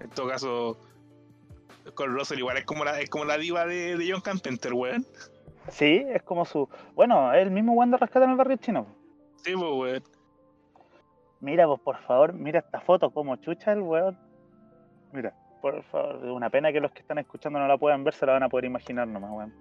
En 0.00 0.08
todo 0.14 0.28
caso, 0.28 0.78
con 1.94 2.14
Russell 2.14 2.38
igual 2.38 2.56
es 2.56 2.64
como 2.64 2.86
la, 2.86 2.98
es 3.00 3.10
como 3.10 3.26
la 3.26 3.36
diva 3.36 3.66
de, 3.66 3.98
de 3.98 4.10
John 4.10 4.22
Carpenter, 4.22 4.72
weón. 4.72 5.06
Sí, 5.68 6.06
es 6.08 6.22
como 6.22 6.46
su. 6.46 6.70
Bueno, 6.94 7.34
es 7.34 7.42
el 7.42 7.50
mismo 7.50 7.74
weón 7.74 7.90
de 7.90 7.98
rescate 7.98 8.24
en 8.24 8.30
el 8.30 8.36
barrio 8.38 8.56
chino. 8.56 8.86
Sí, 9.44 9.52
pues, 9.52 9.70
weón. 9.70 10.02
Mira, 11.40 11.66
pues 11.66 11.82
por 11.82 11.98
favor, 11.98 12.32
mira 12.32 12.60
esta 12.60 12.80
foto, 12.80 13.10
como 13.10 13.36
chucha 13.36 13.72
el 13.72 13.82
weón. 13.82 14.18
Mira, 15.12 15.34
por 15.62 15.82
favor, 15.84 16.16
una 16.24 16.50
pena 16.50 16.70
que 16.72 16.80
los 16.80 16.90
que 16.90 17.00
están 17.00 17.18
escuchando 17.18 17.60
no 17.60 17.68
la 17.68 17.78
puedan 17.78 18.02
ver, 18.02 18.14
se 18.14 18.26
la 18.26 18.32
van 18.32 18.42
a 18.42 18.48
poder 18.48 18.64
imaginar 18.64 19.06
nomás, 19.06 19.30
weón. 19.30 19.54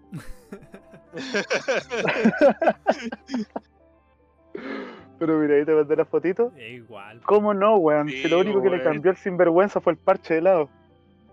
Pero 5.20 5.38
mira, 5.38 5.56
ahí 5.56 5.64
te 5.64 5.74
mandé 5.74 5.96
la 5.96 6.06
fotito. 6.06 6.52
Es 6.58 6.72
igual. 6.72 7.22
¿Cómo 7.22 7.54
no, 7.54 7.78
weón? 7.78 8.10
Sí, 8.10 8.24
si 8.24 8.28
lo 8.28 8.40
único 8.40 8.64
que 8.64 8.72
le 8.72 8.82
cambió 8.82 9.12
el 9.12 9.18
sinvergüenza 9.18 9.80
fue 9.80 9.94
el 9.94 10.00
parche 10.00 10.34
de 10.34 10.42
lado. 10.42 10.70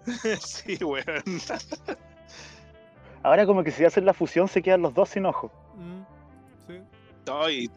sí, 0.41 0.77
weón. 0.85 1.25
Ahora 3.23 3.47
como 3.47 3.65
que 3.65 3.71
si 3.71 3.87
hacen 3.87 4.05
la 4.05 4.13
fusión 4.13 4.49
se 4.49 4.63
quedan 4.63 4.83
los 4.83 4.93
dos 4.93 5.09
sin 5.09 5.25
ojo. 5.25 5.51
Mm, 5.77 6.03
sí. 6.67 6.83
No, 7.27 7.51
y 7.51 7.71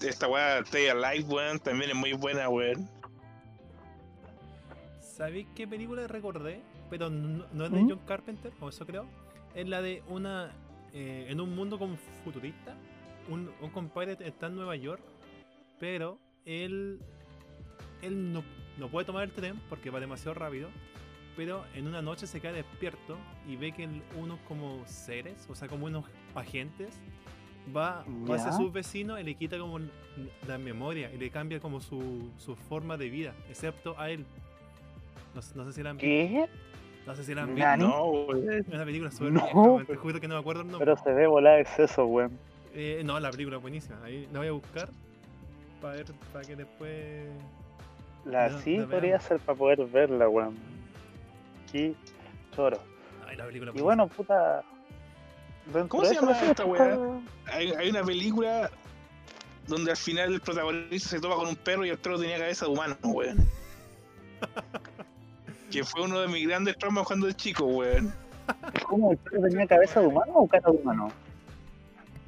esta 0.00 0.28
weá, 0.28 0.60
Stay 0.60 0.86
Alive, 0.86 1.24
weón, 1.28 1.58
también 1.58 1.90
es 1.90 1.96
muy 1.96 2.12
buena, 2.12 2.48
weón. 2.48 2.88
¿Sabéis 5.16 5.46
qué 5.54 5.66
película 5.66 6.06
recordé? 6.06 6.60
Pero 6.90 7.08
no, 7.08 7.46
no 7.50 7.64
es 7.64 7.72
de 7.72 7.80
¿Mm? 7.80 7.88
John 7.88 8.00
Carpenter, 8.06 8.52
o 8.60 8.68
eso 8.68 8.84
creo. 8.84 9.06
Es 9.54 9.66
la 9.66 9.80
de 9.80 10.02
una. 10.08 10.50
eh, 10.92 11.26
en 11.30 11.40
un 11.40 11.54
mundo 11.56 11.78
como 11.78 11.96
futurista. 12.22 12.76
Un, 13.30 13.50
un 13.62 13.70
compadre 13.70 14.18
está 14.20 14.48
en 14.48 14.56
Nueva 14.56 14.76
York. 14.76 15.00
Pero 15.80 16.18
él. 16.44 17.00
Él 18.02 18.30
no, 18.34 18.44
no 18.78 18.88
puede 18.88 19.06
tomar 19.06 19.24
el 19.24 19.32
tren 19.32 19.58
porque 19.70 19.88
va 19.88 20.00
demasiado 20.00 20.34
rápido. 20.34 20.68
Pero 21.34 21.64
en 21.74 21.86
una 21.86 22.02
noche 22.02 22.26
se 22.26 22.38
queda 22.40 22.52
despierto 22.52 23.16
y 23.48 23.56
ve 23.56 23.72
que 23.72 23.88
unos 24.18 24.38
como 24.40 24.86
seres, 24.86 25.46
o 25.48 25.54
sea, 25.54 25.66
como 25.66 25.86
unos 25.86 26.04
agentes, 26.34 26.98
va, 27.74 28.04
va 28.28 28.36
hacia 28.36 28.52
sus 28.52 28.70
vecinos 28.70 29.18
y 29.20 29.22
le 29.24 29.34
quita 29.34 29.58
como 29.58 29.80
la 30.46 30.58
memoria 30.58 31.10
y 31.12 31.18
le 31.18 31.30
cambia 31.30 31.58
como 31.60 31.80
su, 31.80 32.30
su 32.38 32.54
forma 32.54 32.96
de 32.96 33.10
vida, 33.10 33.34
excepto 33.50 33.98
a 33.98 34.10
él. 34.10 34.24
No, 35.36 35.42
sé- 35.42 35.52
no 35.54 35.64
sé 35.66 35.72
si 35.74 35.82
la 35.82 35.90
han. 35.90 35.98
¿Qué? 35.98 36.48
No 37.06 37.14
sé 37.14 37.22
si 37.22 37.34
la 37.34 37.42
han. 37.42 37.54
No, 37.78 38.04
weón. 38.06 38.50
Es 38.50 38.66
una 38.68 38.84
película 38.86 39.10
súper 39.10 39.32
No. 39.32 39.82
te 39.86 39.94
juro 39.96 40.18
que 40.18 40.26
no 40.26 40.34
me 40.34 40.40
acuerdo 40.40 40.62
el 40.62 40.68
nombre. 40.68 40.86
Pero 40.86 40.96
se 41.04 41.12
ve 41.12 41.26
volar 41.26 41.60
exceso, 41.60 42.06
weón. 42.06 42.38
Eh, 42.74 43.02
no, 43.04 43.20
la 43.20 43.30
película 43.30 43.56
es 43.56 43.62
buenísima. 43.62 44.02
Ahí 44.02 44.26
la 44.32 44.38
voy 44.38 44.48
a 44.48 44.52
buscar 44.52 44.88
para 45.82 45.94
ver, 45.94 46.06
para 46.32 46.44
que 46.46 46.56
después. 46.56 47.28
La 48.24 48.48
No, 48.48 48.58
sí 48.60 48.78
la 48.78 48.86
podría 48.86 49.20
ser 49.20 49.38
para 49.40 49.56
poder 49.58 49.84
verla, 49.86 50.26
weón. 50.28 50.56
Qué 51.70 51.94
choro. 52.54 52.78
Ay, 53.28 53.36
la 53.36 53.44
película 53.44 53.72
Y 53.74 53.80
buenísima. 53.80 53.84
bueno, 53.84 54.08
puta. 54.08 54.62
¿Cómo 55.88 56.04
se 56.06 56.14
llama 56.14 56.32
esta 56.40 56.64
weá? 56.64 56.96
Hay, 57.52 57.72
hay 57.72 57.90
una 57.90 58.02
película 58.04 58.70
donde 59.66 59.90
al 59.90 59.96
final 59.98 60.32
el 60.32 60.40
protagonista 60.40 61.08
se 61.10 61.20
topa 61.20 61.34
con 61.36 61.48
un 61.48 61.56
perro 61.56 61.84
y 61.84 61.90
el 61.90 61.98
perro 61.98 62.18
tenía 62.18 62.38
cabeza 62.38 62.64
de 62.64 62.72
humano, 62.72 62.96
weón. 63.02 63.36
que 65.70 65.84
fue 65.84 66.02
uno 66.02 66.20
de 66.20 66.28
mis 66.28 66.46
grandes 66.46 66.76
traumas 66.78 67.06
cuando 67.06 67.26
era 67.26 67.36
chico, 67.36 67.64
weón. 67.64 68.12
¿Cómo 68.86 69.10
el 69.12 69.18
perro 69.18 69.42
tenía 69.48 69.66
cabeza 69.66 70.00
de 70.00 70.06
humano 70.06 70.32
o 70.34 70.46
cara 70.48 70.70
de 70.70 70.76
humano? 70.78 71.12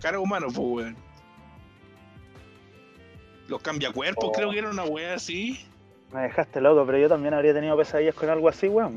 Cara 0.01 0.17
de 0.19 0.23
humano, 0.23 0.47
pues, 0.49 0.59
weón. 0.59 0.97
Los 3.49 3.63
cambiacuerpos, 3.63 4.25
Oh. 4.27 4.33
creo 4.33 4.51
que 4.51 4.59
era 4.59 4.71
una 4.71 4.85
weá 4.85 5.15
así. 5.15 5.59
Me 6.13 6.23
dejaste 6.23 6.61
loco, 6.61 6.85
pero 6.87 6.99
yo 6.99 7.09
también 7.09 7.35
habría 7.35 7.55
tenido 7.55 7.77
pesadillas 7.77 8.15
con 8.15 8.29
algo 8.29 8.49
así, 8.49 8.69
weón. 8.69 8.97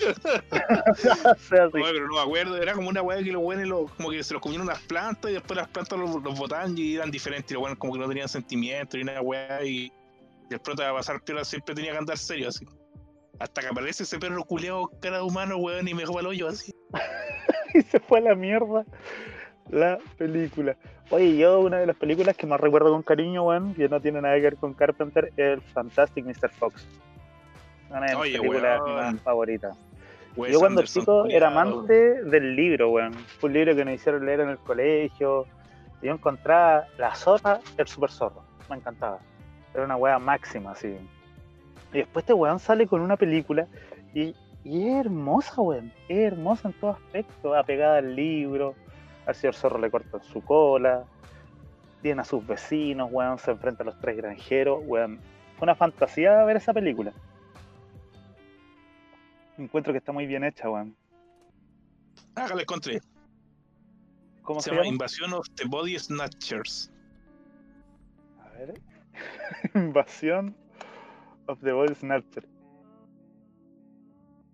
o 0.00 1.34
sea, 1.36 1.68
sí. 1.70 1.78
Oye, 1.78 1.92
pero 1.92 2.08
no 2.08 2.14
me 2.14 2.20
acuerdo, 2.20 2.56
era 2.56 2.74
como 2.74 2.88
una 2.88 3.02
weá 3.02 3.22
que 3.22 3.30
los 3.32 3.42
weones 3.42 3.68
lo- 3.68 3.86
como 3.86 4.10
que 4.10 4.22
se 4.24 4.32
los 4.34 4.42
comieron 4.42 4.66
unas 4.66 4.80
plantas 4.80 5.30
y 5.30 5.34
después 5.34 5.56
las 5.56 5.68
plantas 5.68 5.98
los, 5.98 6.22
los 6.22 6.38
botaban 6.38 6.76
y 6.76 6.96
eran 6.96 7.10
diferentes. 7.10 7.50
Y 7.52 7.54
los 7.54 7.62
weones 7.62 7.78
como 7.78 7.92
que 7.92 7.98
no 8.00 8.08
tenían 8.08 8.28
sentimiento 8.28 8.96
y 8.98 9.02
una 9.02 9.20
weá 9.20 9.62
y, 9.64 9.92
y 10.50 10.54
el 10.54 10.60
prota 10.60 10.86
de 10.88 10.92
pasar 10.92 11.20
piola 11.22 11.44
siempre 11.44 11.74
tenía 11.74 11.92
que 11.92 11.98
andar 11.98 12.18
serio 12.18 12.48
así. 12.48 12.66
Hasta 13.38 13.60
que 13.60 13.68
aparece 13.68 14.04
ese 14.04 14.18
perro 14.18 14.44
culeado 14.44 14.90
cara 15.00 15.18
de 15.18 15.22
humano, 15.22 15.56
weón, 15.56 15.86
y 15.88 15.94
me 15.94 16.02
dejó 16.02 16.18
al 16.18 16.26
hoyo 16.26 16.48
así. 16.48 16.72
y 17.74 17.82
se 17.82 17.98
fue 18.00 18.18
a 18.18 18.22
la 18.22 18.34
mierda. 18.34 18.84
la 19.70 19.98
película. 20.16 20.76
Oye, 21.10 21.36
yo 21.36 21.60
una 21.60 21.78
de 21.78 21.86
las 21.86 21.96
películas 21.96 22.36
que 22.36 22.46
más 22.46 22.60
recuerdo 22.60 22.90
con 22.90 23.02
cariño, 23.02 23.44
weón, 23.44 23.74
que 23.74 23.88
no 23.88 24.00
tiene 24.00 24.20
nada 24.20 24.36
que 24.36 24.42
ver 24.42 24.56
con 24.56 24.72
Carpenter, 24.74 25.32
es 25.36 25.54
el 25.54 25.60
Fantastic 25.60 26.24
Mr. 26.24 26.50
Fox. 26.50 26.86
Una 27.90 28.00
de 28.00 28.06
mis 28.06 28.16
Oye, 28.16 28.38
películas 28.38 28.80
weón. 28.82 29.18
favoritas. 29.18 29.76
Wes 30.36 30.52
Yo 30.52 30.58
cuando 30.58 30.80
Anderson, 30.80 31.02
chico 31.02 31.26
era 31.26 31.48
amante 31.48 32.22
del 32.24 32.56
libro, 32.56 32.90
weón. 32.90 33.14
Fue 33.14 33.48
un 33.48 33.54
libro 33.54 33.76
que 33.76 33.84
nos 33.84 33.94
hicieron 33.94 34.26
leer 34.26 34.40
en 34.40 34.48
el 34.48 34.58
colegio. 34.58 35.46
Y 36.02 36.06
yo 36.06 36.12
encontraba 36.12 36.86
la 36.98 37.14
zorra, 37.14 37.60
el 37.76 37.86
super 37.86 38.10
zorro. 38.10 38.42
Me 38.68 38.76
encantaba. 38.76 39.18
Era 39.72 39.84
una 39.84 39.96
weá 39.96 40.18
máxima, 40.18 40.72
así. 40.72 40.96
Y 41.94 41.98
después 41.98 42.24
este 42.24 42.34
weón 42.34 42.58
sale 42.58 42.88
con 42.88 43.00
una 43.00 43.16
película 43.16 43.68
y, 44.12 44.34
y 44.64 44.88
es 44.88 44.96
hermosa, 44.96 45.60
weón. 45.60 45.92
Es 46.08 46.32
hermosa 46.32 46.68
en 46.68 46.74
todo 46.74 46.90
aspecto. 46.90 47.54
Apegada 47.54 47.98
al 47.98 48.16
libro. 48.16 48.74
Al 49.26 49.34
señor 49.36 49.54
zorro 49.54 49.78
le 49.78 49.90
cortan 49.92 50.22
su 50.24 50.42
cola. 50.42 51.04
Tiene 52.02 52.20
a 52.20 52.24
sus 52.24 52.44
vecinos, 52.44 53.08
weón. 53.12 53.38
Se 53.38 53.52
enfrenta 53.52 53.84
a 53.84 53.86
los 53.86 53.98
tres 54.00 54.16
granjeros, 54.16 54.82
weón. 54.84 55.20
Fue 55.56 55.66
una 55.66 55.76
fantasía 55.76 56.44
ver 56.44 56.56
esa 56.56 56.72
película. 56.72 57.12
Encuentro 59.56 59.92
que 59.92 59.98
está 59.98 60.10
muy 60.10 60.26
bien 60.26 60.42
hecha, 60.42 60.68
weón. 60.68 60.96
La 62.34 62.60
encontré. 62.60 63.00
¿Cómo 64.42 64.58
Se 64.58 64.64
se, 64.64 64.70
llama 64.70 64.82
llama? 64.82 64.92
Invasión 64.94 65.32
of 65.32 65.46
the 65.54 65.64
Body 65.68 65.96
Snatchers. 65.96 66.90
A 68.40 68.48
ver. 68.58 68.74
Invasión 69.76 70.56
of 71.46 71.60
the 71.60 71.72
Body 71.72 71.94
Snatcher. 71.94 72.46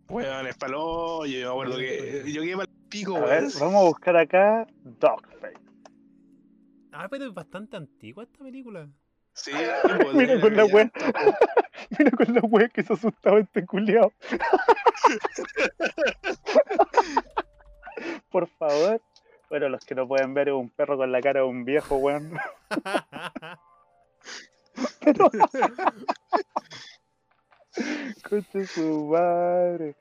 Weón, 0.09 0.47
es 0.47 0.57
palo. 0.57 1.25
Yo 1.27 1.39
me 1.39 1.47
acuerdo 1.51 1.77
que. 1.79 2.25
Yo 2.33 2.43
quedé 2.43 2.57
para 2.57 2.71
el 2.71 2.89
pico, 2.89 3.17
A 3.17 3.21
ver, 3.21 3.43
weón. 3.45 3.53
vamos 3.61 3.83
a 3.83 3.85
buscar 3.85 4.17
acá 4.17 4.67
Dogface. 4.83 5.55
Ah, 6.93 7.07
pero 7.09 7.27
es 7.27 7.35
bastante 7.35 7.77
antigua 7.77 8.25
esta 8.25 8.39
película. 8.41 8.89
Sí, 9.33 9.53
Mira 10.15 10.41
con 10.41 10.57
la 10.57 10.65
wea. 10.65 10.91
Mira 11.99 12.11
con 12.11 12.35
la 12.35 12.41
wea 12.43 12.69
que 12.69 12.83
se 12.83 12.93
asustaba 12.93 13.39
este 13.39 13.65
culiao. 13.65 14.13
Por 18.31 18.47
favor. 18.49 19.01
Bueno, 19.49 19.69
los 19.69 19.85
que 19.85 19.95
no 19.95 20.07
pueden 20.07 20.35
ver 20.35 20.49
es 20.49 20.55
un 20.55 20.71
perro 20.71 20.97
con 20.97 21.11
la 21.11 21.21
cara 21.21 21.41
de 21.41 21.47
un 21.47 21.65
viejo, 21.65 21.97
weón. 21.97 22.33
Concha 28.29 28.65
su 28.67 29.07
madre. 29.07 29.97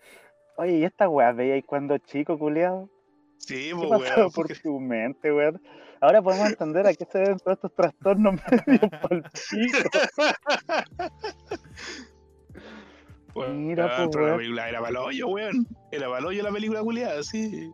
Oye, 0.58 0.80
¿y 0.80 0.84
esta 0.84 1.08
weá 1.08 1.32
veíais 1.32 1.64
cuando 1.66 1.98
chico, 2.00 2.38
culiao? 2.38 2.90
Sí, 3.38 3.70
¿Qué 3.70 3.76
pues, 3.76 3.90
weón. 3.90 4.04
por 4.16 4.34
porque- 4.34 4.56
tu 4.56 4.78
mente, 4.80 5.32
weón? 5.32 5.62
Ahora 6.02 6.22
podemos 6.22 6.50
entender 6.50 6.88
a 6.88 6.94
qué 6.94 7.06
se 7.06 7.20
deben 7.20 7.38
todos 7.40 7.58
estos 7.58 7.74
trastornos 7.76 8.36
medio 8.68 8.80
weón, 13.36 13.68
Mira, 13.68 13.86
ah, 13.86 13.94
pues, 13.98 14.10
pero 14.12 14.28
la 14.28 14.38
película 14.38 14.70
era 14.70 14.82
palollo, 14.82 15.28
weón. 15.28 15.68
Era 15.92 16.10
palollo 16.10 16.44
la 16.44 16.52
película 16.52 16.82
culiada, 16.82 17.22
sí. 17.24 17.72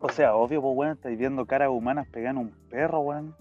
O 0.00 0.08
sea, 0.08 0.34
obvio, 0.34 0.60
pues, 0.60 0.76
weón, 0.76 0.92
estáis 0.94 1.18
viendo 1.18 1.46
caras 1.46 1.68
humanas 1.70 2.08
pegando 2.10 2.40
un 2.40 2.50
perro, 2.68 3.00
weón. 3.00 3.34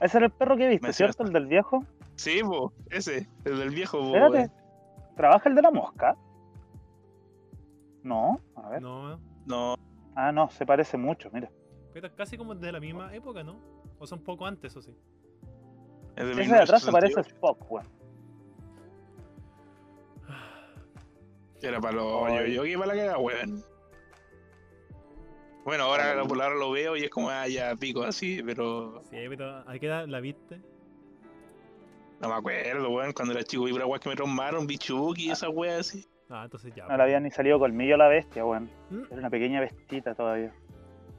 Ese 0.00 0.16
era 0.18 0.26
el 0.26 0.32
perro 0.32 0.56
que 0.56 0.68
viste, 0.68 0.92
¿cierto? 0.92 1.22
El 1.24 1.32
del 1.32 1.46
viejo. 1.46 1.84
Sí, 2.16 2.40
ese, 2.90 3.28
el 3.44 3.58
del 3.58 3.70
viejo, 3.70 3.98
po, 3.98 4.06
Espérate. 4.16 4.36
weón. 4.38 4.52
¿Trabaja 5.16 5.48
el 5.48 5.54
de 5.54 5.62
la 5.62 5.70
mosca? 5.70 6.16
No, 8.02 8.40
a 8.56 8.68
ver. 8.70 8.82
no, 8.82 9.18
No, 9.46 9.74
Ah, 10.14 10.32
no, 10.32 10.48
se 10.50 10.64
parece 10.66 10.96
mucho, 10.96 11.30
mira. 11.32 11.48
pero 11.92 12.06
es 12.08 12.12
casi 12.14 12.36
como 12.36 12.54
de 12.54 12.72
la 12.72 12.80
misma 12.80 13.14
época, 13.14 13.42
¿no? 13.44 13.58
O 13.98 14.06
sea, 14.06 14.16
un 14.18 14.24
poco 14.24 14.46
antes, 14.46 14.76
o 14.76 14.82
sí. 14.82 14.96
es 16.16 16.24
de 16.36 16.42
Ese 16.42 16.52
de 16.54 16.58
atrás 16.62 16.82
se 16.82 16.92
parece 16.92 17.14
a 17.20 17.22
1968. 17.22 17.34
Spock, 17.36 17.70
weón. 17.70 17.86
Era 21.60 21.80
palollo. 21.80 22.26
Ay. 22.26 22.54
Yo 22.54 22.62
quedé 22.62 22.78
para 22.78 22.94
la 22.94 23.00
cagada, 23.00 23.18
weón. 23.18 23.64
Bueno, 25.68 25.84
ahora, 25.84 26.14
lo- 26.14 26.22
ahora 26.22 26.54
lo 26.54 26.70
veo 26.70 26.96
y 26.96 27.04
es 27.04 27.10
como, 27.10 27.28
ah, 27.28 27.46
ya 27.46 27.76
pico 27.76 28.02
así, 28.02 28.42
pero 28.42 29.02
Sí, 29.10 29.18
pero 29.28 29.58
¿a 29.68 29.78
qué 29.78 29.84
edad 29.84 30.06
la 30.08 30.18
viste? 30.18 30.62
no 32.20 32.28
me 32.30 32.34
acuerdo, 32.36 32.88
weón. 32.88 33.12
Cuando 33.12 33.34
era 33.34 33.42
chico 33.44 33.64
vi 33.64 33.72
una 33.72 33.84
weá 33.84 34.00
que 34.00 34.08
me 34.08 34.16
traumaron, 34.16 34.66
bichuki 34.66 35.26
y 35.26 35.30
esa 35.30 35.50
weá 35.50 35.80
así. 35.80 36.08
Ah, 36.30 36.44
entonces 36.44 36.72
ya. 36.74 36.86
No 36.86 36.96
le 36.96 37.02
había 37.02 37.20
ni 37.20 37.30
salido 37.30 37.58
colmillo 37.58 37.96
a 37.96 37.98
la 37.98 38.08
bestia, 38.08 38.46
weón. 38.46 38.70
Mm. 38.88 39.02
Era 39.10 39.16
una 39.18 39.28
pequeña 39.28 39.60
bestita 39.60 40.14
todavía. 40.14 40.54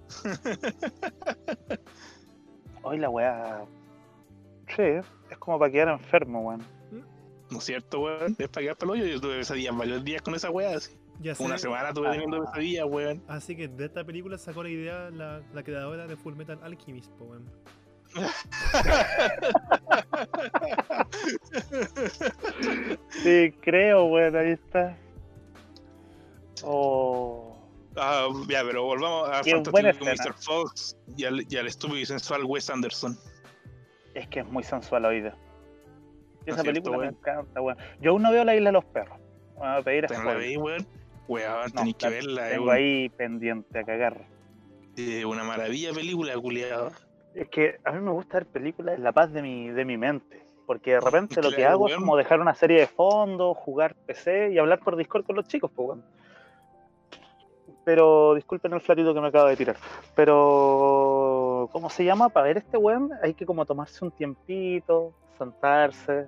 Hoy 2.81 2.97
la 2.97 3.09
weá. 3.11 3.65
Sí, 4.75 4.81
es 5.29 5.37
como 5.37 5.59
para 5.59 5.71
quedar 5.71 5.89
enfermo, 5.89 6.41
weón. 6.41 6.63
¿No 7.51 7.59
es 7.59 7.63
cierto, 7.65 7.99
weón? 8.01 8.35
Es 8.39 8.47
para 8.49 8.63
quedar 8.63 8.77
palollo. 8.77 9.05
Yo 9.05 9.21
tuve 9.21 9.37
pesadillas 9.37 9.77
varios 9.77 10.03
días 10.03 10.23
con 10.23 10.33
esa 10.33 10.49
weá 10.49 10.75
así. 10.75 10.98
Ya 11.19 11.35
sé. 11.35 11.43
Una 11.43 11.57
semana 11.57 11.93
tuve 11.93 12.07
Ah. 12.07 12.11
teniendo 12.11 12.43
pesadillas, 12.45 12.85
weón. 12.87 13.23
Así 13.27 13.55
que 13.55 13.67
de 13.67 13.85
esta 13.85 14.03
película 14.03 14.37
sacó 14.37 14.63
la 14.63 14.69
idea 14.69 15.09
la, 15.11 15.41
la 15.53 15.63
creadora 15.63 16.07
de 16.07 16.15
Full 16.15 16.35
Metal 16.35 16.59
Alchemist, 16.63 17.11
weón. 17.19 17.49
Sí, 23.23 23.53
creo, 23.61 24.05
weón, 24.05 24.35
ahí 24.35 24.51
está. 24.51 24.97
Oh. 26.63 27.57
Ah, 27.95 28.27
ya, 28.47 28.63
pero 28.63 28.83
volvamos 28.83 29.29
a 29.29 29.43
Fantastic. 29.43 30.01
Mr. 30.01 30.33
Fox 30.33 30.95
y 31.17 31.25
al, 31.25 31.45
y 31.49 31.57
al 31.57 31.67
estúpido 31.67 31.99
y 31.99 32.05
sensual 32.05 32.43
Wes 32.45 32.69
Anderson. 32.69 33.17
Es 34.13 34.27
que 34.27 34.41
es 34.41 34.45
muy 34.47 34.63
sensual 34.63 35.05
oído. 35.05 35.31
¿No 35.31 36.53
Esa 36.53 36.61
cierto, 36.61 36.63
película 36.91 36.97
me 36.97 37.07
encanta, 37.07 37.61
weón. 37.61 37.77
Yo 38.01 38.11
aún 38.11 38.21
no 38.21 38.31
veo 38.31 38.43
la 38.43 38.55
isla 38.55 38.69
de 38.69 38.73
los 38.73 38.85
perros. 38.85 39.17
Me 39.55 39.59
voy 39.67 39.77
a 39.77 39.81
pedir 39.81 40.05
¿Te 40.07 40.13
la 40.13 40.19
spoiler. 40.21 40.37
veis, 40.39 40.57
weón? 40.57 40.87
Weón, 41.29 41.71
No, 41.73 41.81
tenéis 41.81 41.95
que 41.95 42.05
la 42.05 42.09
verla. 42.11 42.47
Es 42.47 42.53
Tengo 42.55 42.71
ahí 42.71 43.09
pendiente 43.09 43.79
a 43.79 43.83
cagar. 43.83 44.25
eh, 44.97 45.23
una 45.23 45.43
maravilla 45.43 45.93
película, 45.93 46.33
culiado. 46.37 46.91
Es 47.35 47.47
que 47.49 47.77
a 47.85 47.91
mí 47.91 48.01
me 48.01 48.11
gusta 48.11 48.39
ver 48.39 48.47
películas 48.47 48.97
en 48.97 49.03
la 49.03 49.11
paz 49.11 49.31
de 49.31 49.41
mi, 49.43 49.69
de 49.69 49.85
mi 49.85 49.95
mente. 49.97 50.43
Porque 50.65 50.93
de 50.93 50.99
repente 51.01 51.41
lo 51.41 51.51
que 51.51 51.65
hago 51.65 51.87
es 51.87 51.95
como 51.95 52.17
dejar 52.17 52.41
una 52.41 52.55
serie 52.55 52.79
de 52.79 52.87
fondo, 52.87 53.53
jugar 53.53 53.95
PC 54.07 54.51
y 54.51 54.57
hablar 54.57 54.79
por 54.79 54.95
Discord 54.95 55.23
con 55.25 55.35
los 55.35 55.47
chicos, 55.47 55.71
pues, 55.73 55.89
weón. 55.89 56.03
Pero 57.85 58.33
disculpen 58.35 58.73
el 58.73 58.81
flatito 58.81 59.13
que 59.13 59.21
me 59.21 59.27
acabo 59.27 59.47
de 59.47 59.55
tirar. 59.55 59.77
Pero, 60.15 61.69
¿cómo 61.71 61.89
se 61.89 62.03
llama? 62.03 62.29
Para 62.29 62.47
ver 62.47 62.57
este 62.57 62.77
weón 62.77 63.11
hay 63.21 63.33
que 63.35 63.45
como 63.45 63.65
tomarse 63.65 64.03
un 64.03 64.11
tiempito, 64.11 65.13
sentarse, 65.37 66.27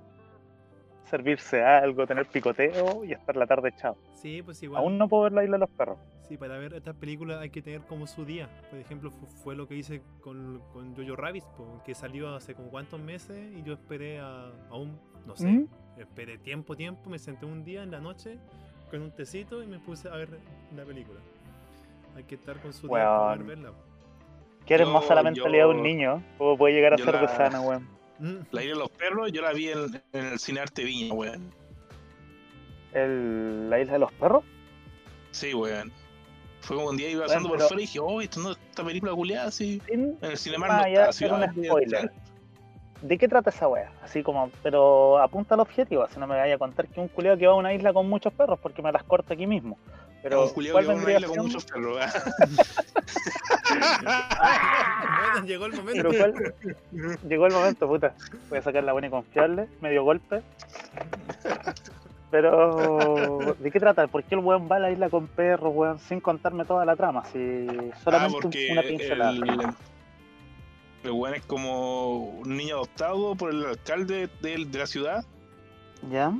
servirse 1.12 1.62
algo, 1.63 2.08
tener 2.08 2.26
picoteo 2.26 3.04
y 3.06 3.12
estar 3.12 3.36
la 3.36 3.45
tarde 3.45 3.69
echado. 3.69 3.95
Sí, 4.15 4.41
pues 4.41 4.63
igual. 4.63 4.82
Aún 4.82 4.97
no 4.97 5.08
puedo 5.08 5.24
ver 5.24 5.34
la 5.34 5.43
isla 5.43 5.58
de 5.58 5.60
los 5.60 5.69
perros. 5.69 6.00
Sí, 6.28 6.38
para 6.38 6.58
ver 6.58 6.74
estas 6.74 6.95
películas 6.95 7.39
hay 7.41 7.50
que 7.50 7.62
tener 7.62 7.82
como 7.82 8.08
su 8.08 8.26
día. 8.26 8.50
Por 8.69 8.80
ejemplo, 8.80 9.12
fu- 9.12 9.28
fue 9.28 9.56
lo 9.56 9.67
que 9.67 9.76
hice 9.76 10.02
con, 10.21 10.62
con 10.74 10.95
Jojo 10.95 11.15
Rabbit, 11.15 11.43
que 11.86 11.93
salió 11.93 12.34
hace 12.34 12.56
como 12.56 12.69
cuántos 12.69 13.00
meses 13.00 13.38
y 13.56 13.62
yo 13.63 13.74
esperé 13.74 14.19
a, 14.19 14.45
a 14.69 14.76
un, 14.76 14.97
no 15.28 15.36
sé, 15.36 15.47
¿Mm? 15.47 15.67
esperé 15.97 16.38
tiempo, 16.38 16.76
tiempo, 16.76 17.10
me 17.10 17.19
senté 17.19 17.45
un 17.45 17.63
día 17.63 17.84
en 17.84 17.91
la 17.91 18.00
noche 18.00 18.39
con 18.89 19.02
un 19.02 19.12
tecito 19.12 19.62
y 19.62 19.67
me 19.67 19.78
puse 19.80 20.08
a 20.10 20.15
ver 20.15 20.29
la 20.75 20.83
película. 20.85 21.19
Hay 22.15 22.23
que 22.23 22.35
estar 22.35 22.58
con 22.62 22.73
su 22.73 22.88
día 22.88 22.96
para 23.06 23.35
verla. 23.44 23.71
Qué 24.65 24.77
Yo- 24.77 24.83
hermosa 24.85 25.15
la 25.15 25.23
mentalidad 25.23 25.65
de 25.65 25.71
un 25.71 25.83
niño. 25.83 26.23
¿Cómo 26.38 26.58
puede 26.58 26.73
llegar 26.73 26.94
a 26.94 26.98
ser 26.98 27.13
la- 27.15 27.21
de 27.21 27.27
sana, 27.29 27.62
weón? 27.62 27.88
Mm, 28.22 28.38
La 28.52 28.62
isla 28.63 28.74
de 28.76 28.80
los 28.80 28.90
perros, 28.92 29.32
yo 29.32 29.42
la 29.42 29.52
vi 29.52 29.69
en, 29.69 30.02
en 30.13 30.26
el 30.26 30.40
cine 30.40 30.60
Arte 30.62 30.84
Viña, 30.84 31.13
weón. 31.13 31.52
El, 32.94 33.69
¿La 33.69 33.80
isla 33.80 33.94
de 33.94 34.00
los 34.00 34.12
perros? 34.13 34.44
Sí, 35.32 35.54
weón. 35.54 35.92
Fue 36.62 36.76
como 36.78 36.90
un 36.90 36.98
día 36.98 37.10
iba 37.10 37.22
Bueno, 37.26 37.28
pasando 37.30 37.50
por 37.50 37.58
pero- 37.58 37.67
fuera 37.69 37.82
y 37.82 37.86
dije, 37.86 38.00
oh, 38.00 38.22
esto 38.22 38.40
no, 38.40 38.52
esta 38.52 38.84
película 38.84 39.13
culiada. 39.13 39.50
Sin 39.50 39.82
En 39.88 40.17
el 40.22 40.38
Cinemark 40.38 40.72
más 40.74 40.82
no 40.82 40.88
está, 40.88 41.12
ser 41.13 41.34
un 41.34 41.44
spoiler. 41.65 42.12
¿De 43.02 43.17
qué 43.17 43.27
trata 43.27 43.49
esa 43.49 43.67
wea? 43.67 43.89
Así 44.04 44.21
como, 44.21 44.52
pero 44.62 45.17
apunta 45.17 45.56
al 45.56 45.62
objetivo, 45.62 46.04
así 46.04 46.19
no 46.19 46.27
me 46.27 46.37
vaya 46.37 46.56
a 46.56 46.60
contar 46.60 46.87
que 46.87 46.99
un 46.99 47.08
culiao 47.08 47.37
que 47.37 47.47
va 47.47 47.54
a 47.54 47.56
una 47.56 47.73
isla 47.73 47.93
con 47.93 48.08
muchos 48.08 48.31
perros, 48.31 48.60
porque 48.62 48.81
me 48.81 48.91
las 48.91 49.04
corto 49.04 49.33
aquí 49.33 49.47
mismo. 49.47 49.77
Pero, 50.21 50.43
un 50.43 50.49
¿cuál 50.54 50.65
que 50.65 50.71
va 50.71 50.79
a 50.81 50.95
una 50.95 51.13
isla 51.13 51.27
con 51.27 51.37
muchos 51.39 51.65
perros. 51.65 51.97
bueno, 55.33 55.47
llegó 55.47 55.65
el 55.65 55.73
momento. 55.73 56.10
Cuál- 56.10 56.54
Llegó 57.27 57.47
el 57.47 57.54
momento, 57.54 57.87
puta. 57.87 58.13
Voy 58.49 58.60
a 58.60 58.62
sacar 58.62 58.83
la 58.83 58.91
buena 58.91 59.08
y 59.08 59.10
confiarle, 59.10 59.67
medio 59.81 60.04
golpe. 60.04 60.41
Pero, 62.29 63.56
¿de 63.60 63.71
qué 63.71 63.79
trata? 63.79 64.08
¿Por 64.08 64.23
qué 64.23 64.35
el 64.35 64.41
weón 64.41 64.69
va 64.71 64.77
a 64.77 64.79
la 64.79 64.91
isla 64.91 65.10
con 65.10 65.27
perros, 65.27 65.73
weón, 65.75 65.99
sin 65.99 66.21
contarme 66.21 66.65
toda 66.65 66.85
la 66.85 66.95
trama? 66.95 67.25
Si 67.25 67.67
ah, 67.67 67.95
solamente 68.04 68.37
porque 68.41 68.69
una 68.71 68.83
pincelada. 68.83 69.31
el, 69.31 69.67
el 71.04 71.12
weón 71.12 71.35
es 71.35 71.45
como 71.45 72.17
un 72.39 72.56
niño 72.58 72.75
adoptado 72.75 73.35
por 73.35 73.52
el 73.52 73.65
alcalde 73.65 74.29
de, 74.41 74.65
de 74.65 74.79
la 74.79 74.87
ciudad. 74.87 75.25
¿Ya? 76.10 76.33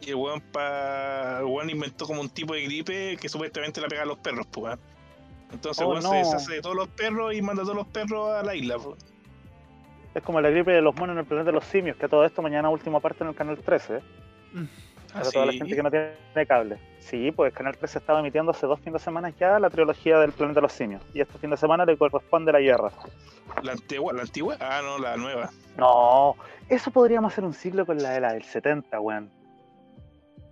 Y 0.00 0.10
el 0.10 0.14
weón, 0.16 0.40
pa, 0.40 1.38
el 1.40 1.44
weón 1.46 1.70
inventó 1.70 2.06
como 2.06 2.20
un 2.20 2.28
tipo 2.30 2.54
de 2.54 2.62
gripe 2.62 3.16
que 3.20 3.28
supuestamente 3.28 3.80
la 3.80 3.88
pega 3.88 4.02
a 4.02 4.06
los 4.06 4.18
perros, 4.18 4.46
pues. 4.50 4.78
Entonces, 5.52 5.84
Oh, 5.84 5.90
weón 5.90 6.02
no. 6.02 6.10
se 6.10 6.16
deshace 6.16 6.54
de 6.54 6.60
todos 6.60 6.76
los 6.76 6.88
perros 6.88 7.34
y 7.34 7.42
manda 7.42 7.62
a 7.62 7.64
todos 7.64 7.76
los 7.76 7.86
perros 7.88 8.30
a 8.30 8.42
la 8.42 8.54
isla. 8.54 8.78
po. 8.78 8.96
Es 10.14 10.22
como 10.22 10.40
la 10.40 10.50
gripe 10.50 10.70
de 10.72 10.80
los 10.82 10.94
monos 10.96 11.14
en 11.14 11.20
el 11.20 11.26
planeta 11.26 11.46
de 11.46 11.52
los 11.52 11.64
simios, 11.64 11.96
que 11.96 12.08
todo 12.08 12.24
esto 12.24 12.42
mañana 12.42 12.68
última 12.70 13.00
parte 13.00 13.24
en 13.24 13.30
el 13.30 13.34
canal 13.36 13.58
13, 13.58 13.96
¿eh? 13.96 14.00
Para 15.12 15.20
Así. 15.22 15.32
toda 15.32 15.46
la 15.46 15.52
gente 15.52 15.74
que 15.74 15.82
no 15.82 15.90
tiene 15.90 16.46
cable. 16.46 16.78
Sí, 17.00 17.32
pues 17.32 17.52
Canal 17.54 17.76
13 17.76 17.98
estaba 17.98 18.20
emitiendo 18.20 18.50
hace 18.50 18.66
dos 18.66 18.78
fines 18.80 18.94
de 18.94 18.98
semana 19.04 19.30
ya 19.30 19.58
la 19.58 19.70
trilogía 19.70 20.18
del 20.18 20.32
planeta 20.32 20.58
de 20.58 20.62
los 20.62 20.72
simios. 20.72 21.02
Y 21.14 21.20
este 21.20 21.38
fin 21.38 21.50
de 21.50 21.56
semana 21.56 21.84
le 21.86 21.96
corresponde 21.96 22.52
la 22.52 22.60
guerra. 22.60 22.92
La 23.62 23.72
antigua, 23.72 24.12
la 24.12 24.22
antigua, 24.22 24.56
ah, 24.60 24.80
no, 24.82 24.98
la 24.98 25.16
nueva. 25.16 25.50
No, 25.78 26.36
eso 26.68 26.90
podríamos 26.90 27.32
hacer 27.32 27.44
un 27.44 27.54
ciclo 27.54 27.86
con 27.86 27.96
la 28.02 28.10
de 28.10 28.20
la 28.20 28.32
del 28.34 28.42
70, 28.44 29.00
weón. 29.00 29.30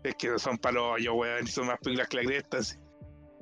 Es 0.03 0.15
que 0.15 0.39
son 0.39 0.57
palos, 0.57 1.03
yo, 1.03 1.15
weón, 1.15 1.47
son 1.47 1.67
más 1.67 1.79
películas 1.79 2.09
que 2.09 2.17
la 2.17 2.23
cresta. 2.25 2.63
Sí, 2.63 2.77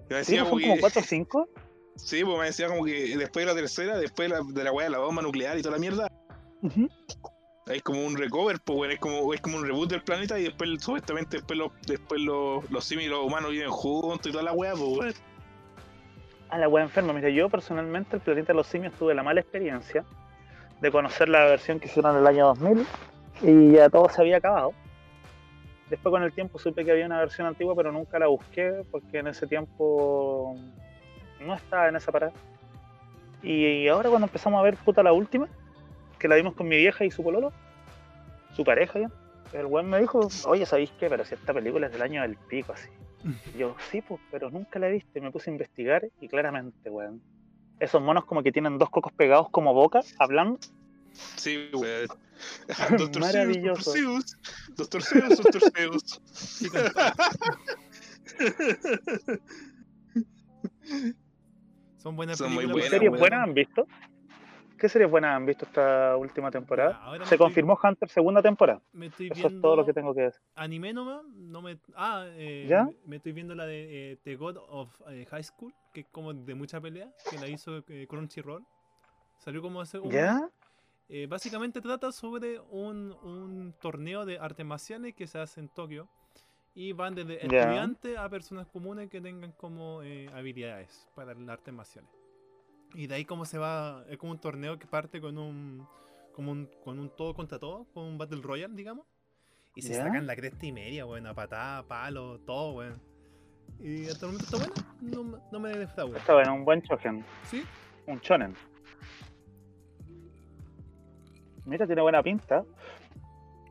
Sí, 0.08 0.14
decía 0.14 0.40
pues 0.44 0.50
como 0.50 0.60
son 0.60 0.60
como 0.62 0.74
que- 0.74 0.80
4 0.80 1.00
o 1.00 1.04
5. 1.04 1.48
Sí, 1.96 2.24
pues 2.24 2.38
me 2.40 2.46
decía 2.46 2.66
como 2.66 2.84
que 2.84 3.16
después 3.16 3.46
de 3.46 3.52
la 3.52 3.56
tercera, 3.56 3.96
después 3.96 4.28
de 4.28 4.34
la, 4.36 4.42
de 4.44 4.64
la 4.64 4.72
weá 4.72 4.86
de 4.86 4.90
la 4.90 4.98
bomba 4.98 5.22
nuclear 5.22 5.56
y 5.56 5.62
toda 5.62 5.76
la 5.76 5.80
mierda, 5.80 6.08
hay 7.66 7.80
como 7.80 8.04
un 8.04 8.16
recover, 8.16 8.60
pues 8.60 8.78
weón, 8.78 8.92
es 8.92 8.98
como, 8.98 9.32
es 9.32 9.40
como 9.40 9.56
un 9.56 9.64
reboot 9.64 9.90
del 9.90 10.02
planeta 10.02 10.38
y 10.38 10.44
después 10.44 10.70
supuestamente 10.82 11.38
después 11.38 11.58
los, 11.58 11.72
después 11.86 12.20
los, 12.20 12.70
los 12.70 12.84
simios 12.84 13.06
y 13.06 13.10
los 13.10 13.24
humanos 13.24 13.50
viven 13.52 13.70
juntos 13.70 14.26
y 14.26 14.32
toda 14.32 14.44
la 14.44 14.52
weá, 14.52 14.72
pues 14.72 14.82
weón. 14.82 15.14
A 16.50 16.58
la 16.58 16.68
wea 16.68 16.84
enferma. 16.84 17.12
Mira, 17.12 17.30
yo 17.30 17.48
personalmente 17.48 18.16
el 18.16 18.22
planeta 18.22 18.52
de 18.52 18.56
los 18.56 18.66
simios 18.66 18.92
tuve 18.94 19.14
la 19.14 19.22
mala 19.22 19.40
experiencia 19.40 20.04
de 20.80 20.90
conocer 20.90 21.28
la 21.28 21.44
versión 21.46 21.80
que 21.80 21.86
hicieron 21.86 22.14
en 22.14 22.20
el 22.20 22.26
año 22.26 22.46
2000 22.46 22.86
y 23.42 23.72
ya 23.72 23.88
todo 23.88 24.08
se 24.08 24.20
había 24.20 24.36
acabado. 24.36 24.72
Después 25.88 26.12
con 26.12 26.22
el 26.22 26.32
tiempo 26.32 26.58
supe 26.58 26.84
que 26.84 26.90
había 26.90 27.06
una 27.06 27.18
versión 27.18 27.46
antigua, 27.46 27.74
pero 27.74 27.92
nunca 27.92 28.18
la 28.18 28.26
busqué 28.26 28.84
porque 28.90 29.18
en 29.18 29.28
ese 29.28 29.46
tiempo 29.46 30.56
no 31.40 31.54
estaba 31.54 31.88
en 31.88 31.96
esa 31.96 32.12
parada. 32.12 32.32
Y 33.42 33.88
ahora 33.88 34.08
cuando 34.08 34.26
empezamos 34.26 34.60
a 34.60 34.62
ver 34.62 34.76
puta 34.76 35.02
la 35.02 35.12
última, 35.12 35.48
que 36.24 36.28
la 36.28 36.36
vimos 36.36 36.54
con 36.54 36.66
mi 36.66 36.78
vieja 36.78 37.04
y 37.04 37.10
su 37.10 37.22
pololo, 37.22 37.52
su 38.56 38.64
pareja 38.64 38.98
ya, 38.98 39.10
el 39.52 39.66
weón 39.66 39.90
me 39.90 40.00
dijo, 40.00 40.26
oye, 40.46 40.64
¿sabéis 40.64 40.90
qué? 40.98 41.10
Pero 41.10 41.22
si 41.22 41.34
esta 41.34 41.52
película 41.52 41.88
es 41.88 41.92
del 41.92 42.00
año 42.00 42.22
del 42.22 42.38
pico, 42.48 42.72
así. 42.72 42.88
Y 43.54 43.58
yo, 43.58 43.76
sí, 43.90 44.00
pues, 44.00 44.18
pero 44.30 44.48
nunca 44.48 44.78
la 44.78 44.88
he 44.88 44.92
visto. 44.92 45.18
Y 45.18 45.20
me 45.20 45.30
puse 45.30 45.50
a 45.50 45.52
investigar 45.52 46.08
y 46.22 46.28
claramente, 46.28 46.88
weón. 46.88 47.20
Esos 47.78 48.00
monos 48.00 48.24
como 48.24 48.42
que 48.42 48.52
tienen 48.52 48.78
dos 48.78 48.88
cocos 48.88 49.12
pegados 49.12 49.50
como 49.50 49.74
boca, 49.74 50.00
hablando. 50.18 50.58
Sí, 51.36 51.68
weón. 51.74 52.08
Doctor 52.96 53.20
Maravilloso. 53.20 53.92
Zeus, 53.92 54.38
Doctor 54.78 55.02
Zeus, 55.02 55.36
Doctor 55.36 55.60
Zeus. 55.76 56.22
Son 61.98 62.16
buenas 62.16 62.38
Son 62.38 62.50
muy 62.52 62.64
películas, 62.64 62.72
buenas, 62.72 62.90
¿Qué 62.90 62.96
series 62.96 63.20
buenas 63.20 63.42
han 63.42 63.54
visto? 63.54 63.86
¿Qué 64.84 64.90
series 64.90 65.10
buenas 65.10 65.34
han 65.34 65.46
visto 65.46 65.64
esta 65.64 66.14
última 66.14 66.50
temporada? 66.50 66.96
Ahora 67.02 67.20
Se 67.24 67.36
estoy- 67.36 67.38
confirmó 67.38 67.78
Hunter 67.82 68.06
segunda 68.06 68.42
temporada. 68.42 68.82
Me 68.92 69.06
estoy 69.06 69.28
Eso 69.28 69.34
viendo 69.36 69.56
es 69.56 69.62
todo 69.62 69.76
lo 69.76 69.86
que 69.86 69.94
tengo 69.94 70.14
que 70.14 70.20
decir. 70.20 70.42
anime 70.56 70.92
nomás, 70.92 71.24
no 71.24 71.62
me 71.62 71.78
ah, 71.96 72.26
eh, 72.32 72.66
¿Ya? 72.68 72.86
me- 73.06 73.16
estoy 73.16 73.32
viendo 73.32 73.54
la 73.54 73.64
de 73.64 74.12
eh, 74.12 74.16
The 74.24 74.36
God 74.36 74.58
of 74.68 74.90
eh, 75.08 75.24
High 75.30 75.42
School, 75.42 75.72
que 75.94 76.00
es 76.00 76.06
como 76.12 76.34
de 76.34 76.54
mucha 76.54 76.82
pelea, 76.82 77.10
que 77.30 77.38
la 77.38 77.48
hizo 77.48 77.78
eh, 77.88 78.06
Crunchyroll. 78.06 78.62
Salió 79.38 79.62
como 79.62 79.80
hace 79.80 79.98
un 79.98 80.10
¿Ya? 80.10 80.50
Básicamente 81.30 81.80
trata 81.80 82.12
sobre 82.12 82.60
un, 82.60 83.16
un 83.22 83.74
torneo 83.80 84.26
de 84.26 84.38
artes 84.38 84.66
marciales 84.66 85.14
que 85.14 85.26
se 85.26 85.38
hace 85.38 85.60
en 85.60 85.70
Tokio 85.70 86.10
y 86.74 86.92
van 86.92 87.14
desde 87.14 87.36
estudiantes 87.36 88.18
a 88.18 88.28
personas 88.28 88.66
comunes 88.66 89.08
que 89.08 89.22
tengan 89.22 89.52
como 89.52 90.02
eh, 90.02 90.28
habilidades 90.34 91.08
para 91.14 91.32
las 91.32 91.48
artes 91.48 91.72
marciales. 91.72 92.10
Y 92.94 93.06
de 93.08 93.14
ahí 93.16 93.24
como 93.24 93.44
se 93.44 93.58
va, 93.58 94.04
es 94.08 94.16
como 94.18 94.32
un 94.32 94.38
torneo 94.38 94.78
que 94.78 94.86
parte 94.86 95.20
con 95.20 95.36
un, 95.38 95.86
como 96.32 96.52
un, 96.52 96.68
con 96.84 96.98
un 96.98 97.10
todo 97.10 97.34
contra 97.34 97.58
todo, 97.58 97.86
con 97.92 98.04
un 98.04 98.18
Battle 98.18 98.40
Royale, 98.42 98.74
digamos. 98.74 99.04
Y 99.74 99.82
se 99.82 99.94
Ya. 99.94 100.04
sacan 100.04 100.26
la 100.26 100.36
cresta 100.36 100.64
y 100.66 100.72
media, 100.72 101.04
weón, 101.04 101.26
a 101.26 101.34
patada, 101.34 101.82
palo, 101.82 102.38
todo, 102.40 102.74
weón. 102.74 103.00
Y 103.80 104.06
hasta 104.06 104.26
el 104.26 104.32
momento 104.32 104.44
está 104.44 104.56
bueno, 104.58 104.74
no, 105.00 105.24
me- 105.24 105.38
no 105.50 105.58
me 105.60 105.68
defrauda. 105.70 106.18
Está 106.18 106.34
bueno, 106.34 106.54
un 106.54 106.64
buen 106.64 106.80
shonen. 106.82 107.24
¿Sí? 107.50 107.64
Un 108.06 108.18
shonen. 108.20 108.54
Mira, 111.64 111.86
tiene 111.86 112.02
buena 112.02 112.22
pinta. 112.22 112.64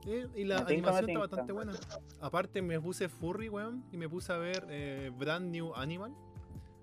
Eh, 0.05 0.27
y 0.35 0.43
la 0.43 0.63
Me 0.63 0.73
animación 0.73 1.09
está 1.11 1.19
bastante 1.19 1.53
buena. 1.53 1.71
Aparte 2.19 2.61
me 2.61 2.79
puse 2.81 3.07
furry, 3.07 3.47
weón, 3.49 3.85
y 3.91 3.97
me 3.97 4.09
puse 4.09 4.33
a 4.33 4.37
ver 4.37 4.65
eh, 4.69 5.11
Brand 5.17 5.49
New 5.51 5.73
Animal, 5.75 6.13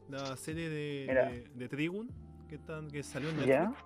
la 0.09 0.37
serie 0.37 0.71
de, 0.71 1.51
de 1.55 1.69
Trigun, 1.69 2.09
que, 2.51 3.03
salió 3.03 3.29
en 3.31 3.37
¿Ya? 3.45 3.69
Netflix. 3.69 3.85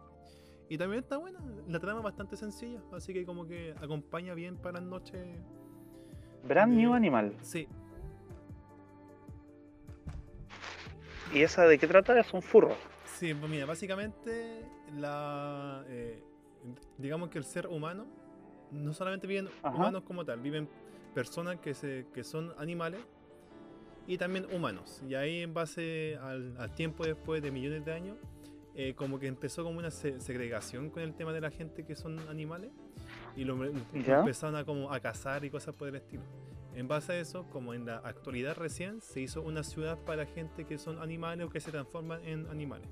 Y 0.68 0.78
también 0.78 1.02
está 1.02 1.18
buena, 1.18 1.38
la 1.68 1.78
trama 1.78 2.00
es 2.00 2.04
bastante 2.04 2.36
sencilla, 2.36 2.80
así 2.92 3.12
que 3.12 3.26
como 3.26 3.46
que 3.46 3.74
acompaña 3.82 4.34
bien 4.34 4.56
para 4.56 4.80
las 4.80 4.88
noches. 4.88 5.20
Brand 6.48 6.72
New 6.74 6.94
Animal. 6.94 7.36
Sí, 7.42 7.68
¿Y 11.32 11.42
esa 11.42 11.66
de 11.66 11.78
qué 11.78 11.86
trata? 11.88 12.18
Es 12.18 12.32
un 12.32 12.42
furro. 12.42 12.76
sí, 13.06 13.34
pues 13.34 13.50
mira, 13.50 13.66
básicamente 13.66 14.64
la 14.96 15.84
eh, 15.88 16.22
digamos 16.96 17.28
que 17.28 17.38
el 17.38 17.44
ser 17.44 17.66
humano 17.66 18.06
no 18.70 18.92
solamente 18.92 19.26
viven 19.26 19.48
Ajá. 19.62 19.76
humanos 19.76 20.02
como 20.04 20.24
tal, 20.24 20.40
viven 20.40 20.68
personas 21.12 21.58
que 21.60 21.74
se 21.74 22.06
que 22.14 22.22
son 22.22 22.52
animales 22.58 23.00
y 24.06 24.16
también 24.16 24.46
humanos. 24.54 25.02
Y 25.08 25.14
ahí 25.14 25.40
en 25.40 25.54
base 25.54 26.16
al, 26.22 26.56
al 26.58 26.72
tiempo 26.74 27.04
después 27.04 27.42
de 27.42 27.50
millones 27.50 27.84
de 27.84 27.92
años, 27.92 28.16
eh, 28.74 28.94
como 28.94 29.18
que 29.18 29.26
empezó 29.26 29.62
como 29.64 29.78
una 29.78 29.90
se- 29.90 30.20
segregación 30.20 30.90
con 30.90 31.02
el 31.02 31.14
tema 31.14 31.32
de 31.32 31.40
la 31.40 31.50
gente 31.50 31.84
que 31.84 31.94
son 31.94 32.18
animales 32.28 32.70
y 33.36 33.44
lo 33.44 33.56
Ya. 33.92 34.20
empezaron 34.20 34.56
a 34.56 34.64
como 34.64 34.92
a 34.92 35.00
cazar 35.00 35.44
y 35.44 35.50
cosas 35.50 35.74
por 35.74 35.88
el 35.88 35.96
estilo. 35.96 36.22
En 36.74 36.88
base 36.88 37.12
a 37.12 37.18
eso, 37.20 37.44
como 37.50 37.72
en 37.72 37.86
la 37.86 37.98
actualidad 37.98 38.56
recién, 38.56 39.00
se 39.00 39.20
hizo 39.20 39.42
una 39.42 39.62
ciudad 39.62 39.96
para 39.98 40.26
gente 40.26 40.64
que 40.64 40.76
son 40.76 40.98
animales 41.00 41.46
o 41.46 41.50
que 41.50 41.60
se 41.60 41.70
transforman 41.70 42.20
en 42.24 42.46
animales. 42.48 42.88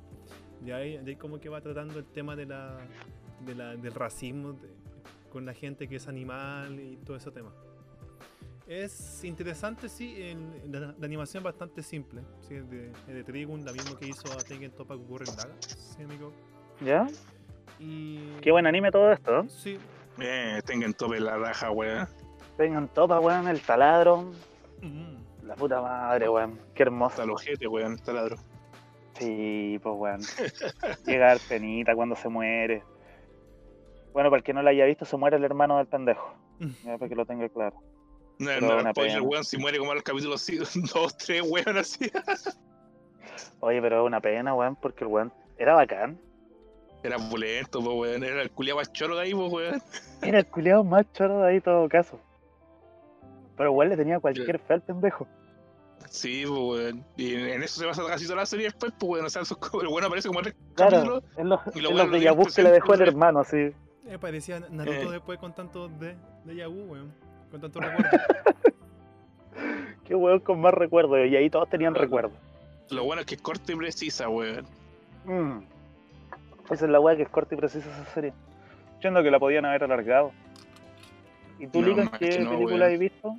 De 0.60 0.72
ahí, 0.72 0.98
de 0.98 1.10
ahí 1.10 1.16
como 1.16 1.40
que 1.40 1.48
va 1.48 1.60
tratando 1.60 1.98
el 1.98 2.04
tema 2.04 2.36
de 2.36 2.46
la, 2.46 2.78
de 3.44 3.54
la- 3.56 3.74
del 3.76 3.92
racismo 3.92 4.52
de- 4.52 4.70
con 5.30 5.44
la 5.44 5.52
gente 5.54 5.88
que 5.88 5.96
es 5.96 6.06
animal 6.06 6.78
y 6.78 6.96
todo 6.98 7.16
ese 7.16 7.32
tema. 7.32 7.52
Es 8.66 9.24
interesante, 9.24 9.88
sí, 9.88 10.14
el- 10.22 10.70
la, 10.72 10.94
la 10.98 11.06
animación 11.06 11.40
es 11.40 11.44
bastante 11.44 11.82
simple. 11.82 12.22
Sí, 12.40 12.54
de, 12.54 12.92
de 13.06 13.24
Trigun, 13.24 13.64
la 13.64 13.72
misma 13.72 13.98
que 13.98 14.06
hizo 14.08 14.32
a 14.32 14.36
Tengen 14.36 14.70
Toppa 14.70 14.94
Gurren 14.94 15.28
no 15.98 16.08
me 16.08 16.14
equivoco. 16.14 16.36
¿Ya? 16.80 17.06
Y... 17.78 18.36
Qué 18.40 18.50
buen 18.52 18.66
anime 18.66 18.90
todo 18.90 19.10
esto. 19.12 19.42
¿no? 19.42 19.48
Sí, 19.48 19.78
Eh, 20.20 20.60
tengan 20.64 20.94
tope 20.94 21.18
la 21.20 21.36
raja, 21.36 21.70
weón. 21.70 22.06
Vengan 22.56 22.88
topa, 22.88 23.18
weón, 23.18 23.48
el 23.48 23.60
taladro. 23.60 24.30
mm, 24.80 25.44
La 25.46 25.54
puta 25.56 25.80
madre, 25.80 26.28
weón. 26.28 26.60
Qué 26.74 26.84
hermoso. 26.84 27.12
Hasta 27.12 27.24
el 27.24 27.30
ojete, 27.30 27.66
weón, 27.66 27.98
taladro. 27.98 28.36
Sí, 29.18 29.78
pues 29.82 29.94
weón. 29.98 30.20
Llega 31.06 31.26
a 31.26 31.28
dar 31.30 31.38
penita 31.48 31.94
cuando 31.96 32.14
se 32.14 32.28
muere. 32.28 32.82
Bueno, 34.12 34.30
para 34.30 34.38
el 34.38 34.44
que 34.44 34.52
no 34.52 34.62
la 34.62 34.70
haya 34.70 34.84
visto, 34.84 35.04
se 35.04 35.16
muere 35.16 35.36
el 35.36 35.44
hermano 35.44 35.78
del 35.78 35.86
pendejo. 35.86 36.34
Ya, 36.84 36.96
para 36.98 37.08
que 37.08 37.16
lo 37.16 37.26
tenga 37.26 37.48
claro. 37.48 37.74
No, 38.38 38.46
Pero 38.48 38.60
no, 38.66 38.78
una 38.80 38.90
spoiler, 38.90 39.20
weón, 39.22 39.44
si 39.44 39.56
muere 39.58 39.78
como 39.78 39.92
en 39.92 39.96
los 39.96 40.04
capítulos 40.04 40.50
2, 40.94 41.16
3, 41.16 41.42
weón, 41.48 41.76
así. 41.78 42.10
Oye, 43.60 43.80
pero 43.80 44.02
es 44.02 44.06
una 44.06 44.20
pena, 44.20 44.54
weón, 44.54 44.76
porque 44.76 45.04
el 45.04 45.10
weón 45.10 45.32
era 45.58 45.74
bacán. 45.74 46.18
Era 47.04 47.18
pulento, 47.18 47.80
pues, 47.82 47.96
weón. 47.96 48.24
Era 48.24 48.42
el 48.42 48.50
culiado 48.50 48.78
más 48.78 48.92
choro 48.92 49.16
de 49.16 49.22
ahí, 49.22 49.34
pues, 49.34 49.52
weón. 49.52 49.82
Era 50.22 50.38
el 50.40 50.46
culiado 50.46 50.82
más 50.84 51.10
choro 51.12 51.40
de 51.40 51.48
ahí, 51.50 51.60
todo 51.60 51.88
caso. 51.88 52.18
Pero 53.56 53.72
weón 53.72 53.90
le 53.90 53.96
tenía 53.96 54.18
cualquier 54.18 54.58
fe 54.58 54.74
al 54.74 54.82
pendejo. 54.82 55.26
Sí, 56.08 56.44
pues, 56.46 56.60
weón. 56.60 57.04
Y 57.16 57.34
en 57.34 57.62
eso 57.62 57.80
se 57.80 57.86
basa 57.86 58.04
casi 58.06 58.24
toda 58.24 58.36
la 58.38 58.46
serie 58.46 58.66
después, 58.66 58.92
pues, 58.98 59.10
weón. 59.10 59.26
O 59.26 59.30
sea, 59.30 59.42
el 59.42 59.88
weón 59.88 60.04
aparece 60.04 60.28
como 60.28 60.42
tres 60.42 60.54
Claro, 60.74 60.90
capítulos. 60.96 61.24
en 61.36 61.48
los, 61.48 61.60
y 61.76 61.80
lo 61.80 61.90
en 61.90 61.94
weón 61.96 62.06
los 62.06 62.06
lo 62.08 62.18
de 62.18 62.24
Yabu 62.24 62.46
que 62.54 62.62
le 62.62 62.70
dejó 62.72 62.94
el 62.94 63.02
hermano, 63.02 63.40
así. 63.40 63.56
eh, 64.06 64.18
parecía 64.20 64.58
Naruto 64.60 65.08
Eh. 65.08 65.12
después 65.12 65.38
con 65.38 65.54
tanto 65.54 65.88
de, 65.88 66.16
de 66.44 66.56
Yabu, 66.56 66.82
weón. 66.92 67.14
Con 67.52 67.60
tanto 67.60 67.80
recuerdo. 67.80 68.10
Qué 70.04 70.14
weón 70.16 70.40
con 70.40 70.60
más 70.60 70.74
recuerdos. 70.74 71.18
Y 71.28 71.36
ahí 71.36 71.48
todos 71.50 71.68
tenían 71.68 71.94
recuerdos. 71.94 72.32
Lo 72.90 73.04
bueno 73.04 73.20
es 73.20 73.26
que 73.26 73.36
es 73.36 73.42
corta 73.42 73.72
y 73.72 73.76
precisa, 73.76 74.28
weón. 74.28 74.66
Mm. 75.24 75.58
Esa 76.70 76.86
es 76.86 76.90
la 76.90 76.98
weá 76.98 77.14
que 77.14 77.22
es 77.22 77.28
corta 77.28 77.54
y 77.54 77.58
precisa 77.58 77.88
esa 77.88 78.06
serie. 78.12 78.30
Yo 78.32 78.94
entiendo 79.08 79.22
que 79.22 79.30
la 79.30 79.38
podían 79.38 79.64
haber 79.66 79.84
alargado. 79.84 80.32
¿Y 81.58 81.66
tú, 81.66 81.82
No, 81.82 81.94
más 81.94 82.18
qué 82.18 82.30
que 82.30 82.38
no, 82.40 82.50
película 82.50 82.86
weón. 82.86 82.94
has 82.94 82.98
visto? 82.98 83.36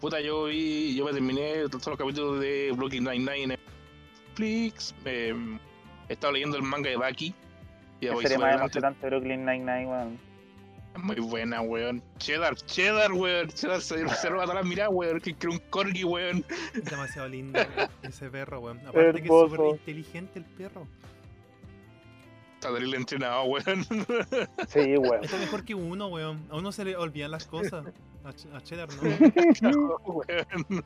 Puta, 0.00 0.20
yo 0.20 0.44
vi, 0.44 0.94
yo 0.94 1.04
me 1.04 1.12
terminé 1.12 1.68
todos 1.68 1.86
los 1.86 1.98
capítulos 1.98 2.40
de 2.40 2.72
Brooklyn 2.76 3.04
Nine-Nine 3.04 3.42
en 3.42 3.48
Netflix. 4.30 4.94
Eh, 5.04 5.34
he 6.08 6.12
estado 6.12 6.32
leyendo 6.34 6.56
el 6.56 6.62
manga 6.62 6.90
de 6.90 6.96
Baki. 6.96 7.34
Y 8.00 8.06
súper 8.08 8.38
más 8.38 8.54
emocionante 8.56 9.06
Brooklyn 9.08 9.44
Nine-Nine, 9.44 9.86
weón. 9.86 10.25
Muy 10.98 11.16
buena, 11.16 11.60
weón. 11.60 12.02
Cheddar, 12.18 12.54
cheddar, 12.56 13.12
weón. 13.12 13.48
Cheddar 13.48 13.80
se, 13.80 14.08
se 14.08 14.28
roba 14.28 14.46
las 14.54 14.64
miradas, 14.64 14.92
weón. 14.94 15.20
Que 15.20 15.34
cree 15.34 15.52
un 15.52 15.60
corgi, 15.70 16.04
weón. 16.04 16.44
Es 16.74 16.84
demasiado 16.84 17.28
lindo 17.28 17.60
ese 18.02 18.28
perro, 18.30 18.60
weón. 18.60 18.78
Aparte 18.86 19.12
que 19.22 19.28
es 19.28 19.28
súper 19.28 19.60
inteligente 19.70 20.38
el 20.38 20.44
perro. 20.44 20.86
Está 22.54 22.72
terrible 22.72 22.96
entrenado, 22.96 23.44
weón. 23.44 23.84
Sí, 24.68 24.96
weón. 24.96 25.24
Está 25.24 25.36
mejor 25.36 25.64
que 25.64 25.74
uno, 25.74 26.08
weón. 26.08 26.44
A 26.50 26.56
uno 26.56 26.72
se 26.72 26.84
le 26.84 26.96
olvidan 26.96 27.30
las 27.30 27.46
cosas. 27.46 27.84
A, 28.24 28.30
Ch- 28.32 28.52
a 28.56 28.60
Cheddar 28.62 28.88
no. 29.62 29.70
No, 29.70 29.96
weón. 30.04 30.84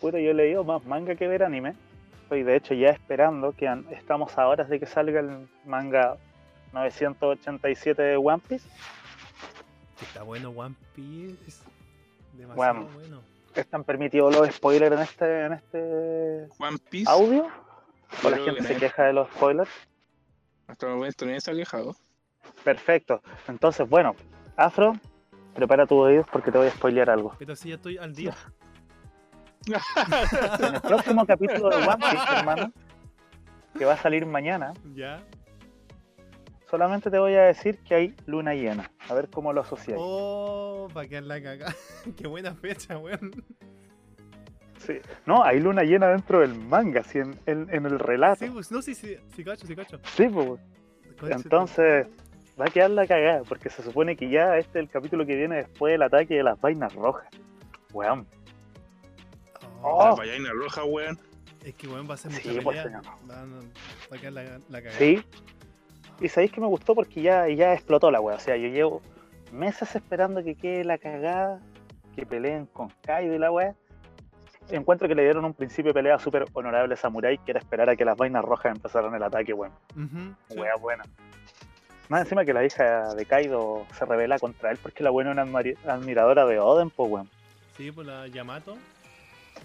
Puta, 0.00 0.18
yo 0.20 0.30
he 0.30 0.34
leído 0.34 0.64
más 0.64 0.84
manga 0.86 1.14
que 1.16 1.26
ver 1.28 1.42
anime. 1.42 1.74
Estoy 2.22 2.44
de 2.44 2.56
hecho 2.56 2.72
ya 2.74 2.88
esperando 2.90 3.52
que 3.52 3.68
estamos 3.90 4.38
a 4.38 4.46
horas 4.48 4.68
de 4.70 4.80
que 4.80 4.86
salga 4.86 5.20
el 5.20 5.46
manga 5.66 6.16
987 6.72 8.00
de 8.00 8.16
One 8.16 8.40
Piece. 8.48 8.66
Está 10.02 10.22
bueno 10.22 10.50
One 10.50 10.74
Piece. 10.94 11.62
Demasiado 12.34 12.54
Bueno. 12.56 12.88
bueno. 12.94 13.20
¿Están 13.54 13.84
permitidos 13.84 14.34
los 14.34 14.48
spoilers 14.54 14.94
en 14.96 15.02
este, 15.02 15.44
en 15.46 15.52
este 15.52 16.48
One 16.58 16.78
Piece. 16.90 17.10
audio? 17.10 17.48
¿O 18.24 18.30
la 18.30 18.36
gente 18.38 18.60
que 18.60 18.66
se 18.66 18.74
no. 18.74 18.80
queja 18.80 19.02
de 19.04 19.12
los 19.12 19.28
spoilers? 19.30 19.70
Hasta 20.66 20.86
el 20.86 20.94
momento 20.94 21.26
nadie 21.26 21.40
se 21.40 21.50
ha 21.50 21.54
quejado. 21.54 21.94
Perfecto. 22.64 23.20
Entonces, 23.48 23.88
bueno, 23.88 24.14
Afro, 24.56 24.94
prepara 25.54 25.86
tus 25.86 25.98
oídos 25.98 26.26
porque 26.32 26.50
te 26.50 26.58
voy 26.58 26.68
a 26.68 26.70
spoilear 26.70 27.10
algo. 27.10 27.34
Pero 27.38 27.54
si 27.54 27.68
ya 27.70 27.74
estoy 27.74 27.98
al 27.98 28.14
día. 28.14 28.34
En 29.66 30.74
el 30.74 30.80
próximo 30.80 31.24
capítulo 31.26 31.68
de 31.70 31.76
One 31.76 31.96
Piece, 31.98 32.34
hermano, 32.36 32.72
que 33.78 33.84
va 33.84 33.92
a 33.94 33.96
salir 33.98 34.24
mañana, 34.26 34.72
Ya. 34.94 35.22
Solamente 36.72 37.10
te 37.10 37.18
voy 37.18 37.34
a 37.34 37.42
decir 37.42 37.78
que 37.80 37.94
hay 37.94 38.14
luna 38.24 38.54
llena. 38.54 38.90
A 39.10 39.12
ver 39.12 39.28
cómo 39.28 39.52
lo 39.52 39.60
asociáis. 39.60 40.00
Oh, 40.02 40.88
para 40.94 41.06
quedar 41.06 41.24
la 41.24 41.42
caga. 41.42 41.74
Qué 42.16 42.26
buena 42.26 42.54
fecha, 42.54 42.96
weón. 42.96 43.44
Sí. 44.78 44.94
No, 45.26 45.44
hay 45.44 45.60
luna 45.60 45.82
llena 45.82 46.08
dentro 46.08 46.40
del 46.40 46.54
manga, 46.54 47.04
sí, 47.04 47.18
en, 47.18 47.38
en- 47.44 47.68
en 47.70 47.84
el 47.84 47.98
relato. 47.98 48.42
Sí, 48.46 48.50
pues 48.50 48.72
no, 48.72 48.80
sí, 48.80 48.94
sí, 48.94 49.16
sí, 49.36 49.44
cacho, 49.44 49.66
sí, 49.66 49.76
cacho. 49.76 50.00
Sí, 50.16 50.26
pues. 50.28 50.58
Entonces, 51.30 52.06
va 52.58 52.64
a 52.64 52.68
quedar 52.70 52.90
la 52.90 53.06
cagada, 53.06 53.42
porque 53.46 53.68
se 53.68 53.82
supone 53.82 54.16
que 54.16 54.30
ya 54.30 54.56
este 54.56 54.78
es 54.78 54.84
el 54.86 54.90
capítulo 54.90 55.26
que 55.26 55.36
viene 55.36 55.56
después 55.56 55.92
del 55.92 56.02
ataque 56.02 56.36
de 56.36 56.42
las 56.42 56.58
vainas 56.58 56.92
rojas. 56.94 57.28
Weón. 57.92 58.24
tu- 58.24 58.42
Oh. 59.84 60.04
La 60.08 60.14
vallaina 60.14 60.50
roja, 60.52 60.84
weón. 60.84 61.18
Es 61.64 61.74
que 61.74 61.86
weón 61.86 62.08
va 62.08 62.14
a 62.14 62.16
ser 62.16 62.30
mucha 62.30 62.42
Sí, 62.42 62.58
pues, 62.62 62.82
pelea. 62.82 62.82
señor. 62.84 63.04
Va 63.30 63.40
a, 63.40 63.44
va 63.44 64.16
a 64.16 64.18
quedar 64.18 64.32
la, 64.32 64.42
la 64.70 64.82
cagada. 64.82 64.98
Sí. 64.98 65.22
Y 66.22 66.28
sabéis 66.28 66.52
que 66.52 66.60
me 66.60 66.68
gustó 66.68 66.94
porque 66.94 67.20
ya, 67.20 67.48
ya 67.48 67.74
explotó 67.74 68.08
la 68.10 68.20
wea. 68.20 68.36
O 68.36 68.40
sea, 68.40 68.56
yo 68.56 68.68
llevo 68.68 69.02
meses 69.50 69.94
esperando 69.96 70.42
que 70.44 70.54
quede 70.54 70.84
la 70.84 70.96
cagada, 70.96 71.60
que 72.14 72.24
peleen 72.24 72.66
con 72.66 72.90
Kaido 73.02 73.34
y 73.34 73.38
la 73.38 73.50
wea. 73.50 73.74
Encuentro 74.70 75.08
que 75.08 75.16
le 75.16 75.24
dieron 75.24 75.44
un 75.44 75.52
principio 75.52 75.90
de 75.90 75.94
pelea 75.94 76.20
súper 76.20 76.44
honorable 76.52 76.94
a 76.94 76.96
Samurai, 76.96 77.36
que 77.38 77.50
era 77.50 77.58
esperar 77.58 77.90
a 77.90 77.96
que 77.96 78.04
las 78.04 78.16
vainas 78.16 78.44
rojas 78.44 78.72
empezaran 78.76 79.12
el 79.14 79.22
ataque, 79.22 79.52
weón. 79.52 79.72
Ujú, 79.96 80.34
sí. 80.48 80.58
Wea 80.60 80.76
buena. 80.76 81.02
Más 82.08 82.22
encima 82.22 82.44
que 82.44 82.52
la 82.52 82.64
hija 82.64 83.14
de 83.14 83.26
Kaido 83.26 83.84
se 83.98 84.04
revela 84.04 84.38
contra 84.38 84.70
él 84.70 84.78
porque 84.80 85.02
la 85.02 85.10
buena 85.10 85.32
es 85.32 85.48
una 85.48 85.92
admiradora 85.92 86.46
de 86.46 86.60
Oden, 86.60 86.90
pues 86.90 87.10
weón. 87.10 87.28
Sí, 87.76 87.90
por 87.90 88.06
la 88.06 88.28
Yamato. 88.28 88.76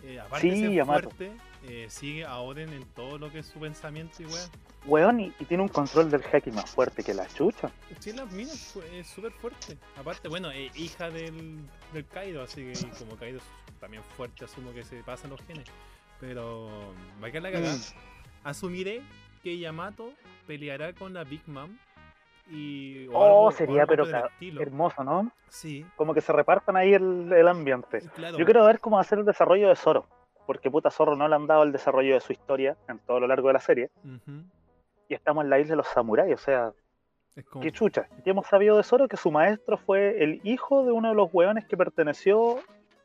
Eh, 0.03 0.20
aparte 0.20 0.49
Sí, 0.51 0.74
Yamato. 0.74 1.12
fuerte, 1.12 1.32
eh, 1.68 1.88
sigue 1.89 2.26
a 2.26 2.38
Oden 2.39 2.72
en 2.74 2.84
todo 2.93 3.18
lo 3.18 3.32
que 3.32 3.39
es 3.39 3.45
su 3.47 3.59
pensamiento 3.59 4.22
y 4.24 4.26
weón. 4.26 4.49
Weón, 4.86 5.20
y, 5.20 5.34
y 5.39 5.45
tiene 5.45 5.63
un 5.63 5.70
control 5.70 6.09
del 6.09 6.22
haki 6.32 6.51
más 6.51 6.70
fuerte 6.72 7.03
que 7.03 7.13
la 7.13 7.28
chucha. 7.28 7.70
Sí, 7.99 8.13
la 8.13 8.26
mina 8.26 8.51
es 8.51 9.07
súper 9.07 9.32
fuerte. 9.34 9.78
Aparte, 9.99 10.28
bueno, 10.30 10.49
es 10.51 10.76
hija 10.78 11.09
del, 11.09 11.59
del 11.93 12.05
Kaido, 12.07 12.41
así 12.43 12.63
que 12.63 12.72
y 12.72 12.89
como 12.97 13.18
Kaido 13.18 13.39
es 13.39 13.43
también 13.82 14.01
fuerte, 14.15 14.45
asumo 14.45 14.74
que 14.74 14.84
se 14.84 15.03
pasan 15.03 15.30
los 15.32 15.41
genes. 15.41 15.65
Pero 16.22 16.70
va 17.22 17.28
a 17.28 17.32
quedar 17.32 17.43
la 17.43 17.51
cagada. 17.51 17.76
Mm. 17.76 18.47
Asumiré 18.47 19.01
que 19.43 19.57
Yamato 19.57 20.11
peleará 20.47 20.93
con 20.93 21.13
la 21.13 21.24
Big 21.24 21.41
Mom. 21.47 21.78
Y, 22.49 23.07
o 23.07 23.11
Oh, 23.13 23.47
algo- 23.49 23.51
sería 23.51 23.86
pero 23.86 24.05
hermoso, 24.39 25.03
¿no? 25.03 25.30
Sí, 25.49 25.86
Como 25.97 26.13
que 26.13 26.22
se 26.22 26.32
repartan 26.32 26.78
ahí 26.78 26.93
el, 26.93 27.32
el 27.34 27.47
ambiente. 27.47 27.99
claro. 28.15 28.38
Yo 28.38 28.45
quiero 28.45 28.65
ver 28.65 28.80
cómo 28.80 28.95
va 28.95 29.01
a 29.01 29.05
ser 29.05 29.20
el 29.20 29.26
desarrollo 29.26 29.68
de 29.68 29.76
Zoro. 29.76 30.07
Porque 30.48 30.72
puta 30.72 30.89
Zorro 30.89 31.16
no 31.16 31.28
le 31.28 31.36
han 31.36 31.45
dado 31.45 31.62
el 31.64 31.72
desarrollo 31.72 32.16
de 32.16 32.22
su 32.22 32.32
historia 32.32 32.76
en 32.88 32.98
todo 33.00 33.20
lo 33.20 33.28
largo 33.28 33.48
de 33.50 33.54
la 33.54 33.60
serie. 33.60 33.91
Y 35.10 35.14
estamos 35.14 35.43
en 35.43 35.50
la 35.52 35.60
isla 35.60 35.72
de 35.74 35.76
los 35.78 35.88
samuráis. 35.88 36.34
O 36.34 36.38
sea, 36.38 36.72
como. 37.50 37.62
qué 37.62 37.72
chucha. 37.72 38.08
Y 38.26 38.30
hemos 38.32 38.48
sabido 38.48 38.76
de 38.78 38.84
Zoro 38.84 39.08
que 39.08 39.18
su 39.18 39.30
maestro 39.30 39.78
fue 39.78 40.24
el 40.24 40.41
hijo 40.43 40.84
de 40.86 40.91
uno 40.91 41.10
de 41.10 41.16
los 41.16 41.30
hueones 41.32 41.66
que 41.68 41.78
perteneció 41.78 42.58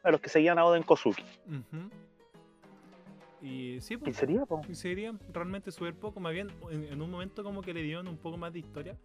a 0.02 0.10
los 0.10 0.20
que 0.20 0.30
seguían 0.30 0.58
a 0.58 0.64
Oden 0.64 0.82
Kosuki. 0.84 1.22
Ujú. 1.48 1.90
Y 3.40 3.80
sí, 3.80 3.96
¿Quién 3.96 4.00
pues. 4.04 4.16
sería, 4.16 4.46
po? 4.46 4.60
Y 4.68 4.74
sería 4.76 5.12
realmente 5.32 5.72
súper 5.72 5.94
poco, 5.94 6.20
más 6.20 6.32
bien 6.32 6.48
en, 6.70 6.84
en 6.84 7.02
un 7.02 7.10
momento 7.10 7.42
como 7.42 7.60
que 7.60 7.74
le 7.74 7.82
dieron 7.82 8.06
un 8.06 8.16
poco 8.16 8.36
más 8.36 8.52
de 8.52 8.60
historia, 8.60 8.96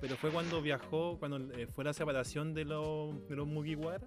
pero 0.00 0.14
fue 0.14 0.30
cuando 0.30 0.62
viajó, 0.62 1.18
cuando 1.18 1.38
eh, 1.54 1.66
fue 1.66 1.82
la 1.84 1.92
separación 1.92 2.54
de 2.54 2.64
los, 2.64 3.28
de 3.28 3.34
los 3.34 3.48
Mugiwara 3.48 4.06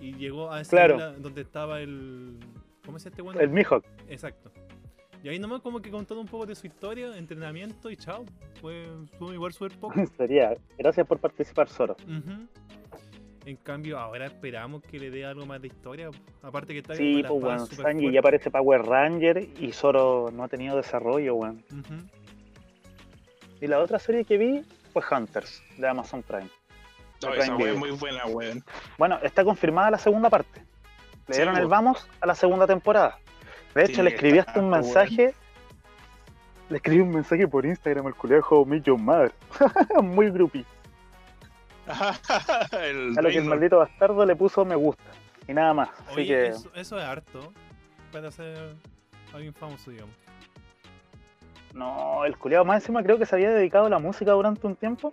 y 0.00 0.14
llegó 0.16 0.50
a 0.50 0.60
esa 0.60 0.70
Claro. 0.70 1.12
donde 1.18 1.40
estaba 1.42 1.80
el... 1.80 2.36
¿Cómo 2.86 2.96
es 2.98 3.04
este 3.06 3.20
bueno? 3.20 3.40
El 3.40 3.50
Mihawk. 3.50 3.84
Exacto. 4.08 4.50
Y 5.22 5.28
ahí 5.28 5.38
nomás 5.40 5.60
como 5.60 5.82
que 5.82 5.90
contó 5.90 6.18
un 6.18 6.26
poco 6.26 6.46
de 6.46 6.54
su 6.54 6.68
historia, 6.68 7.16
entrenamiento 7.16 7.90
y 7.90 7.96
chao. 7.96 8.24
Fue, 8.60 8.86
fue 9.18 9.34
igual 9.34 9.52
súper 9.52 9.76
poco. 9.76 9.94
sería. 10.16 10.54
Gracias 10.78 11.06
por 11.06 11.18
participar, 11.18 11.68
Zoro. 11.68 11.96
Ujú. 12.04 12.46
En 13.44 13.56
cambio, 13.56 13.98
ahora 13.98 14.26
esperamos 14.26 14.82
que 14.82 14.98
le 14.98 15.10
dé 15.10 15.24
algo 15.24 15.46
más 15.46 15.60
de 15.60 15.68
historia. 15.68 16.10
Aparte 16.42 16.72
que 16.72 16.80
está 16.80 16.94
Sí, 16.94 17.24
pues 17.26 17.40
bueno, 17.40 17.66
Sanji 17.66 18.02
fuerte. 18.02 18.12
ya 18.12 18.22
parece 18.22 18.50
Power 18.50 18.82
Ranger 18.82 19.48
y 19.60 19.72
Zoro 19.72 20.30
no 20.32 20.44
ha 20.44 20.48
tenido 20.48 20.76
desarrollo, 20.76 21.34
weón. 21.34 21.64
Ujú. 21.70 21.94
Y 23.60 23.66
la 23.68 23.78
otra 23.78 23.98
serie 23.98 24.24
que 24.24 24.36
vi 24.36 24.64
fue 24.92 25.02
Hunters, 25.10 25.62
de 25.78 25.88
Amazon 25.88 26.22
Prime. 26.22 26.50
No, 27.22 27.30
Prime 27.30 27.70
esa 27.70 27.78
muy 27.78 27.90
buena, 27.92 28.26
weón. 28.26 28.64
Bueno, 28.98 29.18
está 29.22 29.44
confirmada 29.44 29.92
la 29.92 29.98
segunda 29.98 30.28
parte. 30.28 30.65
Le 31.28 31.34
Sí, 31.34 31.40
dieron 31.40 31.56
el 31.56 31.64
po. 31.64 31.68
vamos 31.70 32.08
a 32.20 32.26
la 32.26 32.34
segunda 32.34 32.66
temporada. 32.66 33.18
De 33.74 33.84
hecho, 33.84 34.02
le 34.02 34.10
escribí 34.10 34.38
hasta 34.38 34.60
un 34.60 34.70
mensaje. 34.70 35.34
Le 36.68 36.76
escribí 36.76 37.00
un 37.00 37.10
mensaje 37.10 37.46
por 37.46 37.64
Instagram 37.66 38.06
al 38.06 38.14
colegio 38.14 38.64
Meet 38.64 38.84
Your 38.84 38.98
Mother. 38.98 39.32
Muy 40.02 40.30
groupie. 40.30 40.64
el 42.82 43.16
A 43.16 43.22
lo 43.22 43.28
que 43.28 43.38
el 43.38 43.44
maldito 43.44 43.78
bastardo 43.78 44.24
le 44.26 44.34
puso 44.34 44.64
me 44.64 44.74
gusta. 44.74 45.02
Y 45.46 45.52
nada 45.54 45.74
más. 45.74 45.88
Así 46.08 46.20
Oye, 46.20 46.26
que. 46.26 46.46
eso, 46.48 46.70
eso 46.74 46.98
es 46.98 47.04
harto 47.04 47.52
para 48.12 48.30
ser 48.30 48.74
alguien 49.32 49.54
famoso, 49.54 49.90
digamos. 49.90 50.14
No, 51.74 52.24
el 52.24 52.36
culiado 52.38 52.64
más 52.64 52.82
encima 52.82 53.02
creo 53.02 53.18
que 53.18 53.26
se 53.26 53.36
había 53.36 53.50
dedicado 53.50 53.86
a 53.86 53.90
la 53.90 53.98
música 53.98 54.32
durante 54.32 54.66
un 54.66 54.74
tiempo. 54.74 55.12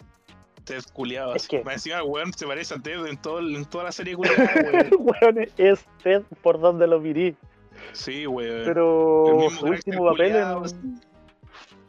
Ted 0.66 0.82
culiado. 0.93 1.36
Es 1.36 1.47
que- 1.47 1.61
encima, 1.61 1.97
el 1.97 2.03
weón 2.03 2.34
se 2.34 2.45
parece 2.47 2.74
a 2.76 2.80
Ted 2.80 3.05
en, 3.05 3.18
todo, 3.18 3.39
en 3.39 3.66
toda 3.66 3.86
la 3.86 3.91
serie 3.91 4.16
culiada, 4.16 4.38
weón. 4.74 4.89
Weón 4.99 5.47
es 5.57 5.86
Ted 6.03 6.24
por 6.41 6.59
donde 6.59 6.88
lo 6.88 6.99
miré. 6.99 7.36
Sí, 7.91 8.26
weón. 8.28 8.64
Pero 8.66 9.49
su 9.51 9.66
último 9.66 10.05
papel 10.11 10.36
en- 10.36 11.01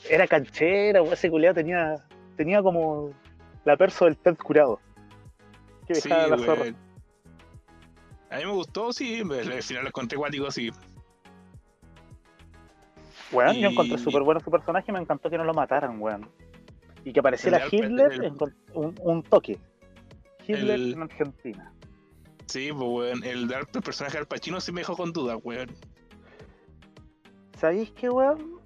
era 0.08 0.26
canchera, 0.26 1.02
weón. 1.02 1.14
Ese 1.14 1.30
culiado 1.30 1.54
tenía, 1.54 1.94
tenía 2.36 2.62
como 2.62 3.10
la 3.64 3.76
perso 3.76 4.04
del 4.06 4.16
Ted 4.16 4.36
curado. 4.36 4.80
Que 5.86 5.94
Sí, 5.96 6.08
la 6.08 6.36
zorra. 6.38 6.64
A 8.30 8.38
mí 8.38 8.44
me 8.46 8.50
gustó, 8.52 8.92
sí. 8.92 9.20
Al 9.20 9.62
final 9.62 9.82
lo 9.84 9.88
encontré 9.88 10.18
cuático, 10.18 10.50
sí. 10.50 10.70
Weón, 13.32 13.54
yo 13.56 13.68
Y- 13.68 13.72
encontré 13.72 13.98
súper 13.98 14.22
bueno 14.22 14.40
su 14.40 14.50
personaje 14.50 14.90
me 14.92 14.98
encantó 15.00 15.30
que 15.30 15.38
no 15.38 15.44
lo 15.44 15.54
mataran, 15.54 16.00
weón. 16.00 16.28
Y 17.04 17.12
que 17.12 17.20
apareciera 17.20 17.58
El- 17.58 17.74
Hitler, 17.74 18.12
el- 18.12 18.22
encont- 18.32 18.54
un, 18.74 18.94
un 19.02 19.22
toque. 19.22 19.58
Hitler 20.46 20.70
El- 20.70 20.92
en 20.94 21.02
Argentina. 21.02 21.72
Sí, 22.46 22.70
pues, 22.72 22.82
weón. 22.88 23.24
El, 23.24 23.48
de 23.48 23.54
el 23.56 23.66
personaje 23.82 24.14
de 24.14 24.18
Al 24.20 24.26
Pacino 24.26 24.60
sí 24.60 24.72
me 24.72 24.80
dejó 24.82 24.96
con 24.96 25.12
dudas, 25.12 25.38
weón. 25.42 25.70
¿Sabéis 27.58 27.90
qué, 27.92 28.10
weón? 28.10 28.60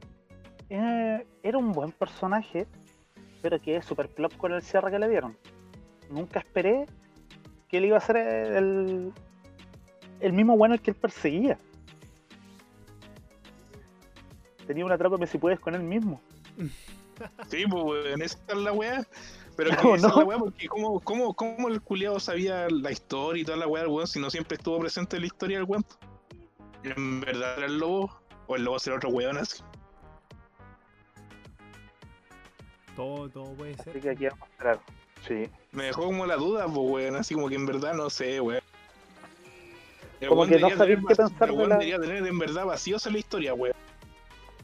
Eh, 0.71 1.27
era 1.43 1.59
un 1.59 1.73
buen 1.73 1.93
personaje, 1.93 2.67
pero 3.43 3.61
que 3.61 3.77
es 3.77 3.85
súper 3.85 4.09
flop 4.09 4.37
con 4.37 4.53
el 4.53 4.63
cierre 4.63 4.91
que 4.91 4.99
le 4.99 5.09
dieron. 5.09 5.37
Nunca 6.11 6.41
esperé 6.41 6.87
que 7.69 7.79
él 7.79 7.85
iba 7.87 7.97
a 7.99 8.01
ser 8.01 8.17
el, 8.17 9.13
el 10.21 10.33
mismo 10.33 10.57
bueno 10.57 10.75
al 10.75 10.81
que 10.81 10.91
él 10.91 10.97
perseguía. 10.97 11.59
Tenía 14.67 14.85
una 14.85 14.99
trampa 14.99 15.25
si 15.27 15.39
puedes 15.39 15.61
con 15.61 15.75
él 15.75 15.83
mismo. 15.83 16.21
Sí, 17.51 17.65
pues, 17.71 17.85
weón. 17.85 18.23
Esa 18.23 18.39
es 18.49 18.57
la 18.57 18.73
weá. 18.73 19.07
Pero 19.57 19.71
No, 19.73 19.77
que 19.77 19.95
esa 19.95 19.97
es 19.97 20.03
no. 20.15 20.19
la 20.21 20.25
weá, 20.25 20.39
porque 20.39 20.69
¿cómo, 20.69 21.01
cómo, 21.01 21.35
cómo 21.35 21.69
el 21.69 21.81
culiado 21.83 22.21
sabía 22.21 22.69
la 22.71 22.93
historia 22.93 23.43
y 23.43 23.45
toda 23.45 23.59
la 23.59 23.67
weá 23.67 23.83
del 23.83 23.93
weón 23.93 24.07
si 24.07 24.21
no 24.21 24.31
siempre 24.31 24.57
estuvo 24.57 24.79
presente 24.79 25.17
en 25.17 25.23
la 25.23 25.27
historia 25.27 25.59
del 25.59 25.67
weón? 25.69 25.85
¿En 26.85 27.21
verdad 27.21 27.59
era 27.59 27.67
el 27.67 27.79
lobo? 27.79 28.21
¿O 28.47 28.57
el 28.57 28.65
lobo 28.65 28.79
será 28.79 28.97
otro 28.97 29.11
weón 29.11 29.37
así? 29.37 29.63
Todo, 32.97 33.29
todo 33.29 33.53
puede 33.55 33.75
Así 33.75 33.83
ser. 33.85 34.01
que 34.01 34.11
aquí 34.11 34.25
vamos 34.27 34.43
a 34.43 34.47
mostrar. 34.47 34.81
Sí. 35.27 35.51
Me 35.73 35.85
dejó 35.85 36.05
como 36.05 36.27
la 36.27 36.37
duda, 36.37 36.67
pues, 36.67 36.79
weón. 36.91 37.17
Así 37.17 37.35
como 37.35 37.49
que 37.49 37.55
en 37.57 37.67
verdad 37.67 37.95
no 37.95 38.11
sé, 38.11 38.41
weón. 38.41 38.63
El 40.21 40.29
Como 40.29 40.47
que 40.47 40.59
no 40.59 40.69
sabía 40.71 40.97
qué 40.97 41.03
pensar 41.03 41.31
el 41.41 41.47
de 41.49 41.53
weón 41.53 41.69
la- 41.69 41.77
debería 41.77 42.01
tener 42.01 42.27
en 42.27 42.39
verdad 42.39 42.65
vacíos 42.65 43.07
en 43.07 43.13
la 43.13 43.19
historia, 43.21 43.55
weón. 43.55 43.75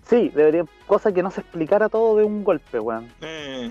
Sí, 0.04 0.30
debería. 0.34 0.64
Cosa 0.86 1.12
que 1.12 1.22
no 1.22 1.30
se 1.30 1.40
explicara 1.40 1.88
todo 1.88 2.16
de 2.16 2.24
un 2.24 2.44
golpe, 2.44 2.78
weón. 2.78 3.10
Eh, 3.20 3.70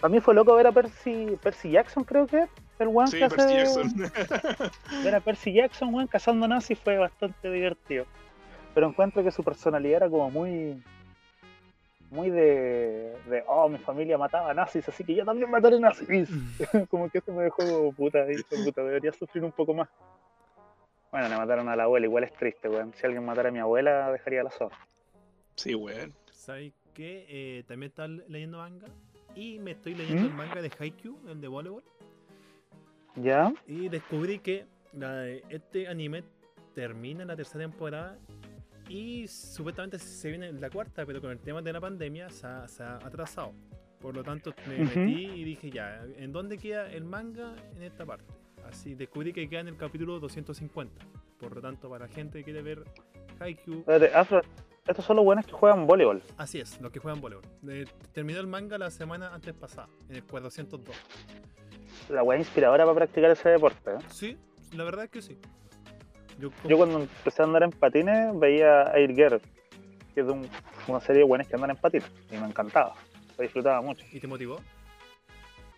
Para 0.00 0.12
mí 0.12 0.20
fue 0.20 0.34
loco 0.34 0.54
ver 0.54 0.66
a 0.66 0.72
Percy, 0.72 1.38
Percy 1.42 1.70
Jackson, 1.70 2.04
creo 2.04 2.26
que 2.26 2.46
el 2.78 2.88
weón 2.88 3.08
sí, 3.08 3.18
que 3.18 3.28
Percy 3.28 3.56
hace. 3.56 3.82
Jackson. 3.96 4.72
Ver 5.04 5.14
a 5.14 5.20
Percy 5.20 5.52
Jackson, 5.52 5.94
weón, 5.94 6.06
cazando 6.06 6.48
nazis 6.48 6.78
fue 6.78 6.96
bastante 6.96 7.50
divertido. 7.50 8.06
Pero 8.74 8.88
encuentro 8.88 9.22
que 9.22 9.30
su 9.30 9.42
personalidad 9.42 9.96
era 9.96 10.08
como 10.08 10.30
muy. 10.30 10.82
Muy 12.10 12.30
de. 12.30 13.16
de 13.26 13.44
oh, 13.46 13.68
mi 13.68 13.78
familia 13.78 14.18
mataba 14.18 14.52
nazis, 14.54 14.88
así 14.88 15.04
que 15.04 15.14
yo 15.14 15.24
también 15.24 15.50
mataré 15.50 15.78
nazis. 15.78 16.30
como 16.90 17.08
que 17.08 17.18
eso 17.18 17.32
me 17.32 17.44
dejó 17.44 17.64
como 17.64 17.92
puta, 17.92 18.24
dije, 18.24 18.42
puta, 18.64 18.82
debería 18.82 19.12
sufrir 19.12 19.44
un 19.44 19.52
poco 19.52 19.74
más. 19.74 19.88
Bueno, 21.12 21.28
le 21.28 21.36
mataron 21.36 21.68
a 21.68 21.76
la 21.76 21.84
abuela, 21.84 22.06
igual 22.06 22.24
es 22.24 22.32
triste, 22.32 22.68
weón. 22.68 22.92
Si 22.94 23.04
alguien 23.04 23.24
matara 23.24 23.50
a 23.50 23.52
mi 23.52 23.58
abuela, 23.58 24.10
dejaría 24.10 24.42
la 24.42 24.50
zorra. 24.50 24.78
Sí, 25.62 25.74
weón. 25.74 26.12
¿Sabes 26.32 26.72
qué? 26.94 27.26
Eh, 27.28 27.64
también 27.66 27.90
estaba 27.90 28.08
leyendo 28.28 28.58
manga. 28.58 28.86
Y 29.36 29.58
me 29.58 29.72
estoy 29.72 29.94
leyendo 29.94 30.22
¿Mm? 30.22 30.26
el 30.26 30.32
manga 30.34 30.62
de 30.62 30.70
Haikyuu, 30.78 31.18
el 31.28 31.40
de 31.40 31.48
voleibol. 31.48 31.82
¿Ya? 33.16 33.52
Y 33.66 33.88
descubrí 33.88 34.38
que 34.38 34.66
la- 34.92 35.28
este 35.28 35.86
anime 35.88 36.24
termina 36.74 37.24
la 37.24 37.36
tercera 37.36 37.64
temporada. 37.64 38.18
Y 38.88 39.28
supuestamente 39.28 39.98
se 39.98 40.30
viene 40.30 40.52
la 40.52 40.68
cuarta, 40.70 41.06
pero 41.06 41.20
con 41.20 41.30
el 41.30 41.38
tema 41.38 41.62
de 41.62 41.72
la 41.72 41.80
pandemia 41.80 42.28
se 42.30 42.46
ha, 42.46 42.66
se 42.66 42.82
ha 42.82 42.96
atrasado. 42.96 43.52
Por 44.00 44.16
lo 44.16 44.24
tanto, 44.24 44.52
me 44.66 44.82
Ujú. 44.82 44.98
metí 44.98 45.26
y 45.26 45.44
dije 45.44 45.70
ya, 45.70 46.02
¿en 46.16 46.32
dónde 46.32 46.56
queda 46.58 46.90
el 46.90 47.04
manga 47.04 47.54
en 47.76 47.82
esta 47.82 48.04
parte? 48.06 48.24
Así 48.64 48.94
descubrí 48.94 49.32
que 49.32 49.48
queda 49.48 49.60
en 49.60 49.68
el 49.68 49.76
capítulo 49.76 50.18
250. 50.18 51.04
Por 51.38 51.54
lo 51.54 51.60
tanto, 51.60 51.88
para 51.88 52.06
la 52.06 52.12
gente 52.12 52.38
que 52.38 52.44
quiere 52.44 52.62
ver 52.62 52.82
Haikyuu, 53.38 53.80
Espérate, 53.80 54.12
Afro, 54.14 54.42
estos 54.86 55.04
son 55.04 55.16
los 55.16 55.24
buenos 55.24 55.46
que 55.46 55.52
juegan 55.52 55.86
voleibol. 55.86 56.22
Así 56.36 56.58
es, 56.60 56.80
los 56.80 56.90
que 56.90 56.98
juegan 56.98 57.20
voleibol. 57.20 57.44
Eh, 57.68 57.84
terminó 58.12 58.40
el 58.40 58.46
manga 58.46 58.78
la 58.78 58.90
semana 58.90 59.32
antes 59.34 59.54
pasada, 59.54 59.88
en 60.08 60.16
el 60.16 60.24
402. 60.24 60.96
La 62.08 62.22
weá 62.22 62.38
inspiradora 62.38 62.84
para 62.84 62.94
practicar 62.96 63.30
ese 63.30 63.50
deporte. 63.50 63.90
¿eh? 63.92 63.98
Sí, 64.08 64.38
la 64.72 64.84
verdad 64.84 65.04
es 65.04 65.10
que 65.10 65.22
sí. 65.22 65.38
Yo, 66.66 66.76
cuando 66.78 67.00
empecé 67.00 67.42
a 67.42 67.44
andar 67.44 67.62
en 67.62 67.70
patines 67.70 68.38
veía 68.38 68.84
Air 68.94 69.12
Girl, 69.14 69.40
que 70.14 70.20
es 70.22 70.26
un- 70.26 70.48
una 70.88 71.00
serie 71.00 71.20
de 71.20 71.28
buenos 71.28 71.46
que 71.46 71.54
andan 71.54 71.70
en 71.70 71.76
patines, 71.76 72.10
y 72.30 72.36
me 72.38 72.46
encantaba, 72.46 72.94
lo 73.36 73.42
disfrutaba 73.42 73.80
mucho. 73.82 74.04
¿Y 74.10 74.18
te 74.20 74.26
motivó? 74.26 74.58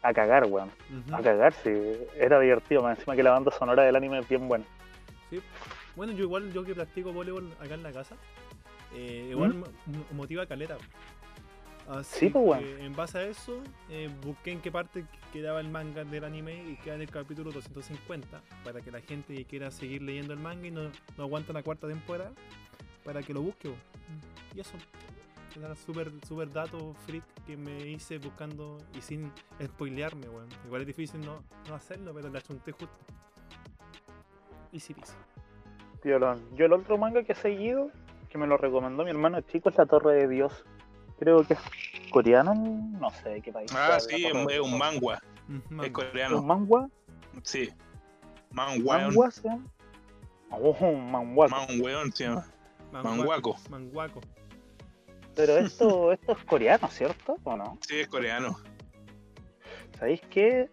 A 0.03 0.13
cagar, 0.13 0.47
weón, 0.47 0.71
a 1.13 1.21
cagar, 1.21 1.53
sí, 1.53 1.71
era 2.17 2.39
divertido, 2.41 2.83
más 2.83 2.97
encima 2.99 3.15
que 3.17 3.23
la 3.23 3.33
banda 3.33 3.51
sonora 3.53 3.83
del 3.85 3.95
anime 3.97 4.19
es 4.21 4.29
bien 4.29 4.49
buena. 4.49 4.65
Sí. 5.31 5.41
Bueno, 5.97 6.13
yo 6.13 6.25
igual, 6.25 6.53
yo 6.53 6.65
que 6.65 6.75
practico 6.75 7.13
voleibol 7.13 7.53
acá 7.61 7.75
en 7.75 7.83
la 7.83 7.93
casa, 7.93 8.17
eh, 8.95 9.29
igual 9.31 9.55
¿Mm? 9.55 9.59
mo- 9.61 9.67
mo- 9.87 10.05
motiva 10.13 10.47
caleta. 10.47 10.77
Así 11.89 12.21
Sí, 12.21 12.29
pues, 12.31 12.45
weón. 12.47 12.61
que 12.61 12.85
en 12.85 12.95
base 12.95 13.19
a 13.19 13.23
eso, 13.25 13.61
eh, 13.91 14.09
busqué 14.25 14.53
en 14.53 14.61
qué 14.61 14.71
parte 14.71 15.05
quedaba 15.33 15.61
el 15.61 15.69
manga 15.69 16.05
del 16.05 16.25
anime 16.25 16.63
y 16.71 16.77
queda 16.77 16.95
en 16.95 17.01
el 17.03 17.11
capítulo 17.11 17.51
250 17.51 18.41
para 18.65 18.81
que 18.81 18.91
la 18.93 19.01
gente 19.01 19.35
que 19.35 19.45
quiera 19.45 19.71
seguir 19.71 20.01
leyendo 20.03 20.33
el 20.33 20.39
manga 20.39 20.67
y 20.67 20.71
no, 20.71 20.83
no 21.17 21.25
aguanta 21.25 21.53
la 21.53 21.63
cuarta 21.65 21.89
temporada, 21.89 22.31
para 23.05 23.21
que 23.23 23.35
lo 23.35 23.43
busque. 23.43 23.69
bo. 23.69 23.75
Y 24.55 24.61
eso. 24.61 24.75
Era 25.59 25.75
súper 25.75 26.11
super 26.27 26.51
dato 26.51 26.95
freak 27.05 27.25
que 27.47 27.57
me 27.59 27.77
hice 27.89 28.17
buscando 28.19 28.79
y 28.97 29.03
sin 29.03 29.31
spoilearme, 29.63 30.29
weón. 30.29 30.49
Igual 30.65 30.83
es 30.83 30.87
difícil 30.87 31.21
no, 31.21 31.43
no 31.69 31.75
hacerlo, 31.75 32.15
pero 32.15 32.31
le 32.31 32.39
achunté 32.39 32.73
justo. 32.73 32.97
Easy 34.73 34.95
peasy. 34.95 35.13
Violón. 36.03 36.41
Yo 36.57 36.67
el 36.67 36.73
otro 36.73 36.97
manga 36.97 37.23
que 37.23 37.33
he 37.33 37.35
seguido, 37.37 37.91
que 38.33 38.39
me 38.39 38.47
lo 38.47 38.57
recomendó 38.57 39.05
mi 39.05 39.11
hermano 39.11 39.43
chico, 39.43 39.69
es 39.69 39.77
La 39.77 39.85
Torre 39.85 40.15
de 40.15 40.29
Dios. 40.29 40.65
Creo 41.19 41.45
que 41.45 41.53
es 41.53 41.61
coreano, 42.11 42.55
no 42.55 43.11
sé 43.11 43.29
de 43.29 43.43
qué 43.43 43.53
país. 43.53 43.71
Ah, 43.75 44.01
sea, 44.01 44.01
sí, 44.01 44.25
es, 44.25 44.35
es 44.35 44.61
un 44.61 44.79
mangua. 44.79 45.23
Es 45.49 45.71
manga. 45.71 45.87
¿Es 45.87 45.93
coreano. 45.93 46.41
un 46.41 46.47
mangua? 46.47 46.89
Sí. 47.43 47.71
Mangueón. 48.51 49.03
¿Mangua 49.03 49.31
se 49.31 49.43
llama? 49.49 49.67
Oh, 50.51 50.77
un 50.81 51.11
manguaco. 51.11 51.55
Mangueón 51.55 52.13
se 52.13 52.25
llama. 52.25 52.47
Manguaco. 52.91 53.57
Manguaco. 53.69 54.21
Pero 55.35 55.59
esto, 55.59 56.13
esto 56.13 56.33
es 56.33 56.45
coreano, 56.45 56.89
¿cierto? 56.89 57.37
¿O 57.45 57.57
no? 57.57 57.79
Sí, 57.87 58.01
es 58.01 58.09
coreano. 58.09 58.59
¿Sabéis 59.99 60.23
qué? 60.31 60.71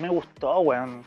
Me 0.00 0.08
gustó, 0.08 0.60
weón. 0.60 1.02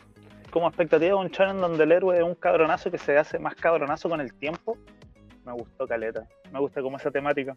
Como 0.50 0.68
expectativa 0.68 1.08
de 1.08 1.14
un 1.14 1.30
challenge 1.30 1.60
donde 1.60 1.84
el 1.84 1.92
héroe 1.92 2.18
es 2.18 2.24
un 2.24 2.34
cabronazo 2.34 2.90
que 2.90 2.98
se 2.98 3.16
hace 3.16 3.38
más 3.38 3.54
cabronazo 3.54 4.08
con 4.08 4.20
el 4.20 4.34
tiempo. 4.34 4.76
Me 5.50 5.56
gustó 5.56 5.86
caleta. 5.86 6.28
Me 6.52 6.60
gusta 6.60 6.80
como 6.80 6.96
esa 6.96 7.10
temática. 7.10 7.56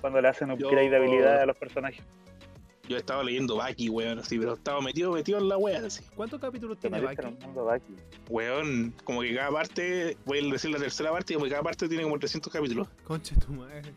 Cuando 0.00 0.20
le 0.20 0.28
hacen 0.28 0.50
upgrade 0.50 0.84
Yo- 0.84 0.90
de 0.90 0.96
habilidades 0.96 1.42
a 1.42 1.46
los 1.46 1.56
personajes. 1.56 2.04
Yo 2.88 2.96
estaba 2.96 3.22
leyendo 3.22 3.56
Baki, 3.56 3.88
weón, 3.88 4.18
así, 4.18 4.38
pero 4.38 4.54
estaba 4.54 4.80
metido, 4.80 5.12
metido 5.12 5.38
en 5.38 5.48
la 5.48 5.56
wea, 5.56 5.78
así. 5.86 6.04
¿Cuántos 6.16 6.40
capítulos 6.40 6.78
tiene 6.78 7.00
Baki? 7.00 7.26
Weón, 8.28 8.92
como 9.04 9.22
que 9.22 9.34
cada 9.34 9.50
parte, 9.50 10.16
voy 10.26 10.40
a 10.40 10.52
decir 10.52 10.70
la 10.72 10.78
tercera 10.78 11.10
parte, 11.12 11.32
como 11.34 11.44
que 11.44 11.50
cada 11.52 11.62
parte 11.62 11.88
tiene 11.88 12.02
como 12.02 12.18
300 12.18 12.52
capítulos. 12.52 12.88
Conche 13.04 13.34
tu 13.36 13.52
madre. 13.52 13.94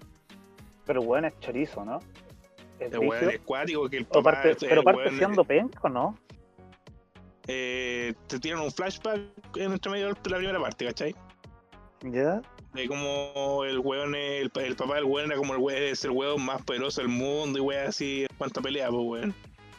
Pero 0.85 1.01
weón 1.01 1.25
es 1.25 1.37
chorizo, 1.39 1.83
¿no? 1.83 1.99
Es 2.79 2.93
El 2.93 2.99
weón 2.99 3.29
es 3.31 3.39
cuático, 3.39 3.89
que 3.89 3.97
el 3.97 4.03
O 4.03 4.21
papá, 4.21 4.31
parte- 4.43 4.49
el 4.51 4.57
pero 4.69 4.83
parte 4.83 5.01
weón, 5.01 5.17
siendo 5.17 5.43
penco, 5.43 5.89
¿no? 5.89 6.17
eh, 7.47 8.13
te 8.27 8.39
tiran 8.39 8.61
un 8.61 8.71
flashback 8.71 9.19
en 9.57 9.71
entre 9.73 9.91
medio 9.91 10.07
de 10.13 10.29
la 10.29 10.37
primera 10.37 10.59
parte, 10.59 10.85
¿cachai? 10.85 11.15
¿Ya? 12.03 12.41
De 12.75 12.87
como 12.87 13.63
el 13.63 13.79
weón, 13.79 14.15
el, 14.15 14.51
el 14.53 14.75
papá 14.75 14.95
del 14.95 15.05
weón 15.05 15.31
era 15.31 15.37
como 15.39 15.53
el 15.53 15.59
weón, 15.59 15.81
es 15.83 16.03
el 16.03 16.11
weón 16.11 16.43
más 16.43 16.61
poderoso 16.63 17.01
del 17.01 17.09
mundo 17.09 17.57
y 17.57 17.61
weón 17.61 17.87
así, 17.87 18.21
en 18.29 18.37
cuanto 18.37 18.59
a 18.59 18.63
pelea, 18.63 18.89
pues 18.89 19.01
weón. 19.03 19.33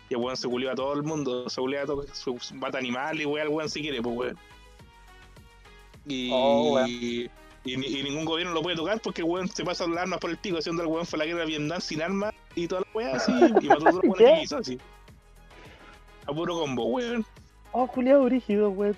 Y 0.08 0.14
el 0.14 0.20
weón 0.20 0.36
se 0.36 0.48
culió 0.48 0.70
a 0.70 0.74
todo 0.74 0.94
el 0.94 1.02
mundo, 1.02 1.48
se 1.50 1.60
culió 1.60 1.82
a 1.82 1.86
todo, 1.86 2.04
su, 2.14 2.38
su 2.38 2.54
mata 2.54 2.78
animal 2.78 3.20
y 3.20 3.26
weón, 3.26 3.46
el 3.48 3.52
weón 3.52 3.68
si 3.68 3.82
quiere, 3.82 4.00
pues 4.00 4.16
weón. 4.16 4.38
Y, 6.06 6.30
Oh, 6.32 6.74
weón. 6.74 6.88
y, 6.88 7.28
ni- 7.64 7.86
y 7.86 8.02
ningún 8.04 8.24
gobierno 8.24 8.54
lo 8.54 8.62
puede 8.62 8.76
tocar 8.76 9.00
porque 9.00 9.22
el 9.22 9.28
weón 9.28 9.48
se 9.48 9.64
pasa 9.64 9.86
las 9.88 9.98
armas 9.98 10.18
por 10.20 10.30
el 10.30 10.38
pico, 10.38 10.56
haciendo 10.58 10.82
el 10.82 10.88
weón 10.88 11.04
fue 11.06 11.18
la 11.18 11.26
guerra 11.26 11.40
de 11.40 11.46
Vietnam 11.46 11.80
sin 11.80 12.00
armas 12.00 12.32
y 12.54 12.66
toda 12.68 12.82
la 12.82 12.86
weá 12.94 13.16
así, 13.16 13.32
y 13.60 13.66
mató 13.68 13.88
a 13.88 13.90
todos 13.90 13.94
los 13.94 14.04
weones 14.04 14.18
¿Qué? 14.18 14.24
que 14.34 14.40
quiso 14.40 14.56
así. 14.58 14.78
A 16.26 16.32
puro 16.32 16.58
combo, 16.60 16.84
weón. 16.86 17.26
Oh, 17.72 17.86
culiado 17.88 18.24
brígido, 18.24 18.70
weón. 18.70 18.96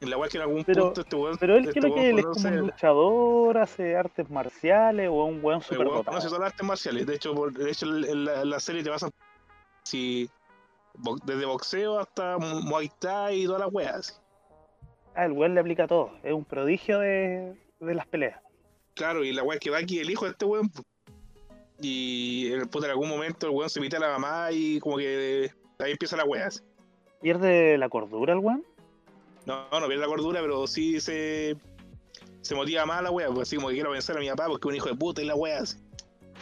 En 0.00 0.10
la 0.10 0.18
weá 0.18 0.28
que 0.28 0.36
en 0.36 0.42
algún 0.42 0.62
Pero- 0.64 0.84
punto 0.86 1.00
este 1.00 1.16
weón. 1.16 1.36
Pero 1.38 1.56
él 1.56 1.68
este 1.68 1.80
creo 1.80 1.94
que 1.94 2.10
él 2.10 2.18
es 2.18 2.26
como 2.26 2.48
un 2.48 2.56
luchador, 2.58 3.58
hace 3.58 3.96
artes 3.96 4.28
marciales 4.30 5.08
o 5.08 5.24
un 5.24 5.42
weón 5.42 5.62
super 5.62 5.84
dotado. 5.86 6.04
conoce 6.04 6.26
todas 6.28 6.40
las 6.40 6.50
artes 6.52 6.66
marciales. 6.66 7.06
De 7.06 7.14
hecho, 7.14 7.34
por- 7.34 7.52
de 7.52 7.70
hecho 7.70 7.86
en 7.86 8.24
la, 8.26 8.42
en 8.42 8.50
la 8.50 8.60
serie 8.60 8.82
te 8.82 8.90
pasan 8.90 9.10
si, 9.84 10.28
bo- 10.94 11.16
desde 11.24 11.46
boxeo 11.46 11.98
hasta 11.98 12.36
mu- 12.38 12.60
muay 12.62 12.90
thai 12.98 13.42
y 13.42 13.46
todas 13.46 13.60
las 13.62 13.72
weas. 13.72 14.22
Ah, 15.14 15.24
el 15.24 15.32
weón 15.32 15.54
le 15.54 15.60
aplica 15.60 15.86
todo. 15.86 16.10
Es 16.22 16.32
un 16.34 16.44
prodigio 16.44 16.98
de, 16.98 17.56
de 17.80 17.94
las 17.94 18.06
peleas. 18.06 18.38
Claro, 18.94 19.24
y 19.24 19.32
la 19.32 19.42
wea 19.44 19.54
es 19.56 19.60
que 19.60 19.70
va 19.70 19.78
aquí 19.78 19.98
el 19.98 20.10
hijo 20.10 20.26
de 20.26 20.32
este 20.32 20.44
weón. 20.44 20.70
Y 21.80 22.50
el 22.52 22.68
puta 22.68 22.86
en 22.86 22.92
algún 22.92 23.08
momento 23.08 23.46
el 23.46 23.52
weón 23.54 23.68
se 23.70 23.78
invita 23.78 23.96
a 23.98 24.00
la 24.00 24.08
mamá 24.18 24.48
y 24.52 24.78
como 24.80 24.96
que 24.96 25.50
ahí 25.78 25.92
empieza 25.92 26.16
la 26.16 26.24
wea. 26.24 26.46
así. 26.46 26.60
¿Pierde 27.20 27.76
la 27.78 27.88
cordura 27.88 28.32
el 28.34 28.38
weón? 28.40 28.64
No, 29.46 29.68
no 29.70 29.86
pierde 29.86 29.96
la 30.02 30.06
cordura, 30.06 30.40
pero 30.40 30.66
sí 30.66 31.00
se, 31.00 31.56
se 32.40 32.54
motiva 32.54 32.84
más 32.84 33.02
la 33.02 33.10
wea, 33.10 33.28
pues 33.28 33.42
así 33.48 33.56
como 33.56 33.68
que 33.68 33.74
quiero 33.74 33.90
vencer 33.92 34.16
a 34.16 34.20
mi 34.20 34.28
papá 34.28 34.46
porque 34.48 34.66
es 34.68 34.70
un 34.72 34.76
hijo 34.76 34.88
de 34.88 34.96
puta 34.96 35.22
y 35.22 35.26
la 35.26 35.34
wea. 35.36 35.60
así. 35.60 35.78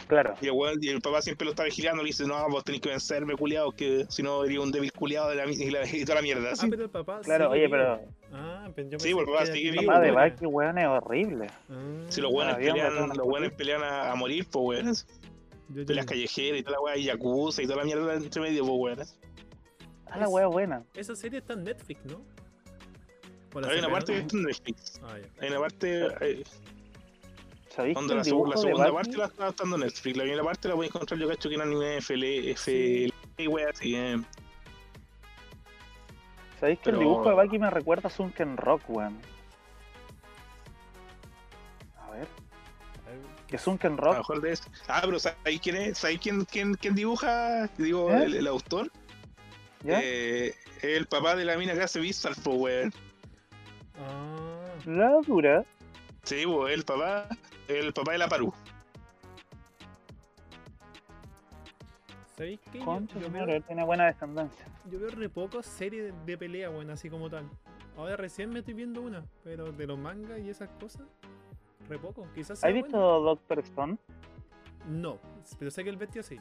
Claro. 0.07 0.33
Y 0.41 0.45
el, 0.47 0.51
weón- 0.51 0.77
y 0.83 0.89
el 0.89 1.01
papá 1.01 1.21
siempre 1.21 1.45
lo 1.45 1.51
está 1.51 1.63
vigilando, 1.63 2.03
le 2.03 2.07
dice, 2.07 2.25
no, 2.27 2.47
vos 2.49 2.63
tenés 2.63 2.81
que 2.81 2.89
vencerme, 2.89 3.35
culiado, 3.35 3.71
que 3.71 4.05
si 4.09 4.21
no 4.21 4.43
sería 4.43 4.59
un 4.61 4.71
débil 4.71 4.91
culiado 4.91 5.29
de 5.29 5.35
la, 5.35 5.45
y, 5.49 5.71
la- 5.71 5.87
y 5.89 6.03
toda 6.03 6.15
la 6.15 6.21
mierda. 6.21 6.49
Ah, 6.49 6.53
así. 6.53 6.69
pero 6.69 6.83
el 6.83 6.89
papá. 6.89 7.21
Claro, 7.23 7.49
oye, 7.51 7.61
vivo. 7.67 7.71
pero 7.71 7.99
Ah, 8.33 8.69
pero 8.75 8.89
yo 8.89 8.99
Sí, 8.99 9.13
pues, 9.13 9.25
el 9.27 9.33
papá 9.33 9.45
sigue 9.45 9.69
era 9.69 9.73
el 9.75 9.79
vivo, 9.79 9.91
papá 9.93 10.01
de 10.05 10.47
weón. 10.47 10.77
Es 10.77 10.85
horrible. 10.87 11.47
Ah, 11.69 12.05
Si 12.09 12.21
los 12.21 12.31
weones 12.33 12.55
pelean, 12.57 13.07
los 13.09 13.25
weones 13.27 13.51
pelean 13.53 13.83
a, 13.83 14.11
a 14.11 14.15
morir, 14.15 14.45
pues 14.51 14.83
weón. 14.83 15.85
Peleas 15.87 16.05
callejeras 16.05 16.59
y 16.59 16.63
toda 16.63 16.77
la 16.77 16.81
weá, 16.81 16.97
y 16.97 17.03
yakuza 17.05 17.61
y 17.63 17.65
toda 17.65 17.77
la 17.77 17.85
mierda 17.85 18.13
entre 18.15 18.41
medio, 18.41 18.65
pues 18.65 18.77
weón. 18.99 19.07
Ah, 20.07 20.19
la 20.19 20.27
weá 20.27 20.47
buena. 20.47 20.83
Esa 20.93 21.15
serie 21.15 21.39
está 21.39 21.53
en 21.53 21.63
Netflix, 21.63 22.05
¿no? 22.05 22.21
¿O 23.55 23.61
la 23.61 23.69
Hay 23.69 23.79
una 23.79 23.89
parte 23.89 24.11
que 24.13 24.19
está 24.19 24.35
en 24.37 24.43
Netflix. 24.43 25.01
Ah, 25.03 25.17
ya. 25.17 25.27
Hay 25.41 25.49
una 25.49 25.59
parte, 25.61 26.05
eh, 26.21 26.43
¿Sabéis 27.73 27.97
que 27.97 28.03
el 28.03 28.17
la, 28.17 28.23
dibujo 28.23 28.57
segunda 28.57 28.93
parte 28.93 29.17
la 29.17 29.25
está 29.25 29.51
dando 29.51 29.77
Netflix. 29.77 30.17
La 30.17 30.23
primera 30.23 30.43
parte 30.43 30.67
la 30.67 30.75
voy 30.75 30.85
a 30.85 30.87
encontrar 30.87 31.19
yo 31.19 31.27
cacho 31.29 31.49
que 31.49 31.55
en 31.55 31.61
anime 31.61 31.97
FL, 31.97 32.51
FL 32.51 33.13
y 33.37 33.47
weá, 33.47 33.69
así. 33.69 33.95
eh. 33.95 34.21
¿Sabéis 36.59 36.79
que 36.79 36.89
el 36.89 36.99
dibujo 36.99 37.29
de 37.29 37.35
Baki 37.35 37.59
me 37.59 37.69
recuerda 37.69 38.07
a 38.07 38.11
Sunken 38.11 38.57
Rock, 38.57 38.81
weón? 38.89 39.19
A 41.97 42.11
ver. 42.11 42.27
Que 42.27 43.47
Que 43.47 43.55
es 43.57 43.67
un 43.67 43.77
Ken 43.77 43.93
A 43.93 43.95
lo 43.95 44.01
Rock. 44.01 44.17
mejor 44.17 44.41
de 44.41 44.51
eso. 44.53 44.63
Ah, 44.87 45.01
pero 45.03 45.19
¿sabes 45.19 45.59
quién 45.61 45.75
es? 45.77 45.97
¿Sabes 45.97 46.19
quién, 46.19 46.45
quién, 46.45 46.73
quién 46.75 46.95
dibuja? 46.95 47.67
Digo, 47.77 48.11
¿Eh? 48.11 48.23
el, 48.23 48.35
el 48.35 48.47
autor. 48.47 48.89
¿Ya? 49.83 49.99
Eh, 50.01 50.55
el 50.81 51.05
papá 51.07 51.35
de 51.35 51.45
la 51.45 51.57
mina 51.57 51.73
que 51.73 51.81
hace 51.83 51.99
Vistar, 51.99 52.33
weón. 52.45 52.93
Ah, 53.99 54.75
La 54.85 55.11
dura. 55.25 55.63
Sí, 56.23 56.43
el 56.69 56.83
papá. 56.83 57.27
El 57.67 57.93
papá 57.93 58.11
de 58.13 58.17
la 58.17 58.27
Paru. 58.27 58.53
¿sabéis 62.35 62.59
qué? 62.71 62.79
Yo, 62.79 62.85
Concha, 62.85 63.19
yo 63.19 63.31
veo, 63.31 63.41
madre, 63.45 63.61
tiene 63.61 63.83
buena 63.85 64.05
descendencia. 64.07 64.65
yo 64.91 64.99
veo 64.99 65.09
re 65.09 65.29
pocas 65.29 65.65
series 65.65 66.03
de, 66.13 66.25
de 66.25 66.37
pelea, 66.37 66.69
bueno, 66.69 66.93
así 66.93 67.09
como 67.09 67.29
tal. 67.29 67.49
Ahora 67.97 68.17
recién 68.17 68.49
me 68.49 68.59
estoy 68.59 68.73
viendo 68.73 69.01
una, 69.01 69.23
pero 69.43 69.71
de 69.71 69.87
los 69.87 69.97
mangas 69.97 70.39
y 70.39 70.49
esas 70.49 70.69
cosas, 70.79 71.03
re 71.87 71.97
poco. 71.97 72.27
Quizás 72.35 72.59
sea 72.59 72.67
¿Has 72.69 72.73
visto 72.75 72.97
Doctor 72.97 73.59
Stone? 73.59 73.97
No, 74.89 75.17
pero 75.57 75.71
sé 75.71 75.83
que 75.83 75.89
el 75.89 75.97
vestido 75.97 76.23
sí. 76.23 76.37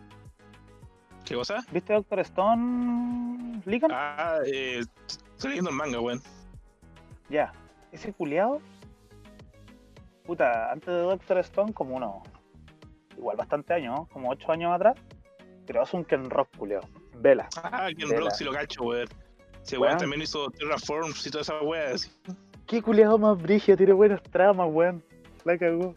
¿Qué 1.24 1.34
cosa? 1.36 1.64
¿Viste 1.70 1.92
Doctor 1.92 2.18
Stone? 2.20 3.62
Ligan? 3.64 3.90
Ah, 3.94 4.38
eh, 4.44 4.82
estoy 5.06 5.50
leyendo 5.50 5.70
el 5.70 5.76
manga, 5.76 6.00
weón. 6.00 6.20
Ya. 7.34 7.52
Ese 7.90 8.12
culiao. 8.12 8.60
Puta, 10.24 10.70
antes 10.70 10.86
de 10.86 11.00
Doctor 11.00 11.38
Stone, 11.38 11.72
como 11.72 11.96
uno. 11.96 12.22
Igual 13.18 13.36
bastante 13.36 13.74
años, 13.74 13.96
¿no? 13.98 14.06
como 14.06 14.30
8 14.30 14.52
años 14.52 14.72
atrás. 14.72 14.94
Pero 15.66 15.82
es 15.82 15.92
un 15.94 16.04
Ken 16.04 16.30
Rock 16.30 16.48
culiao. 16.56 16.82
Vela. 17.18 17.48
Ah, 17.62 17.88
Ken 17.96 18.08
Rock, 18.16 18.30
si 18.30 18.44
lo 18.44 18.52
cacho, 18.52 18.84
weón. 18.84 19.08
Sí, 19.62 19.76
Weón. 19.78 19.96
también 19.98 20.20
hizo 20.22 20.48
Terraforms 20.50 21.26
y 21.26 21.30
toda 21.30 21.42
esa 21.42 21.60
weá. 21.62 21.94
así. 21.94 22.08
Qué 22.66 22.80
culiao 22.82 23.18
más 23.18 23.40
brígido, 23.40 23.76
tiene 23.78 23.94
buenas 23.94 24.22
tramas, 24.22 24.68
weón. 24.70 25.02
La 25.44 25.56
cagó. 25.58 25.94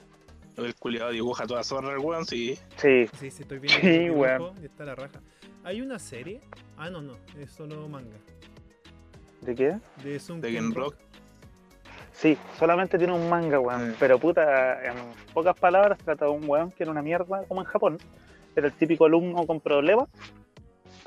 El 0.55 0.73
culiado 0.75 1.11
dibuja 1.11 1.45
toda 1.45 1.63
zorra, 1.63 1.91
el 1.93 1.99
weón, 1.99 2.25
sí. 2.25 2.57
Sí, 2.77 3.07
Sí, 3.19 3.29
sí, 3.29 3.41
estoy 3.43 3.59
viendo 3.59 3.79
Sí, 3.81 4.09
weón. 4.09 4.53
y 4.61 4.65
está 4.65 4.85
la 4.85 4.95
raja. 4.95 5.21
Hay 5.63 5.81
una 5.81 5.99
serie. 5.99 6.39
Ah, 6.77 6.89
no, 6.89 7.01
no, 7.01 7.13
es 7.37 7.51
solo 7.51 7.87
manga. 7.87 8.15
¿de 9.41 9.53
qué? 9.55 9.77
De 10.03 10.19
Sun 10.19 10.41
De 10.41 10.51
Ken 10.51 10.65
Ken 10.69 10.73
Rock. 10.75 10.93
Rock. 10.93 11.06
Sí, 12.17 12.35
solamente 12.57 12.97
tiene 12.97 13.13
un 13.13 13.29
manga, 13.29 13.59
weón. 13.59 13.91
Mm. 13.91 13.95
Pero 13.99 14.17
puta, 14.17 14.83
en 14.83 14.95
pocas 15.35 15.55
palabras 15.55 15.99
trata 15.99 16.25
de 16.25 16.31
un 16.31 16.49
weón 16.49 16.71
que 16.71 16.81
era 16.81 16.91
una 16.91 17.03
mierda 17.03 17.43
como 17.47 17.61
en 17.61 17.67
Japón. 17.67 17.99
Era 18.55 18.65
el 18.65 18.73
típico 18.73 19.05
alumno 19.05 19.45
con 19.45 19.59
problemas. 19.59 20.09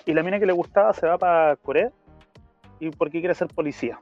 Y 0.06 0.14
la 0.14 0.22
mina 0.22 0.38
que 0.38 0.46
le 0.46 0.52
gustaba 0.52 0.92
se 0.92 1.08
va 1.08 1.18
para 1.18 1.56
Corea. 1.56 1.90
¿Y 2.78 2.90
por 2.90 3.10
qué 3.10 3.18
quiere 3.18 3.34
ser 3.34 3.48
policía? 3.48 4.00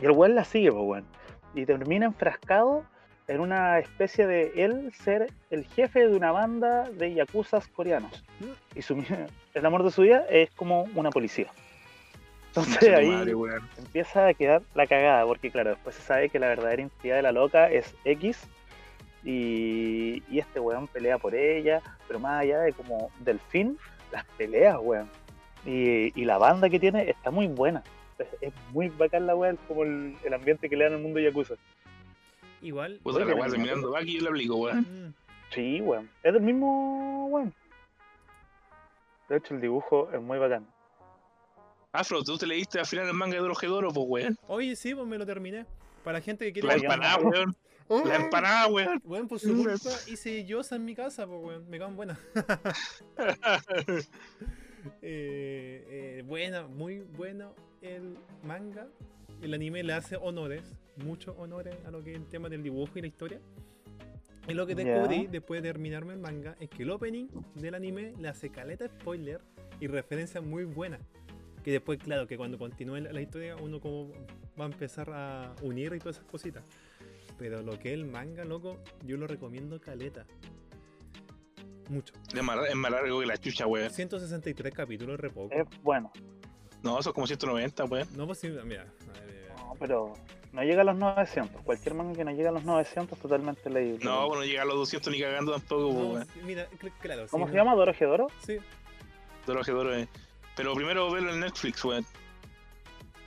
Y 0.00 0.04
el 0.04 0.10
weón 0.10 0.34
la 0.34 0.44
sigue, 0.44 0.70
pues, 0.70 0.84
weón. 0.84 1.06
Y 1.54 1.64
termina 1.64 2.04
enfrascado 2.04 2.84
en 3.26 3.40
una 3.40 3.78
especie 3.78 4.26
de 4.26 4.52
él 4.54 4.92
ser 4.92 5.32
el 5.48 5.64
jefe 5.64 6.06
de 6.06 6.14
una 6.14 6.30
banda 6.30 6.90
de 6.90 7.14
yakuzas 7.14 7.68
coreanos. 7.68 8.22
Y 8.74 8.82
su, 8.82 9.02
el 9.54 9.66
amor 9.66 9.82
de 9.82 9.90
su 9.90 10.02
vida 10.02 10.26
es 10.28 10.50
como 10.50 10.82
una 10.94 11.08
policía. 11.08 11.46
Entonces 12.50 12.88
ahí 12.94 13.08
madre, 13.08 13.34
weón. 13.34 13.68
empieza 13.78 14.26
a 14.26 14.34
quedar 14.34 14.62
la 14.74 14.86
cagada, 14.86 15.24
porque 15.24 15.50
claro, 15.50 15.70
después 15.70 15.94
se 15.94 16.02
sabe 16.02 16.28
que 16.28 16.38
la 16.40 16.48
verdadera 16.48 16.82
identidad 16.82 17.16
de 17.16 17.22
la 17.22 17.32
loca 17.32 17.70
es 17.70 17.94
X 18.04 18.38
y, 19.24 20.22
y 20.28 20.38
este 20.38 20.58
weón 20.60 20.88
pelea 20.88 21.18
por 21.18 21.34
ella, 21.34 21.80
pero 22.08 22.18
más 22.18 22.40
allá 22.42 22.58
de 22.60 22.72
como 22.72 23.10
del 23.20 23.38
fin, 23.38 23.78
las 24.12 24.24
peleas, 24.36 24.78
weón. 24.80 25.08
Y, 25.64 26.18
y 26.20 26.24
la 26.24 26.38
banda 26.38 26.68
que 26.70 26.80
tiene 26.80 27.08
está 27.10 27.30
muy 27.30 27.46
buena. 27.46 27.82
Es, 28.18 28.26
es 28.40 28.52
muy 28.72 28.88
bacán 28.88 29.26
la 29.26 29.36
weón, 29.36 29.58
como 29.68 29.82
el, 29.84 30.16
el 30.24 30.34
ambiente 30.34 30.68
que 30.68 30.76
le 30.76 30.84
dan 30.84 30.94
al 30.94 31.00
mundo 31.00 31.20
Yakuza. 31.20 31.54
Igual. 32.62 32.98
Puta 33.02 33.20
la 33.20 33.26
pero- 33.26 33.44
terminando 33.48 33.96
aquí 33.96 34.16
yo 34.16 34.22
le 34.22 34.28
aplico, 34.28 34.56
weón. 34.56 34.80
mm, 34.80 35.14
Sí, 35.54 35.80
weón. 35.80 36.08
Es 36.22 36.32
del 36.32 36.42
mismo 36.42 37.26
weón. 37.28 37.52
De 39.28 39.36
hecho, 39.36 39.54
el 39.54 39.60
dibujo 39.60 40.10
es 40.12 40.20
muy 40.20 40.38
bacán. 40.38 40.66
Afro, 41.92 42.22
tú 42.22 42.38
te 42.38 42.46
leíste 42.46 42.78
al 42.78 42.86
final 42.86 43.08
el 43.08 43.14
manga 43.14 43.34
de 43.34 43.40
Dorojedoro, 43.40 43.92
pues, 43.92 44.06
weón. 44.08 44.38
Oye, 44.46 44.76
sí, 44.76 44.94
pues 44.94 45.06
me 45.06 45.18
lo 45.18 45.26
terminé. 45.26 45.66
Para 46.04 46.18
la 46.18 46.22
gente 46.22 46.44
que 46.46 46.52
quiere. 46.52 46.68
La 46.68 46.74
empanada, 46.74 47.18
weón. 47.18 47.56
La 48.04 48.16
empanada, 48.16 48.66
weón. 48.68 49.00
Weón, 49.04 49.28
por 49.28 49.40
su 49.40 49.54
culpa 49.54 49.90
hice 50.06 50.44
yosa 50.44 50.76
en 50.76 50.84
mi 50.84 50.94
casa, 50.94 51.26
pues 51.26 51.40
weón. 51.42 51.68
Me 51.68 51.78
cago 51.78 51.90
en 51.90 51.96
buena. 51.96 52.20
Eh, 55.02 55.84
eh, 55.90 56.24
buena, 56.26 56.66
muy 56.66 57.00
bueno 57.00 57.54
el 57.82 58.16
manga. 58.42 58.88
El 59.42 59.52
anime 59.52 59.82
le 59.82 59.92
hace 59.92 60.16
honores, 60.16 60.62
muchos 61.04 61.36
honores 61.38 61.76
a 61.86 61.90
lo 61.90 62.02
que 62.02 62.12
es 62.12 62.16
el 62.16 62.24
tema 62.26 62.48
del 62.48 62.62
dibujo 62.62 62.92
y 62.94 63.02
la 63.02 63.06
historia. 63.06 63.40
Y 64.48 64.54
lo 64.54 64.66
que 64.66 64.74
descubrí 64.74 65.26
después 65.26 65.62
de 65.62 65.68
terminarme 65.68 66.14
el 66.14 66.18
manga 66.18 66.56
es 66.60 66.70
que 66.70 66.84
el 66.84 66.90
opening 66.90 67.28
del 67.56 67.74
anime 67.74 68.14
le 68.18 68.28
hace 68.28 68.48
caleta 68.48 68.88
spoiler 68.88 69.42
y 69.80 69.86
referencia 69.86 70.40
muy 70.40 70.64
buena. 70.64 70.98
Que 71.64 71.72
después, 71.72 71.98
claro, 71.98 72.26
que 72.26 72.36
cuando 72.36 72.58
continúe 72.58 72.96
la, 73.00 73.12
la 73.12 73.20
historia 73.20 73.56
uno 73.56 73.80
como 73.80 74.12
va 74.58 74.64
a 74.64 74.68
empezar 74.68 75.10
a 75.12 75.54
unir 75.62 75.92
y 75.94 75.98
todas 75.98 76.16
esas 76.16 76.28
cositas. 76.30 76.64
Pero 77.38 77.62
lo 77.62 77.78
que 77.78 77.88
es 77.88 77.94
el 77.94 78.04
manga, 78.06 78.44
loco, 78.44 78.78
yo 79.04 79.16
lo 79.16 79.26
recomiendo 79.26 79.80
caleta. 79.80 80.24
Mucho. 81.88 82.14
Es 82.34 82.42
más, 82.42 82.58
es 82.68 82.74
más 82.76 82.90
largo 82.90 83.20
que 83.20 83.26
la 83.26 83.36
chucha, 83.36 83.66
weón. 83.66 83.90
163 83.90 84.72
capítulos, 84.74 85.18
re 85.18 85.28
poco. 85.30 85.52
Es 85.54 85.66
bueno. 85.82 86.12
No, 86.82 86.98
eso 86.98 87.10
es 87.10 87.14
como 87.14 87.26
190, 87.26 87.84
weón. 87.84 88.08
No, 88.16 88.26
pues 88.26 88.38
sí, 88.38 88.48
mira. 88.64 88.82
a 88.82 89.20
ver, 89.26 89.52
No, 89.56 89.74
pero 89.78 90.12
no 90.52 90.62
llega 90.62 90.82
a 90.82 90.84
los 90.84 90.96
900. 90.96 91.62
Cualquier 91.62 91.94
manga 91.94 92.12
que 92.14 92.24
no 92.24 92.30
llegue 92.30 92.48
a 92.48 92.52
los 92.52 92.64
900 92.64 93.16
es 93.18 93.22
totalmente 93.22 93.68
leíble. 93.70 94.04
No, 94.04 94.28
bueno, 94.28 94.44
llega 94.44 94.62
a 94.62 94.66
los 94.66 94.76
200 94.76 95.12
ni 95.12 95.20
cagando 95.20 95.52
tampoco, 95.52 96.12
pues, 96.12 96.36
no, 96.36 96.42
mira, 96.46 96.68
cl- 96.70 96.92
claro. 97.00 97.26
¿Cómo 97.30 97.46
sí, 97.46 97.50
se 97.52 97.56
llama? 97.58 97.74
¿Doro 97.74 97.92
Gedoro? 97.92 98.28
Sí. 98.46 98.56
Dorojedoro, 99.46 99.94
eh. 99.96 100.08
Pero 100.60 100.74
primero 100.74 101.10
verlo 101.10 101.32
en 101.32 101.40
Netflix, 101.40 101.82
weón. 101.86 102.04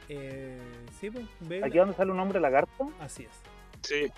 Eh, 0.07 0.61
sí, 0.99 1.09
pues, 1.09 1.25
ve 1.39 1.63
Aquí 1.65 1.79
donde 1.79 1.95
sale 1.95 2.11
un 2.11 2.19
hombre 2.19 2.39
lagarto, 2.39 2.91
Así 2.99 3.23
es. 3.23 3.31
Sí, 3.81 4.11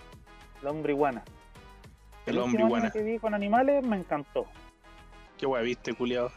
el 0.62 0.68
hombre 0.68 0.92
iguana. 0.92 1.24
el 2.26 2.38
hombre 2.40 2.64
último 2.64 2.78
iguana. 2.78 2.92
que 2.92 3.02
vi 3.04 3.18
con 3.18 3.34
animales 3.34 3.86
me 3.86 3.96
encantó. 3.96 4.48
Qué 5.38 5.46
weón, 5.46 5.64
viste, 5.64 5.94
culiado. 5.94 6.30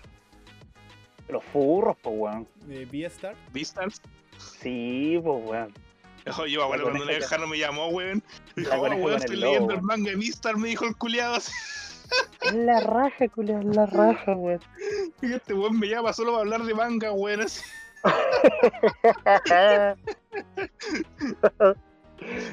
Los 1.28 1.42
furros, 1.46 1.96
pues 2.00 2.14
weón. 2.16 2.48
Eh, 2.70 2.86
Beastar. 2.88 3.34
¿Vistas? 3.52 4.00
Sí, 4.36 5.18
pues 5.20 5.44
weón. 5.46 5.74
Oye, 6.38 6.52
yo 6.52 6.60
La 6.60 6.80
cuando 6.80 7.10
el 7.10 7.24
Jano 7.24 7.48
me 7.48 7.58
llamó, 7.58 7.88
weón. 7.88 8.22
Dijo, 8.54 8.70
La 8.70 8.78
oh, 8.78 8.82
weón, 8.82 9.18
estoy 9.18 9.34
el 9.34 9.40
leyendo 9.40 9.74
el 9.74 9.82
manga 9.82 10.10
de 10.10 10.16
Vistar, 10.16 10.56
me 10.56 10.68
dijo 10.68 10.84
el 10.84 10.94
culiado. 10.94 11.34
así. 11.34 11.50
Es 12.42 12.54
la 12.54 12.80
raja, 12.80 13.28
culiao, 13.28 13.60
es 13.60 13.76
la 13.76 13.86
raja, 13.86 14.34
weón. 14.34 14.60
Y 15.22 15.32
este 15.34 15.54
weón 15.54 15.78
me 15.78 15.88
llama 15.88 16.12
solo 16.12 16.30
para 16.32 16.42
hablar 16.42 16.62
de 16.62 16.74
manga, 16.74 17.12
weón. 17.12 17.40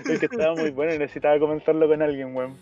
es 0.05 0.19
que 0.19 0.25
estaba 0.25 0.55
muy 0.55 0.71
bueno 0.71 0.93
y 0.93 0.99
necesitaba 0.99 1.39
comentarlo 1.39 1.87
con 1.87 2.01
alguien, 2.01 2.35
weón. 2.35 2.57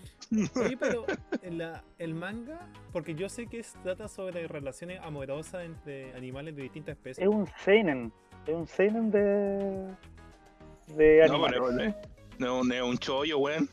Oye, 0.56 0.78
pero 0.78 1.06
la- 1.50 1.84
el 2.00 2.14
manga, 2.16 2.68
porque 2.92 3.14
yo 3.16 3.30
sé 3.30 3.48
que 3.48 3.60
es- 3.60 3.74
trata 3.84 4.08
sobre 4.08 4.48
relaciones 4.48 5.00
amorosas 5.02 5.64
entre 5.66 6.14
animales 6.16 6.56
de 6.56 6.64
distintas 6.64 6.96
especies. 6.96 7.28
Es 7.28 7.34
un 7.34 7.48
seinen. 7.64 8.12
Es 8.48 8.54
un 8.56 8.68
seinen 8.68 9.12
de. 9.12 9.88
de 10.88 11.18
No, 11.28 11.34
animales. 11.34 11.60
pero 11.60 11.72
no, 11.72 11.84
es- 11.84 11.96
no, 12.40 12.64
no 12.64 12.74
es 12.74 12.82
un 12.82 12.98
chollo, 12.98 13.38
weón. 13.40 13.70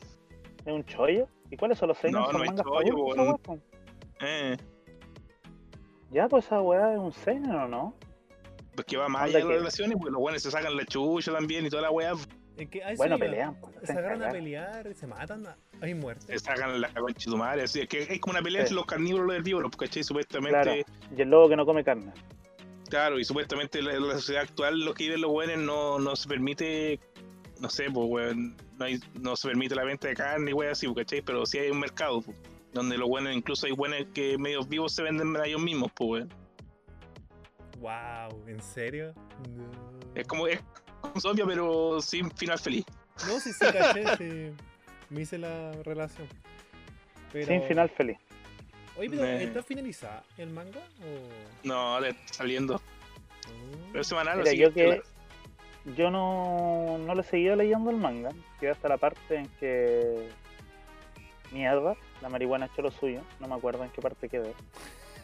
¿Es 0.66 0.72
un 0.72 0.84
chollo? 0.84 1.26
¿Y 1.51 1.57
cuáles 1.57 1.78
son 1.78 1.88
los 1.88 1.98
seinen? 1.98 2.20
No, 2.20 2.26
¿Son 2.30 2.34
no 2.34 2.62
para 2.62 2.88
adultos, 2.88 3.40
weón. 3.46 3.62
Eh, 4.20 4.57
Ya, 6.11 6.28
pues 6.28 6.44
esa 6.46 6.61
weá 6.61 6.92
es 6.94 6.98
un 6.98 7.12
seinen 7.12 7.51
o 7.53 7.68
no? 7.68 7.94
pues 8.74 8.86
que 8.86 8.96
va 8.96 9.09
más 9.09 9.22
allá 9.24 9.38
de 9.38 9.44
las 9.44 9.53
relaciones, 9.55 9.98
pues 10.01 10.12
los 10.12 10.22
weones 10.22 10.42
se 10.42 10.51
sacan 10.51 10.76
la 10.76 10.84
chucha 10.86 11.32
también 11.32 11.66
y 11.66 11.70
toda 11.70 11.82
la 11.82 11.90
weá. 11.90 12.12
Es 12.57 12.68
que 12.68 12.80
Bueno, 12.96 13.16
iba. 13.16 13.26
pelean, 13.26 13.55
pues, 13.61 13.74
Se 13.82 13.92
agarran 13.92 14.22
a 14.22 14.28
pelear, 14.30 14.94
se 14.94 15.07
matan, 15.07 15.44
hay 15.80 15.94
muerte. 15.94 16.26
Se 16.26 16.38
sacan 16.38 16.80
la 16.80 16.88
concha 16.94 17.24
de 17.26 17.30
tu 17.32 17.36
madre. 17.36 17.62
Así 17.62 17.80
es 17.80 17.88
que 17.88 18.03
es 18.03 18.20
como 18.20 18.32
una 18.32 18.42
pelea 18.42 18.61
Sí. 18.61 18.64
entre 18.64 18.74
los 18.76 18.86
carnívoros 18.86 19.24
y 19.26 19.28
los 19.28 19.36
herbívoros, 19.38 19.76
¿cachai? 19.76 20.03
Supuestamente. 20.05 20.61
Claro. 20.62 20.82
Y 21.16 21.20
el 21.22 21.28
lobo 21.30 21.48
que 21.48 21.57
no 21.57 21.66
come 21.66 21.82
carne. 21.84 22.12
Claro, 22.88 23.18
y 23.18 23.24
supuestamente 23.24 23.82
la, 23.82 23.92
la 23.98 24.14
sociedad 24.14 24.42
actual, 24.42 24.80
lo 24.84 24.94
que 24.94 25.05
viven 25.05 25.20
los 25.20 25.30
buenos, 25.30 25.59
no, 25.59 25.98
no 25.98 26.16
se 26.16 26.28
permite, 26.28 27.01
no 27.61 27.68
sé, 27.70 27.84
pues, 27.92 28.07
weón, 28.09 28.57
no, 28.81 28.87
hay- 28.87 29.01
no 29.20 29.37
se 29.37 29.49
permite 29.49 29.74
la 29.74 29.85
venta 29.85 30.09
de 30.09 30.14
carne 30.14 30.51
y 30.51 30.55
weón 30.55 30.72
así, 30.72 30.93
¿cachai? 30.95 31.20
Pero 31.22 31.45
sí 31.47 31.59
hay 31.59 31.70
un 31.70 31.78
mercado, 31.78 32.22
pues, 32.22 32.37
donde 32.72 32.97
los 32.97 33.09
buenos, 33.09 33.35
incluso 33.35 33.66
hay 33.66 33.72
buenos 33.72 34.07
que 34.14 34.39
medios 34.39 34.66
vivos 34.68 34.95
se 34.95 35.03
venden 35.03 35.37
a 35.37 35.47
ellos 35.47 35.61
mismos, 35.61 35.93
pues, 35.95 36.09
weón. 36.11 36.28
Wow, 37.78 38.49
¿en 38.49 38.61
serio? 38.62 39.14
No. 39.57 39.70
Es 40.14 40.26
como, 40.26 40.47
es 40.47 40.61
como 41.01 41.20
zombie, 41.20 41.45
pero 41.47 42.01
sin 42.01 42.31
final 42.33 42.59
feliz. 42.59 42.85
No, 43.26 43.39
sí, 43.39 43.53
sí, 43.53 43.64
caché, 43.72 44.05
sí. 44.16 44.53
Me 45.11 45.22
hice 45.22 45.39
la 45.39 45.72
relación. 45.85 46.26
Pero... 47.33 47.47
Sin 47.47 47.62
final 47.64 47.91
feliz. 47.91 48.18
Oye, 48.97 49.09
pero 49.11 49.22
Me- 49.22 49.45
¿está 49.45 49.62
finalizada 49.62 50.22
el 50.37 50.51
manga? 50.51 50.81
O... 50.81 51.66
No, 51.66 51.99
saliendo. 52.31 52.76
Oh. 52.76 52.81
Pero 53.93 54.01
es 54.03 54.07
semanal, 54.07 54.39
Mira, 54.39 54.51
así 54.51 54.59
yo 54.59 54.72
que 54.72 55.03
yo 55.97 56.11
no, 56.11 56.99
no 56.99 57.14
le 57.14 57.20
he 57.20 57.24
seguido 57.24 57.57
leyendo 57.57 57.91
el 57.91 57.97
manga. 57.97 58.30
Quedé 58.59 58.70
hasta 58.70 58.88
la 58.88 58.97
parte 58.99 59.36
en 59.36 59.49
que. 59.61 60.28
Mierda. 61.53 61.95
La 62.22 62.28
marihuana 62.28 62.66
ha 62.66 62.68
hecho 62.68 62.82
lo 62.82 62.91
suyo. 62.91 63.20
No 63.41 63.49
me 63.49 63.55
acuerdo 63.55 63.82
en 63.84 63.91
qué 63.91 64.01
parte 64.03 64.28
quedé. 64.28 64.55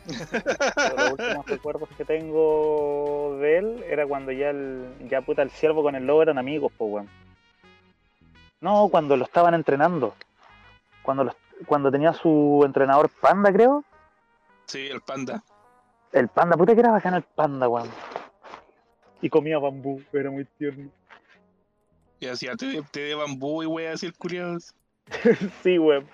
Pero 0.07 0.97
los 0.97 1.13
últimos 1.13 1.47
recuerdos 1.51 1.89
que 1.97 2.05
tengo 2.05 3.37
de 3.41 3.59
él 3.59 3.85
era 3.89 4.07
cuando 4.07 4.33
ya 4.33 4.51
el, 4.51 4.87
ya 5.09 5.21
puta 5.21 5.43
el 5.43 5.51
ciervo 5.51 5.83
con 5.83 5.95
el 5.95 6.07
lobo 6.07 6.23
eran 6.23 6.39
amigos, 6.39 6.73
pues 6.77 6.91
weón. 6.93 7.09
No, 8.61 8.89
cuando 8.89 9.17
lo 9.17 9.25
estaban 9.25 9.55
entrenando. 9.55 10.15
Cuando 11.03 11.25
los- 11.25 11.37
cuando 11.67 11.91
tenía 11.91 12.13
su 12.13 12.63
entrenador 12.67 13.09
panda, 13.21 13.53
creo. 13.53 13.83
Sí, 14.67 14.87
el 14.89 15.01
panda. 15.01 15.43
El 16.13 16.29
panda, 16.29 16.57
puta 16.57 16.75
que 16.75 16.81
era 16.81 16.91
bacán 16.91 17.15
el 17.15 17.23
panda, 17.23 17.69
weón. 17.69 17.89
Y 19.23 19.29
comía 19.29 19.59
bambú, 19.59 20.03
era 20.13 20.31
muy 20.31 20.45
tierno. 20.59 20.91
Y 22.21 22.27
hacía 22.27 22.57
té, 22.57 22.83
té 22.91 23.01
de 23.01 23.15
bambú 23.15 23.63
y 23.63 23.67
wea 23.67 23.93
así 23.93 24.07
el 24.07 24.15
curioso. 24.15 24.73
sí, 25.63 25.79
weón. 25.79 26.07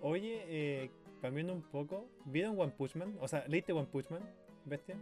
Oye, 0.00 0.42
eh, 0.48 0.90
cambiando 1.20 1.52
un 1.52 1.62
poco, 1.62 2.06
¿vieron 2.24 2.58
One 2.58 2.72
Punch 2.76 2.96
Man? 2.96 3.14
O 3.20 3.28
sea, 3.28 3.44
¿leíste 3.46 3.72
One 3.72 3.86
Punch 3.90 4.10
Man, 4.10 4.22
bestia? 4.64 4.96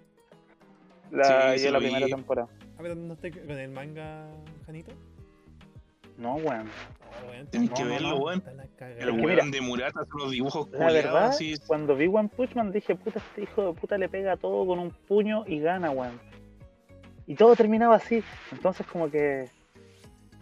La, 1.10 1.56
Sí, 1.56 1.68
la 1.68 1.78
primera 1.78 2.06
temporada. 2.06 2.48
A 2.78 2.82
ver, 2.82 2.96
¿no 2.96 3.14
estoy 3.14 3.30
con 3.32 3.50
el 3.50 3.70
manga, 3.70 4.28
Janito? 4.66 4.92
No, 6.18 6.34
weón. 6.34 6.68
Oh, 6.68 7.46
Tienes 7.50 7.70
No, 7.70 7.76
que 7.76 7.84
verlo, 7.84 8.16
weón. 8.18 8.42
El 8.98 9.10
weón 9.24 9.50
de 9.50 9.60
Murata 9.62 10.00
hace 10.00 10.10
unos 10.14 10.30
dibujos 10.32 10.68
La 10.70 10.86
culiados 10.86 11.38
verdad, 11.38 11.66
cuando 11.66 11.96
vi 11.96 12.06
One 12.06 12.28
Punch 12.28 12.54
Man 12.54 12.70
dije, 12.72 12.94
puta, 12.94 13.18
este 13.18 13.42
hijo 13.42 13.72
de 13.72 13.80
puta 13.80 13.96
le 13.96 14.08
pega 14.08 14.36
todo 14.36 14.66
con 14.66 14.78
un 14.78 14.90
puño 14.90 15.44
y 15.46 15.60
gana, 15.60 15.90
weón. 15.90 16.20
Y 17.30 17.36
todo 17.36 17.54
terminaba 17.54 17.94
así. 17.94 18.24
Entonces 18.50 18.84
como 18.88 19.08
que 19.08 19.48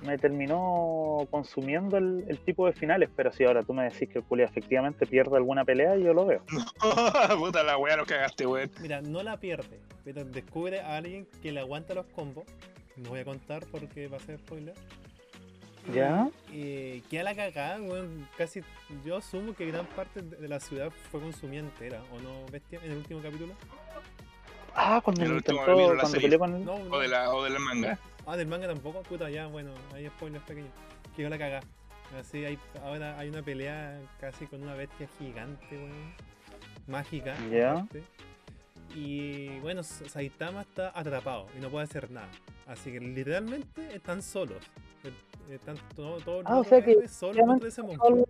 me 0.01 0.17
terminó 0.17 1.29
consumiendo 1.31 1.99
el, 1.99 2.25
el 2.29 2.39
tipo 2.39 2.65
de 2.65 2.73
finales. 2.73 3.11
Pero 3.15 3.31
si 3.31 3.45
ahora 3.45 3.63
tú 3.63 3.75
me 3.75 3.85
decís 3.85 4.09
que 4.09 4.21
el 4.21 4.25
Julia 4.25 4.47
efectivamente 4.47 5.05
pierde 5.05 5.37
alguna 5.37 5.67
pelea, 5.67 5.99
yo 5.99 6.15
lo 6.15 6.25
veo. 6.25 6.43
Puta 7.39 7.63
la 7.63 7.77
wea, 7.77 7.99
no 7.99 8.07
cagaste, 8.07 8.47
weón. 8.47 8.71
Mira, 8.81 9.03
no 9.03 9.23
la 9.23 9.37
pierde, 9.37 9.81
pero 10.03 10.25
descubre 10.25 10.81
a 10.81 10.97
alguien 10.97 11.29
que 11.43 11.53
le 11.53 11.61
aguanta 11.61 11.93
los 11.93 12.07
combos. 12.07 12.47
No 12.97 13.11
voy 13.11 13.21
a 13.21 13.25
contar 13.27 13.67
porque 13.71 14.09
va 14.09 14.17
a 14.17 14.21
ser 14.21 14.39
spoiler. 14.39 14.75
¿Ya? 15.93 16.31
Y 16.51 17.03
queda 17.03 17.25
la 17.25 17.35
cagada, 17.35 17.83
weón. 17.83 18.27
Casi 18.39 18.63
yo 19.05 19.19
asumo 19.19 19.55
que 19.55 19.67
gran 19.67 19.85
parte 19.85 20.23
de 20.23 20.37
de 20.37 20.49
la 20.49 20.59
ciudad 20.59 20.91
fue 21.11 21.21
consumida 21.21 21.61
entera, 21.61 22.03
¿o 22.15 22.19
no, 22.21 22.47
bestia? 22.51 22.81
En 22.83 22.93
el 22.93 22.97
último 22.97 23.21
capítulo. 23.21 23.53
Ah, 24.81 25.01
cuando 25.03 25.25
El 25.25 25.33
último 25.33 25.59
intentó, 25.61 25.85
cuando 25.87 26.07
serie. 26.07 26.23
peleó 26.29 26.39
con 26.39 26.55
él. 26.55 26.65
No, 26.65 26.75
O 26.75 26.85
no. 26.85 26.99
de 26.99 27.09
la, 27.09 27.31
o 27.35 27.43
de 27.45 27.51
la 27.51 27.59
manga. 27.59 27.99
Ah, 28.27 28.37
del 28.37 28.47
manga 28.47 28.67
tampoco, 28.69 29.03
puta, 29.03 29.29
ya, 29.31 29.47
bueno, 29.47 29.71
hay 29.95 30.07
spoilers 30.09 30.45
pequeños. 30.45 30.71
Quedó 31.17 31.29
la 31.31 31.39
cagada. 31.39 31.63
Así 32.19 32.45
hay, 32.45 32.59
ahora 32.85 33.19
hay 33.19 33.29
una 33.29 33.43
pelea 33.43 34.01
casi 34.21 34.47
con 34.47 34.63
una 34.63 34.75
bestia 34.75 35.09
gigante, 35.19 35.77
weón. 35.77 36.15
Mágica. 36.87 37.35
Ya. 37.51 37.73
aparte. 37.73 38.03
Y 38.95 39.59
bueno, 39.59 39.83
Saitama 39.83 40.63
está 40.63 40.93
atrapado 40.99 41.47
y 41.57 41.61
no 41.61 41.69
puede 41.69 41.85
hacer 41.85 42.11
nada. 42.11 42.29
Así 42.67 42.91
que 42.93 43.01
literalmente 43.01 43.95
están 43.95 44.23
solos. 44.23 44.59
Eh, 45.05 45.13
Están 45.55 45.77
todo- 45.97 46.19
todos 46.21 46.43
Ah, 46.47 46.55
o 46.57 46.59
los 46.59 46.67
sea 46.69 46.85
que 46.85 47.09
solos 47.09 47.47
contra 47.47 47.69
ese 47.69 47.83
monstruo. 47.83 48.29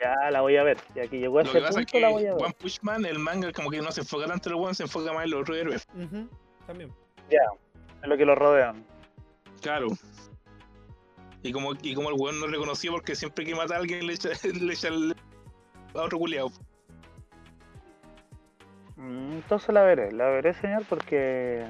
Ya 0.00 0.30
la 0.30 0.40
voy 0.42 0.56
a 0.56 0.62
ver. 0.62 0.78
Ya 0.94 1.06
que 1.08 1.18
llegó 1.18 1.40
a 1.40 1.42
Lo 1.42 1.48
ese 1.50 1.58
que 1.58 1.64
pasa 1.64 1.80
es 1.80 1.86
punto, 1.86 1.92
que 1.92 2.00
la 2.00 2.08
voy 2.10 2.26
a 2.26 2.34
ver. 2.34 2.44
One 2.44 2.54
Punch 2.60 2.78
Man, 2.82 3.04
el 3.04 3.18
manga, 3.18 3.52
como 3.52 3.70
que 3.70 3.80
no 3.82 3.90
se 3.90 4.00
enfoca 4.02 4.26
tanto 4.26 4.48
en 4.48 4.54
el 4.56 4.60
weón, 4.62 4.74
se 4.74 4.84
enfoca 4.84 5.12
más 5.12 5.24
en 5.24 5.30
los 5.32 5.40
otros 5.40 5.56
héroes. 5.58 5.86
También. 6.66 6.92
En 7.30 8.08
lo 8.10 8.16
que 8.16 8.24
lo 8.24 8.34
rodean. 8.36 8.84
Claro. 9.60 9.88
Y 11.42 11.52
como, 11.52 11.72
y 11.82 11.94
como 11.94 12.10
el 12.10 12.14
weón 12.18 12.38
no 12.38 12.46
es 12.46 12.52
reconocido 12.52 12.94
porque 12.94 13.14
siempre 13.16 13.44
que 13.44 13.54
mata 13.54 13.74
a 13.74 13.78
alguien 13.78 14.06
le 14.06 14.12
echa, 14.12 14.28
le 14.60 14.72
echa 14.72 14.88
el- 14.88 15.16
a 15.94 16.02
otro 16.02 16.18
culiao. 16.18 16.50
Mm, 18.96 19.32
Entonces 19.34 19.68
la 19.74 19.82
veré, 19.82 20.12
la 20.12 20.26
veré, 20.28 20.54
señor, 20.54 20.84
porque. 20.88 21.64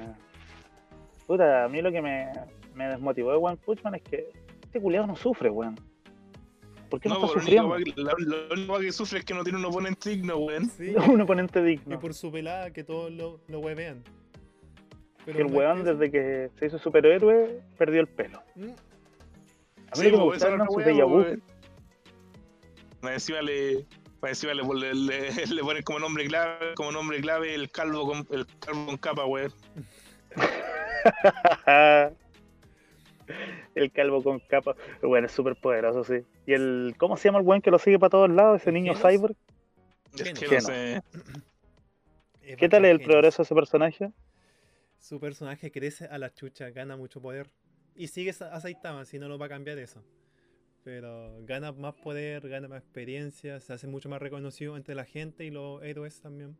Puta, 1.27 1.63
a 1.65 1.69
mí 1.69 1.81
lo 1.81 1.91
que 1.91 2.01
me, 2.01 2.31
me 2.73 2.87
desmotivó 2.89 3.31
de 3.31 3.37
One 3.37 3.57
Punch 3.57 3.83
Man 3.83 3.95
es 3.95 4.01
que 4.01 4.31
este 4.63 4.81
culiado 4.81 5.05
no 5.07 5.15
sufre, 5.15 5.49
weón. 5.49 5.79
¿Por 6.89 6.99
qué 6.99 7.09
no, 7.09 7.15
No, 7.19 7.25
está 7.25 7.35
la 7.35 7.41
sufriendo? 7.41 7.67
única 7.75 8.73
wea 8.73 8.79
que- 8.81 8.91
sufre 8.91 9.19
es 9.19 9.25
que 9.25 9.33
no 9.33 9.43
tiene 9.43 9.59
un 9.59 9.65
oponente 9.65 10.09
digno, 10.09 10.37
weón. 10.37 10.69
Sí. 10.69 10.93
Un 11.13 11.21
oponente 11.21 11.59
Y 11.59 11.63
digno. 11.63 11.99
por 11.99 12.13
su 12.13 12.31
pelada 12.31 12.71
que 12.71 12.83
todos 12.83 13.11
lo, 13.11 13.39
lo 13.47 13.59
huevean. 13.59 14.03
Pero 15.25 15.39
el 15.47 15.53
weón, 15.53 15.83
desde 15.83 16.09
que 16.09 16.49
se 16.57 16.65
hizo 16.65 16.79
superhéroe, 16.79 17.61
perdió 17.77 18.01
el 18.01 18.07
pelo. 18.07 18.41
Mm, 18.55 18.63
A 18.63 18.65
mí 18.67 18.73
Sí, 19.93 20.03
lo 20.05 20.11
que 20.11 20.17
me 20.17 20.23
pues, 20.25 20.37
esa 20.37 20.49
gustaron 20.49 20.67
sus 20.67 20.83
déjà 20.83 21.05
vu. 21.05 21.25
encima 23.09 23.41
le. 23.41 23.85
Encima 24.21 24.53
le, 24.53 24.63
le, 24.63 24.93
le- 24.93 25.45
le 25.47 25.61
ponen 25.63 25.83
como 25.83 25.99
nombre 25.99 26.25
clave, 26.27 26.73
como 26.75 26.91
nombre 26.91 27.21
clave 27.21 27.53
el 27.55 27.69
calvo 27.71 28.05
con 28.07 28.27
el 28.31 28.45
calvo 28.59 28.85
con 28.87 28.97
capa, 28.97 29.25
weón. 29.25 29.53
el 33.75 33.91
calvo 33.91 34.23
con 34.23 34.39
capa. 34.39 34.75
Bueno, 35.01 35.27
es 35.27 35.33
súper 35.33 35.55
poderoso, 35.55 36.03
sí. 36.03 36.25
Y 36.45 36.53
el. 36.53 36.95
¿Cómo 36.97 37.17
se 37.17 37.27
llama 37.27 37.39
el 37.39 37.45
weón 37.45 37.61
que 37.61 37.71
lo 37.71 37.79
sigue 37.79 37.99
para 37.99 38.09
todos 38.09 38.29
lados? 38.29 38.61
Ese 38.61 38.71
niño 38.71 38.93
¿Genos? 38.95 39.11
cyborg. 39.13 39.35
Es 40.13 40.23
que 40.33 40.45
Genos. 40.47 40.63
no 40.63 40.69
sé. 40.69 40.95
es 42.43 42.57
¿Qué 42.57 42.69
tal 42.69 42.81
bacán 42.81 42.85
el 42.85 42.99
progreso 43.01 43.41
de 43.41 43.43
ese 43.43 43.55
personaje? 43.55 44.11
Su 44.99 45.19
personaje 45.19 45.71
crece 45.71 46.05
a 46.05 46.17
la 46.17 46.33
chucha, 46.33 46.69
gana 46.71 46.97
mucho 46.97 47.21
poder. 47.21 47.49
Y 47.95 48.07
sigue 48.07 48.31
a 48.31 48.59
Saitama, 48.59 49.05
si 49.05 49.19
no 49.19 49.27
lo 49.27 49.37
va 49.37 49.45
a 49.47 49.49
cambiar 49.49 49.77
eso. 49.77 50.03
Pero 50.83 51.35
gana 51.45 51.71
más 51.73 51.93
poder, 51.95 52.47
gana 52.47 52.67
más 52.67 52.81
experiencia, 52.81 53.59
se 53.59 53.73
hace 53.73 53.87
mucho 53.87 54.09
más 54.09 54.21
reconocido 54.21 54.77
entre 54.77 54.95
la 54.95 55.05
gente 55.05 55.45
y 55.45 55.51
los 55.51 55.83
héroes 55.83 56.21
también. 56.21 56.57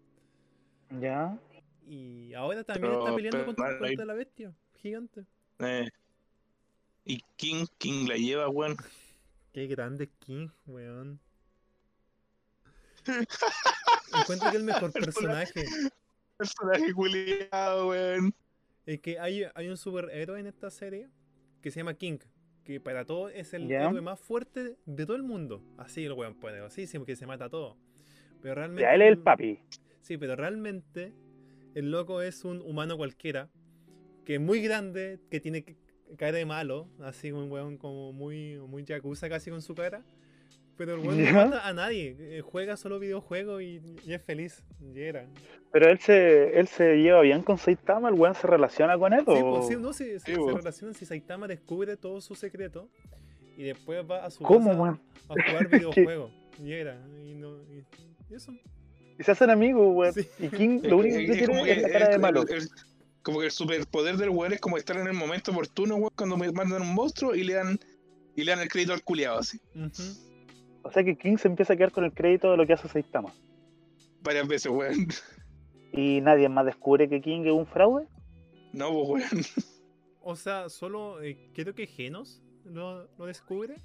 Ya. 0.99 1.37
Y 1.87 2.33
ahora 2.33 2.63
también 2.63 2.91
Pero- 2.91 2.99
está 3.03 3.15
peleando 3.15 3.37
pero 3.39 3.45
contra, 3.55 3.77
contra 3.79 4.05
la 4.05 4.13
bestia 4.13 4.53
gigante. 4.81 5.25
Eh. 5.59 5.87
Y 7.05 7.23
King, 7.37 7.65
King 7.77 8.07
la 8.07 8.15
lleva, 8.17 8.49
weón. 8.49 8.77
Qué 9.53 9.67
grande 9.67 10.09
King, 10.19 10.49
weón. 10.67 11.19
Encuentro 14.21 14.51
que 14.51 14.57
el 14.57 14.63
mejor 14.63 14.91
personaje. 14.91 15.65
Personaje 16.37 16.93
culiado, 16.93 17.89
weón. 17.89 18.33
Es 18.85 18.99
que 19.01 19.19
hay, 19.19 19.45
hay 19.53 19.67
un 19.67 19.77
superhéroe 19.77 20.39
en 20.39 20.47
esta 20.47 20.69
serie 20.71 21.09
que 21.61 21.71
se 21.71 21.79
llama 21.79 21.93
King, 21.95 22.17
que 22.63 22.79
para 22.79 23.05
todos 23.05 23.31
es 23.35 23.53
el 23.53 23.67
Ya. 23.67 23.83
héroe 23.87 24.01
más 24.01 24.19
fuerte 24.19 24.77
de 24.85 25.05
todo 25.05 25.15
el 25.15 25.23
mundo. 25.23 25.63
Así 25.77 26.03
el 26.05 26.13
weón 26.13 26.35
puede, 26.35 26.63
así 26.63 26.87
sí, 26.87 26.99
que 27.05 27.15
se 27.15 27.25
mata 27.25 27.45
a 27.45 27.49
todo. 27.49 27.77
Pero 28.41 28.55
realmente. 28.55 28.83
Ya 28.83 28.93
él 28.95 29.01
es 29.01 29.09
el 29.09 29.17
papi. 29.19 29.59
Sí, 30.01 30.17
pero 30.17 30.35
realmente 30.35 31.13
el 31.75 31.91
loco 31.91 32.21
es 32.21 32.45
un 32.45 32.61
humano 32.61 32.97
cualquiera, 32.97 33.49
que 34.25 34.35
es 34.35 34.41
muy 34.41 34.61
grande, 34.61 35.19
que 35.29 35.39
tiene 35.39 35.63
que- 35.63 35.75
cara 36.17 36.37
de 36.37 36.45
malo, 36.45 36.87
así 37.01 37.31
un 37.31 37.51
weón 37.51 37.77
como 37.77 38.11
muy, 38.13 38.57
muy 38.59 38.83
yakuza 38.83 39.29
casi 39.29 39.49
con 39.49 39.61
su 39.61 39.75
cara. 39.75 40.03
Pero 40.77 40.93
el 40.93 40.99
weón 41.01 41.21
no 41.25 41.33
mata 41.33 41.67
a 41.67 41.73
nadie, 41.73 42.15
eh, 42.19 42.41
juega 42.41 42.77
solo 42.77 42.99
videojuegos 42.99 43.61
y, 43.61 43.81
y 44.05 44.13
es 44.13 44.21
feliz. 44.23 44.63
Y 44.81 45.01
era. 45.01 45.27
Pero 45.73 45.89
él 45.89 45.99
se, 45.99 46.57
él 46.57 46.67
se 46.67 46.95
lleva 46.95 47.19
bien 47.21 47.41
con 47.43 47.57
Saitama, 47.57 48.07
el 48.07 48.15
weón 48.15 48.33
se 48.33 48.47
relaciona 48.47 48.97
con 48.97 49.11
él. 49.13 49.19
Sí, 49.25 49.31
o- 49.43 49.55
pues, 49.55 49.67
sí, 49.67 49.75
no, 49.75 49.91
sí, 49.91 50.05
sí, 50.05 50.19
Sí, 50.25 50.31
se 50.31 50.37
po. 50.37 50.51
relacionan 50.55 50.93
si 50.95 51.05
Saitama 51.05 51.47
descubre 51.47 51.97
todo 51.97 52.21
su 52.21 52.33
secreto 52.33 52.87
y 53.57 53.63
después 53.63 54.09
va 54.09 54.23
a 54.25 54.29
su 54.31 54.41
¿Cómo, 54.43 54.69
casa 54.69 54.81
weón? 54.81 55.01
a 55.27 55.33
jugar 55.51 55.67
videojuegos. 55.67 56.31
y 56.63 56.71
era, 56.71 56.97
y, 57.25 57.33
no, 57.35 57.57
y, 57.63 57.83
y 58.31 58.35
eso. 58.35 58.53
Y 59.19 59.23
se 59.23 59.31
hacen 59.31 59.49
amigos, 59.49 59.85
weón. 59.93 60.13
Sí. 60.13 60.25
Y 60.39 60.47
King 60.47 60.79
lo 60.83 60.97
único 60.99 61.17
que 61.17 61.25
tiene 61.25 61.71
es 61.73 61.81
la 61.81 61.89
cara 61.89 62.07
de 62.07 62.13
es- 62.15 62.21
malo. 62.21 62.43
es- 62.47 62.71
como 63.23 63.39
que 63.39 63.45
el 63.45 63.51
superpoder 63.51 64.17
del 64.17 64.29
weón 64.29 64.53
es 64.53 64.59
como 64.61 64.77
estar 64.77 64.97
en 64.97 65.07
el 65.07 65.13
momento 65.13 65.51
oportuno, 65.51 65.95
weón, 65.95 66.11
cuando 66.15 66.37
me 66.37 66.51
mandan 66.51 66.81
un 66.81 66.93
monstruo 66.93 67.35
y 67.35 67.43
le 67.43 67.53
dan 67.53 67.79
y 68.35 68.43
le 68.43 68.51
dan 68.51 68.61
el 68.61 68.69
crédito 68.69 68.93
al 68.93 69.03
culiado 69.03 69.39
así. 69.39 69.59
O 70.83 70.91
sea 70.91 71.03
que 71.03 71.17
King 71.17 71.37
se 71.37 71.47
empieza 71.49 71.73
a 71.73 71.75
quedar 71.75 71.91
con 71.91 72.05
el 72.05 72.13
crédito 72.13 72.49
de 72.51 72.57
lo 72.57 72.65
que 72.65 72.73
hace 72.73 72.87
Saitama. 72.87 73.33
Varias 74.21 74.47
veces, 74.47 74.71
weón. 74.71 75.07
Y 75.91 76.21
nadie 76.21 76.47
más 76.49 76.65
descubre 76.65 77.09
que 77.09 77.19
King 77.21 77.41
es 77.45 77.51
un 77.51 77.65
fraude. 77.65 78.07
No, 78.73 78.91
pues, 78.91 79.31
weón. 79.31 79.45
O 80.21 80.35
sea, 80.35 80.69
solo 80.69 81.21
eh, 81.21 81.49
creo 81.53 81.73
que 81.73 81.87
Genos 81.87 82.41
lo, 82.63 83.07
lo 83.17 83.25
descubre. 83.25 83.75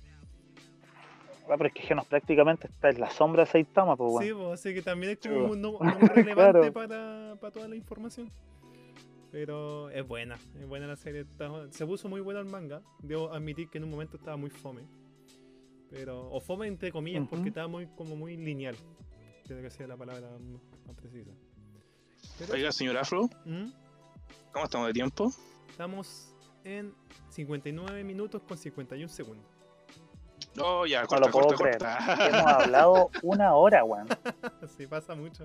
Ah, 1.49 1.55
pero 1.59 1.67
es 1.67 1.75
que 1.75 1.83
Genos 1.83 2.07
prácticamente 2.07 2.69
está 2.69 2.89
en 2.91 3.01
la 3.01 3.11
sombra 3.11 3.45
de 3.45 3.51
Saitama, 3.51 3.97
pues 3.97 4.11
Sí, 4.25 4.33
bueno. 4.33 4.49
pues, 4.49 4.61
así 4.61 4.75
que 4.75 4.83
también 4.83 5.13
es 5.13 5.19
Sí, 5.21 5.29
como 5.29 5.47
un 5.53 5.61
no- 5.61 5.79
no 5.79 5.79
relevante 6.15 6.35
Claro. 6.35 6.73
para, 6.73 7.37
para 7.41 7.53
toda 7.53 7.69
la 7.69 7.77
información. 7.77 8.31
Pero 9.35 9.91
es 9.91 10.07
buena, 10.07 10.39
es 10.61 10.69
buena 10.69 10.87
la 10.87 10.95
serie. 10.95 11.23
está- 11.23 11.51
se 11.73 11.85
puso 11.85 12.09
muy 12.09 12.21
buena 12.21 12.39
el 12.39 12.47
manga. 12.47 12.83
Debo 13.01 13.33
admitir 13.33 13.69
que 13.69 13.79
en 13.79 13.85
un 13.85 13.91
momento 13.91 14.17
estaba 14.17 14.37
muy 14.37 14.49
fome. 14.49 14.83
Pero, 15.91 16.31
o 16.31 16.39
fome 16.41 16.69
entre 16.69 16.93
comillas, 16.93 17.27
porque 17.29 17.49
estaba 17.49 17.67
muy, 17.67 17.89
como 17.97 18.15
muy 18.15 18.37
lineal. 18.37 18.77
Creo 19.45 19.61
que 19.61 19.71
sea 19.71 19.89
la 19.89 19.97
palabra 19.97 20.29
más 20.87 20.95
precisa. 20.95 21.33
Pero, 22.39 22.53
Oiga, 22.53 22.71
señor 22.71 22.97
Afro, 22.97 23.29
¿Mm? 23.45 23.71
¿cómo 24.53 24.65
estamos 24.67 24.87
de 24.87 24.93
tiempo? 24.93 25.33
estamos 25.69 26.33
en 26.63 26.95
59 27.31 28.05
minutos 28.05 28.41
con 28.47 28.57
51 28.57 29.09
segundos. 29.09 29.47
Oh, 30.63 30.87
ya, 30.87 31.03
No 31.03 31.09
corta, 31.09 31.27
lo 31.27 31.33
puedo 31.33 31.47
corta, 31.49 31.59
creer. 31.65 31.79
corta. 31.79 32.29
Hemos 32.29 32.53
hablado 32.53 33.11
una 33.25 33.55
hora, 33.57 33.83
weón. 33.83 34.07
Sí, 34.79 34.87
pasa 34.87 35.17
mucho. 35.17 35.45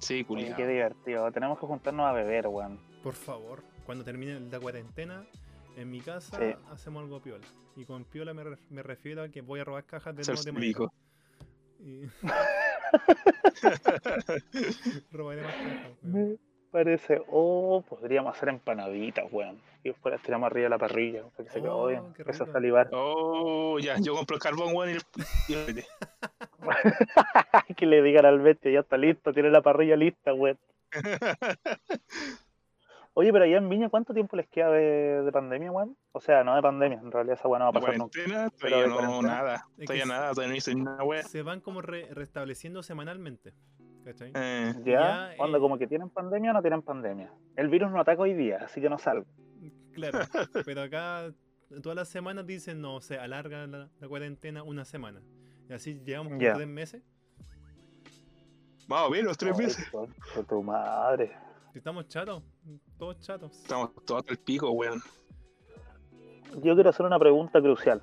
Sí, 0.00 0.24
culiado. 0.24 0.56
qué 0.56 0.66
divertido. 0.66 1.30
Tenemos 1.32 1.58
que 1.58 1.66
juntarnos 1.66 2.06
a 2.06 2.12
beber, 2.12 2.46
weón. 2.48 2.78
Por 3.02 3.14
favor, 3.14 3.62
cuando 3.86 4.04
termine 4.04 4.38
la 4.40 4.58
cuarentena, 4.60 5.24
en 5.76 5.90
mi 5.90 6.00
casa 6.00 6.38
Sí. 6.38 6.54
hacemos 6.70 7.02
algo 7.04 7.20
piola. 7.20 7.46
Y 7.76 7.84
con 7.84 8.04
piola 8.04 8.34
me, 8.34 8.42
re- 8.44 8.58
me 8.70 8.82
refiero 8.82 9.22
a 9.22 9.28
que 9.28 9.40
voy 9.42 9.60
a 9.60 9.64
robar 9.64 9.84
cajas 9.84 10.14
de 10.16 10.22
de 10.24 10.36
cínico. 10.36 10.92
Y... 11.78 12.02
Robaré 15.12 15.42
más 15.42 15.54
cajas, 15.54 15.90
weón. 16.02 16.38
Parece. 16.70 17.20
Oh, 17.28 17.82
podríamos 17.88 18.36
hacer 18.36 18.48
empanaditas, 18.50 19.24
weón. 19.32 19.60
Y 19.82 19.88
después 19.88 20.12
las 20.12 20.22
tiramos 20.22 20.46
arriba 20.46 20.64
de 20.64 20.70
la 20.70 20.78
parrilla, 20.78 21.22
para 21.36 21.44
que 21.48 21.50
se 21.50 21.66
Oh, 21.68 21.88
queden. 21.88 22.12
qué 22.14 22.22
Empieza 22.22 22.44
a 22.44 22.52
salivar. 22.52 22.88
Oh, 22.92 23.78
ya, 23.80 23.96
yo 23.98 24.14
compro 24.14 24.36
el 24.36 24.42
carbón, 24.42 24.74
weón, 24.74 24.90
y 25.48 25.52
el... 25.54 25.84
que 27.76 27.86
le 27.86 28.02
digan 28.02 28.26
al 28.26 28.40
bestia, 28.40 28.70
ya 28.70 28.80
está 28.80 28.96
listo, 28.96 29.32
tiene 29.32 29.50
la 29.50 29.62
parrilla 29.62 29.96
lista, 29.96 30.32
weón. 30.34 30.58
Oye, 33.14 33.32
pero 33.32 33.44
allá 33.44 33.58
en 33.58 33.68
Viña, 33.68 33.88
¿cuánto 33.88 34.14
tiempo 34.14 34.36
les 34.36 34.46
queda 34.48 34.70
de, 34.70 35.22
de 35.22 35.32
pandemia, 35.32 35.72
weón? 35.72 35.96
O 36.12 36.20
sea, 36.20 36.44
no 36.44 36.54
de 36.54 36.62
pandemia, 36.62 36.98
en 37.02 37.10
realidad 37.10 37.36
esa 37.38 37.48
weón 37.48 37.58
no 37.60 37.64
va 37.66 37.70
a 37.70 37.72
pasar 37.72 37.98
nunca. 37.98 38.12
cuarentena, 38.24 38.50
todavía 38.50 38.86
no, 38.86 38.94
cuarentena. 38.96 39.34
nada. 39.34 39.54
Es 39.56 39.62
que 39.78 39.84
Todavía 39.86 40.06
nada, 40.06 40.30
todavía 40.30 40.48
no 40.50 40.56
hice 40.56 40.74
una 40.76 41.02
wea. 41.02 41.22
Se 41.24 41.42
van 41.42 41.60
como 41.60 41.82
re- 41.82 42.08
restableciendo 42.14 42.82
semanalmente. 42.84 43.52
¿Cachai? 44.04 44.32
Eh, 44.34 44.72
¿Ya? 44.84 45.34
Ya, 45.34 45.42
Onda, 45.42 45.58
eh. 45.58 45.60
como 45.60 45.78
que 45.78 45.86
tienen 45.86 46.08
pandemia 46.10 46.50
o 46.50 46.54
no 46.54 46.62
tienen 46.62 46.82
pandemia. 46.82 47.30
El 47.56 47.68
virus 47.68 47.90
no 47.90 48.00
ataca 48.00 48.22
hoy 48.22 48.34
día, 48.34 48.58
así 48.64 48.80
que 48.80 48.88
no 48.88 48.98
salgo. 48.98 49.26
Claro, 49.92 50.18
pero 50.64 50.82
acá 50.82 51.32
todas 51.82 51.96
las 51.96 52.08
semanas 52.08 52.46
dicen, 52.46 52.80
no, 52.80 53.00
se 53.00 53.18
alarga 53.18 53.66
la, 53.66 53.88
la 54.00 54.08
cuarentena 54.08 54.62
una 54.62 54.84
semana. 54.84 55.20
Y 55.68 55.72
así 55.72 56.00
llegamos 56.04 56.32
por 56.32 56.40
Ya. 56.42 56.54
tres 56.54 56.66
meses. 56.68 57.02
más 58.88 59.06
o 59.06 59.10
menos, 59.10 59.36
tres 59.36 59.56
meses. 59.56 59.88
concha 59.90 60.42
tu 60.48 60.62
madre. 60.62 61.32
Estamos 61.74 62.08
chatos, 62.08 62.42
todos 62.98 63.20
chatos. 63.20 63.52
Estamos 63.52 63.92
todos 64.04 64.20
hasta 64.22 64.32
el 64.32 64.38
pico, 64.38 64.70
weón. 64.72 65.00
Yo 66.62 66.74
quiero 66.74 66.90
hacer 66.90 67.06
una 67.06 67.18
pregunta 67.18 67.60
crucial. 67.60 68.02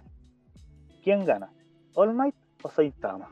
¿Quién 1.03 1.25
gana? 1.25 1.51
¿All 1.95 2.13
Might 2.13 2.35
o 2.61 2.69
Saitama? 2.69 3.29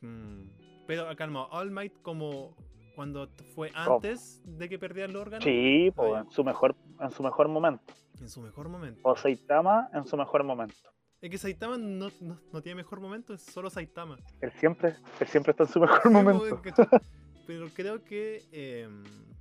Mm. 0.00 0.42
Pero 0.86 1.08
ah, 1.08 1.14
calma, 1.16 1.44
All 1.50 1.70
Might 1.70 1.92
como 2.02 2.56
cuando 2.94 3.28
fue 3.54 3.70
¿Cómo? 3.70 3.96
antes 3.96 4.42
de 4.44 4.68
que 4.68 4.78
perdiera 4.78 5.08
el 5.08 5.16
órgano. 5.16 5.42
Sí, 5.42 5.90
pues, 5.94 6.24
en 6.24 6.30
su 6.30 6.44
mejor, 6.44 6.74
en 7.00 7.10
su 7.10 7.22
mejor 7.22 7.48
momento. 7.48 7.92
En 8.20 8.28
su 8.28 8.40
mejor 8.40 8.68
momento. 8.68 9.00
O 9.04 9.16
Saitama 9.16 9.88
en 9.94 10.04
su 10.06 10.16
mejor 10.16 10.44
momento. 10.44 10.74
Es 11.20 11.30
que 11.30 11.38
Saitama 11.38 11.76
no, 11.78 12.08
no, 12.20 12.38
no 12.52 12.62
tiene 12.62 12.76
mejor 12.76 13.00
momento, 13.00 13.34
es 13.34 13.42
solo 13.42 13.70
Saitama. 13.70 14.18
Él 14.40 14.50
siempre, 14.52 14.94
él 15.20 15.26
siempre 15.28 15.52
está 15.52 15.64
en 15.64 15.68
su 15.70 15.80
mejor 15.80 16.00
Sí, 16.02 16.08
momento. 16.08 16.60
pues. 16.62 16.74
Pero 17.46 17.66
creo 17.74 18.04
que 18.04 18.42
eh, 18.52 18.88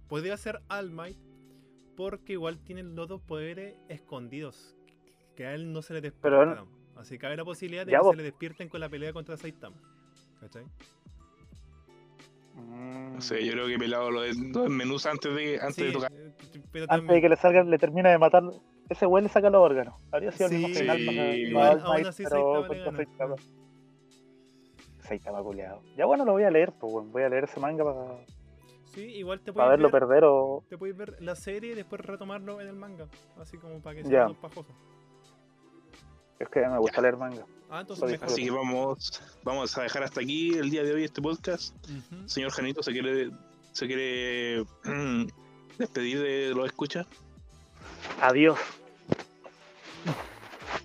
podría 0.08 0.36
ser 0.38 0.62
All 0.70 0.92
Might 0.92 1.18
porque 1.96 2.34
igual 2.34 2.60
tiene 2.64 2.84
los 2.84 3.08
dos 3.08 3.22
poderes 3.22 3.76
escondidos. 3.90 4.76
Que 5.36 5.46
a 5.46 5.54
él 5.54 5.72
no 5.74 5.82
se 5.82 5.94
le 5.94 6.02
Pero 6.12 6.44
él- 6.44 6.50
despiertan. 6.50 6.80
Así 6.98 7.16
que 7.16 7.20
cabe 7.20 7.38
la 7.38 7.46
posibilidad 7.46 7.86
de 7.86 7.92
que 7.94 7.98
vos. 7.98 8.12
se 8.12 8.18
le 8.18 8.24
despierten 8.24 8.68
con 8.70 8.80
la 8.82 8.90
pelea 8.90 9.14
contra 9.14 9.38
Saitama. 9.38 9.78
¿Cachai? 10.40 10.64
Mm. 12.56 13.16
No 13.16 13.22
sé, 13.22 13.46
yo 13.46 13.52
creo 13.54 13.68
que 13.68 13.78
pelado 13.78 14.12
lo, 14.12 14.22
de- 14.22 14.34
lo 14.34 14.62
desmenuza 14.64 15.12
antes 15.12 15.34
de, 15.36 15.60
antes 15.62 15.76
de 15.78 15.88
Sí, 15.88 15.94
tocar. 15.94 16.12
Antes 16.90 17.08
de 17.16 17.22
que 17.22 17.30
le 17.30 17.36
salga, 17.36 17.64
le 17.64 17.78
termina 17.78 18.10
de 18.10 18.18
matar. 18.18 18.44
Ese 18.90 19.06
güey 19.06 19.24
le 19.24 19.30
saca 19.30 19.50
los 19.50 19.62
órganos. 19.62 19.94
Habría 20.12 20.32
sido 20.32 20.48
el 20.48 20.54
mismo 20.54 20.68
Sí, 20.70 20.74
final 20.76 20.98
sí, 20.98 21.06
para, 21.06 21.36
igual, 21.36 21.78
para 21.80 21.94
aún 21.94 22.06
así 22.08 22.24
pero 22.24 22.66
Saitama 25.02 25.42
culiado. 25.42 25.82
Ya 25.96 26.06
bueno, 26.06 26.26
lo 26.26 26.34
voy 26.34 26.44
a 26.44 26.52
leer, 26.52 26.72
pues 26.80 26.92
bueno, 26.94 27.10
voy 27.12 27.24
a 27.24 27.30
leer 27.30 27.46
ese 27.46 27.60
manga 27.60 27.84
para, 27.84 28.26
Sí, 28.86 29.02
igual 29.02 29.40
te 29.42 29.54
para 29.54 29.68
puedes 29.68 29.70
verlo 29.80 29.92
ver, 29.92 30.02
perder 30.02 30.24
o. 30.26 30.64
te 30.68 30.78
puedes 30.78 30.96
ver 30.98 31.16
la 31.22 31.36
serie 31.36 31.72
y 31.74 31.76
después 31.76 32.02
retomarlo 32.02 32.60
en 32.62 32.68
el 32.68 32.76
manga. 32.76 33.08
Así 33.40 33.58
como 33.58 33.80
para 33.82 33.96
que 33.98 34.06
sea 34.06 34.28
más 34.28 34.38
pajoso. 34.38 34.74
Es 36.40 36.50
que 36.50 36.62
me 36.62 36.78
gusta 36.80 37.02
leer 37.02 37.18
manga. 37.18 37.46
Ah, 37.70 37.82
entonces 37.82 38.02
Lo 38.02 38.08
mejor. 38.10 38.28
Así 38.28 38.44
que 38.44 38.52
vamos, 38.52 39.22
vamos 39.44 39.78
a 39.78 39.84
dejar 39.84 40.02
hasta 40.04 40.22
aquí 40.22 40.58
el 40.58 40.72
día 40.72 40.84
de 40.84 40.94
hoy 40.94 41.04
este 41.04 41.22
podcast. 41.22 41.76
Señor 42.26 42.52
Janito, 42.52 42.82
¿se 42.82 42.92
quiere, 42.92 43.30
se 43.74 43.86
quiere 43.86 44.66
despedir 45.78 46.20
de 46.20 46.50
los 46.56 46.66
escuchas? 46.66 47.06
Adiós. 48.22 48.58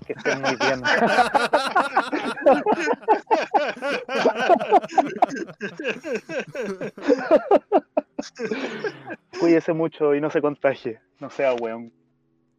Que 0.06 0.12
estén 0.12 0.42
muy 0.42 0.56
bien. 0.56 0.82
Cuídese 9.40 9.72
mucho 9.72 10.14
y 10.14 10.20
no 10.20 10.30
se 10.30 10.42
contagie. 10.42 11.00
No 11.18 11.30
sea 11.30 11.54
weón. 11.54 11.90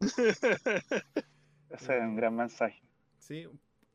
Ese 0.00 0.58
es 1.70 1.88
un 1.88 2.16
gran 2.16 2.34
mensaje. 2.34 2.82
Sí, 3.20 3.46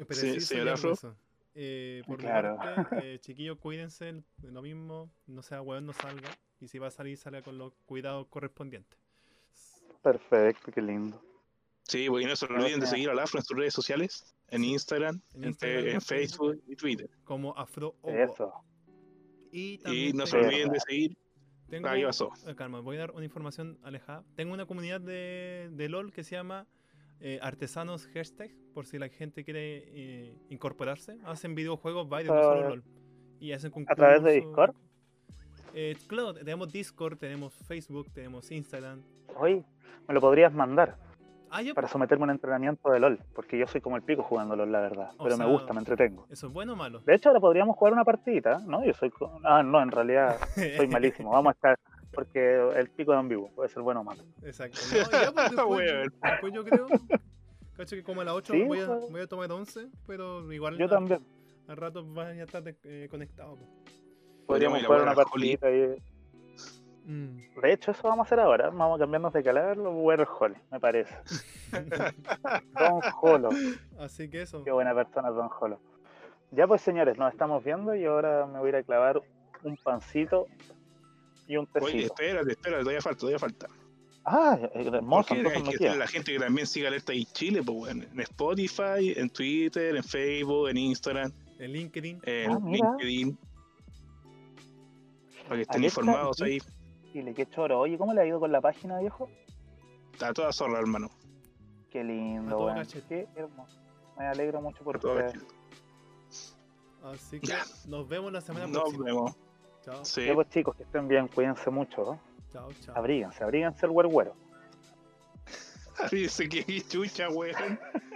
Sí, 0.09 0.39
señor 0.41 0.67
y 0.67 0.69
Afro. 0.69 0.89
hermoso. 0.89 1.15
Eh, 1.53 2.01
por 2.07 2.17
Claro. 2.17 2.51
mi 2.53 2.57
parte, 2.57 3.13
eh, 3.15 3.19
chiquillos, 3.19 3.57
cuídense, 3.57 4.23
lo 4.43 4.61
mismo, 4.61 5.09
no 5.27 5.41
sea 5.41 5.61
weón, 5.61 5.85
no 5.85 5.93
salga. 5.93 6.29
Y 6.59 6.67
si 6.67 6.79
va 6.79 6.87
a 6.87 6.91
salir, 6.91 7.17
salga 7.17 7.41
con 7.41 7.57
los 7.57 7.73
cuidados 7.85 8.27
correspondientes. 8.27 8.97
Perfecto, 10.01 10.71
qué 10.71 10.81
lindo. 10.81 11.21
Sí, 11.83 12.05
y 12.05 12.25
no 12.25 12.35
se 12.35 12.45
olviden 12.45 12.79
de 12.79 12.87
seguir 12.87 13.09
al 13.09 13.19
Afro 13.19 13.39
en 13.39 13.43
sus 13.45 13.57
redes 13.57 13.73
sociales, 13.73 14.33
en 14.49 14.63
Instagram, 14.63 15.19
En 15.33 15.43
en, 15.43 15.49
Instagram, 15.49 15.85
en 15.87 15.89
en 15.95 16.01
Facebook 16.01 16.61
y 16.67 16.75
Twitter. 16.75 17.09
Como 17.23 17.55
Afro. 17.57 17.95
Eso. 18.03 18.53
Y 19.51 19.79
Y 19.91 20.13
no 20.13 20.25
se 20.25 20.37
olviden 20.37 20.69
de 20.71 20.79
seguir. 20.79 21.17
tengo- 21.69 21.87
eh, 21.89 22.55
calma, 22.55 22.79
voy 22.79 22.95
a 22.97 22.99
dar 23.01 23.11
una 23.11 23.25
información 23.25 23.77
alejada. 23.83 24.23
Tengo 24.35 24.53
una 24.53 24.65
comunidad 24.65 25.01
de, 25.01 25.69
de 25.71 25.89
LOL 25.89 26.11
que 26.13 26.23
se 26.23 26.35
llama 26.35 26.65
eh, 27.21 27.39
Artesanos 27.41 28.07
Hashtag, 28.07 28.51
por 28.73 28.85
si 28.85 28.97
la 28.97 29.09
gente 29.09 29.43
quiere 29.43 29.83
eh, 29.87 30.37
incorporarse. 30.49 31.17
Hacen 31.25 31.55
videojuegos 31.55 32.09
varios, 32.09 32.35
no 32.35 32.41
solo 32.43 32.69
LOL. 32.69 32.83
Y 33.39 33.53
hacen 33.53 33.71
¿A 33.87 33.95
través 33.95 34.23
de. 34.23 34.33
Discord? 34.33 34.73
Eh, 35.73 35.95
claro, 36.07 36.33
tenemos 36.33 36.71
Discord, 36.71 37.17
tenemos 37.17 37.53
Facebook, 37.67 38.11
tenemos 38.13 38.51
Instagram. 38.51 39.01
Oye, 39.37 39.63
me 40.07 40.13
lo 40.13 40.19
podrías 40.21 40.53
mandar 40.53 40.97
Ah, 41.53 41.61
para 41.75 41.87
someterme 41.89 42.23
a 42.23 42.25
un 42.25 42.29
entrenamiento 42.31 42.89
de 42.91 42.99
LOL, 43.01 43.19
porque 43.35 43.57
yo 43.57 43.67
soy 43.67 43.81
como 43.81 43.97
el 43.97 44.03
pico 44.03 44.23
jugando 44.23 44.55
LOL, 44.55 44.71
la 44.71 44.79
verdad. 44.79 45.09
O 45.17 45.23
Pero 45.25 45.35
sea- 45.35 45.45
me 45.45 45.51
gusta, 45.51 45.73
me 45.73 45.79
entretengo. 45.79 46.25
¿Eso 46.29 46.47
es 46.47 46.53
bueno 46.53 46.73
o 46.73 46.75
malo? 46.77 46.99
De 47.01 47.13
hecho, 47.13 47.27
ahora 47.29 47.41
podríamos 47.41 47.75
jugar 47.75 47.93
una 47.93 48.05
partidita, 48.05 48.59
¿no? 48.59 48.85
Yo 48.85 48.93
soy. 48.93 49.11
Ah, 49.43 49.61
no, 49.61 49.81
en 49.81 49.91
realidad 49.91 50.37
soy 50.77 50.87
malísimo. 50.87 51.31
Vamos 51.31 51.51
a 51.51 51.53
estar. 51.53 51.79
Porque 52.13 52.71
el 52.75 52.89
pico 52.89 53.13
es 53.13 53.19
ambiguo, 53.19 53.49
puede 53.55 53.69
ser 53.69 53.81
bueno 53.83 54.01
o 54.01 54.03
malo. 54.03 54.23
Exacto. 54.43 54.77
No, 54.91 54.97
ya, 55.11 55.31
pues, 55.31 55.51
después, 55.55 56.11
después 56.21 56.53
yo 56.53 56.63
creo. 56.65 56.87
Cacho 57.77 57.95
que 57.95 58.03
como 58.03 58.21
a 58.21 58.25
las 58.25 58.33
8 58.35 58.53
Sí, 58.53 58.63
voy, 58.63 58.79
a, 58.81 58.87
pues. 58.87 59.11
voy 59.11 59.21
a 59.21 59.27
tomar 59.27 59.51
11, 59.51 59.87
pero 60.05 60.51
igual 60.51 60.77
Yo 60.77 60.85
a- 60.85 60.89
también. 60.89 61.25
al 61.67 61.77
rato 61.77 62.05
van 62.05 62.27
a 62.39 62.43
estar 62.43 62.61
eh, 62.83 63.07
conectados. 63.09 63.57
pues. 63.59 63.95
Podríamos 64.45 64.83
jugar 64.83 65.01
una 65.03 65.11
al 65.11 65.15
partidita 65.17 65.67
ahí. 65.67 65.95
Mm. 67.05 67.37
De 67.61 67.73
hecho, 67.73 67.91
eso 67.91 68.01
vamos 68.03 68.19
a 68.19 68.27
hacer 68.27 68.39
ahora. 68.39 68.69
Vamos 68.69 68.97
a 68.97 68.99
cambiarnos 68.99 69.33
de 69.33 69.41
calar, 69.43 69.77
lo 69.77 69.91
voy 69.91 70.13
a 70.13 70.17
ver 70.17 70.27
Holly, 70.39 70.55
me 70.71 70.79
parece. 70.79 71.15
Don 72.73 73.01
Holo. 73.21 73.49
Así 73.99 74.29
que 74.29 74.41
eso. 74.43 74.63
Qué 74.63 74.71
buena 74.71 74.93
persona, 74.93 75.29
Don 75.31 75.49
Holo. 75.59 75.79
Ya 76.51 76.67
pues, 76.67 76.81
señores, 76.81 77.17
nos 77.17 77.31
estamos 77.31 77.63
viendo 77.63 77.95
y 77.95 78.05
ahora 78.05 78.45
me 78.45 78.59
voy 78.59 78.67
a 78.67 78.69
ir 78.69 78.75
a 78.75 78.83
clavar 78.83 79.21
un 79.63 79.77
pancito 79.77 80.47
y 81.51 81.57
un 81.57 81.67
Oye, 81.81 81.85
tecito. 81.93 82.13
espérate, 82.13 82.51
espérate, 82.51 82.81
todavía 82.83 83.01
falta, 83.01 83.19
todavía 83.19 83.39
falta. 83.39 83.67
Ah, 84.23 84.57
hermoso, 84.73 85.29
Porque 85.29 85.33
entonces 85.41 85.63
hay 85.67 85.71
que 85.71 85.77
queda. 85.79 85.95
la 85.95 86.07
gente 86.07 86.31
que 86.33 86.39
también 86.39 86.67
siga 86.67 86.87
Alerta 86.89 87.13
y 87.13 87.25
Chile, 87.25 87.61
pues, 87.63 87.91
en 87.91 88.19
Spotify, 88.21 89.13
en 89.15 89.29
Twitter, 89.31 89.95
en 89.95 90.03
Facebook, 90.03 90.69
en 90.69 90.77
Instagram, 90.77 91.31
En 91.59 91.71
LinkedIn. 91.73 92.19
en 92.23 92.51
Ah. 92.51 92.59
LinkedIn. 92.63 93.37
Para 95.43 95.55
que 95.55 95.61
estén 95.63 95.77
Alerta 95.81 95.99
informados 96.01 96.39
y- 96.39 96.43
ahí. 96.43 96.57
Chile, 97.11 97.33
qué 97.33 97.45
choro. 97.49 97.79
Oye, 97.79 97.97
¿cómo 97.97 98.13
le 98.13 98.21
ha 98.21 98.25
ido 98.25 98.39
con 98.39 98.51
la 98.51 98.61
página, 98.61 98.99
viejo? 98.99 99.27
Está 100.13 100.31
toda 100.33 100.53
zorra, 100.53 100.79
hermano. 100.79 101.09
Qué 101.89 102.03
lindo, 102.03 102.67
cachete. 102.67 103.27
Qué 103.33 103.39
hermoso. 103.41 103.77
Me 104.17 104.27
alegro 104.27 104.61
mucho 104.61 104.83
por 104.83 104.97
ustedes. 104.97 105.33
Así 107.03 107.39
que 107.41 107.47
Ya. 107.47 107.63
nos 107.87 108.07
vemos 108.07 108.31
la 108.31 108.39
semana 108.41 108.67
Nos 108.67 108.77
próxima. 108.83 109.05
vemos. 109.05 109.35
Chao, 109.83 110.05
Sí. 110.05 110.25
Ya 110.25 110.33
pues 110.33 110.49
chicos, 110.49 110.75
que 110.75 110.83
estén 110.83 111.07
bien, 111.07 111.27
cuídense 111.27 111.69
mucho. 111.69 112.03
¿no? 112.03 112.19
chao, 112.51 112.69
chao. 112.85 112.97
Abríguense, 112.97 113.43
abríguense 113.43 113.85
el 113.85 113.91
güero. 113.91 114.35
Dice 116.11 116.47
que 116.49 116.81
chucha, 116.87 117.29
weón. 117.29 117.79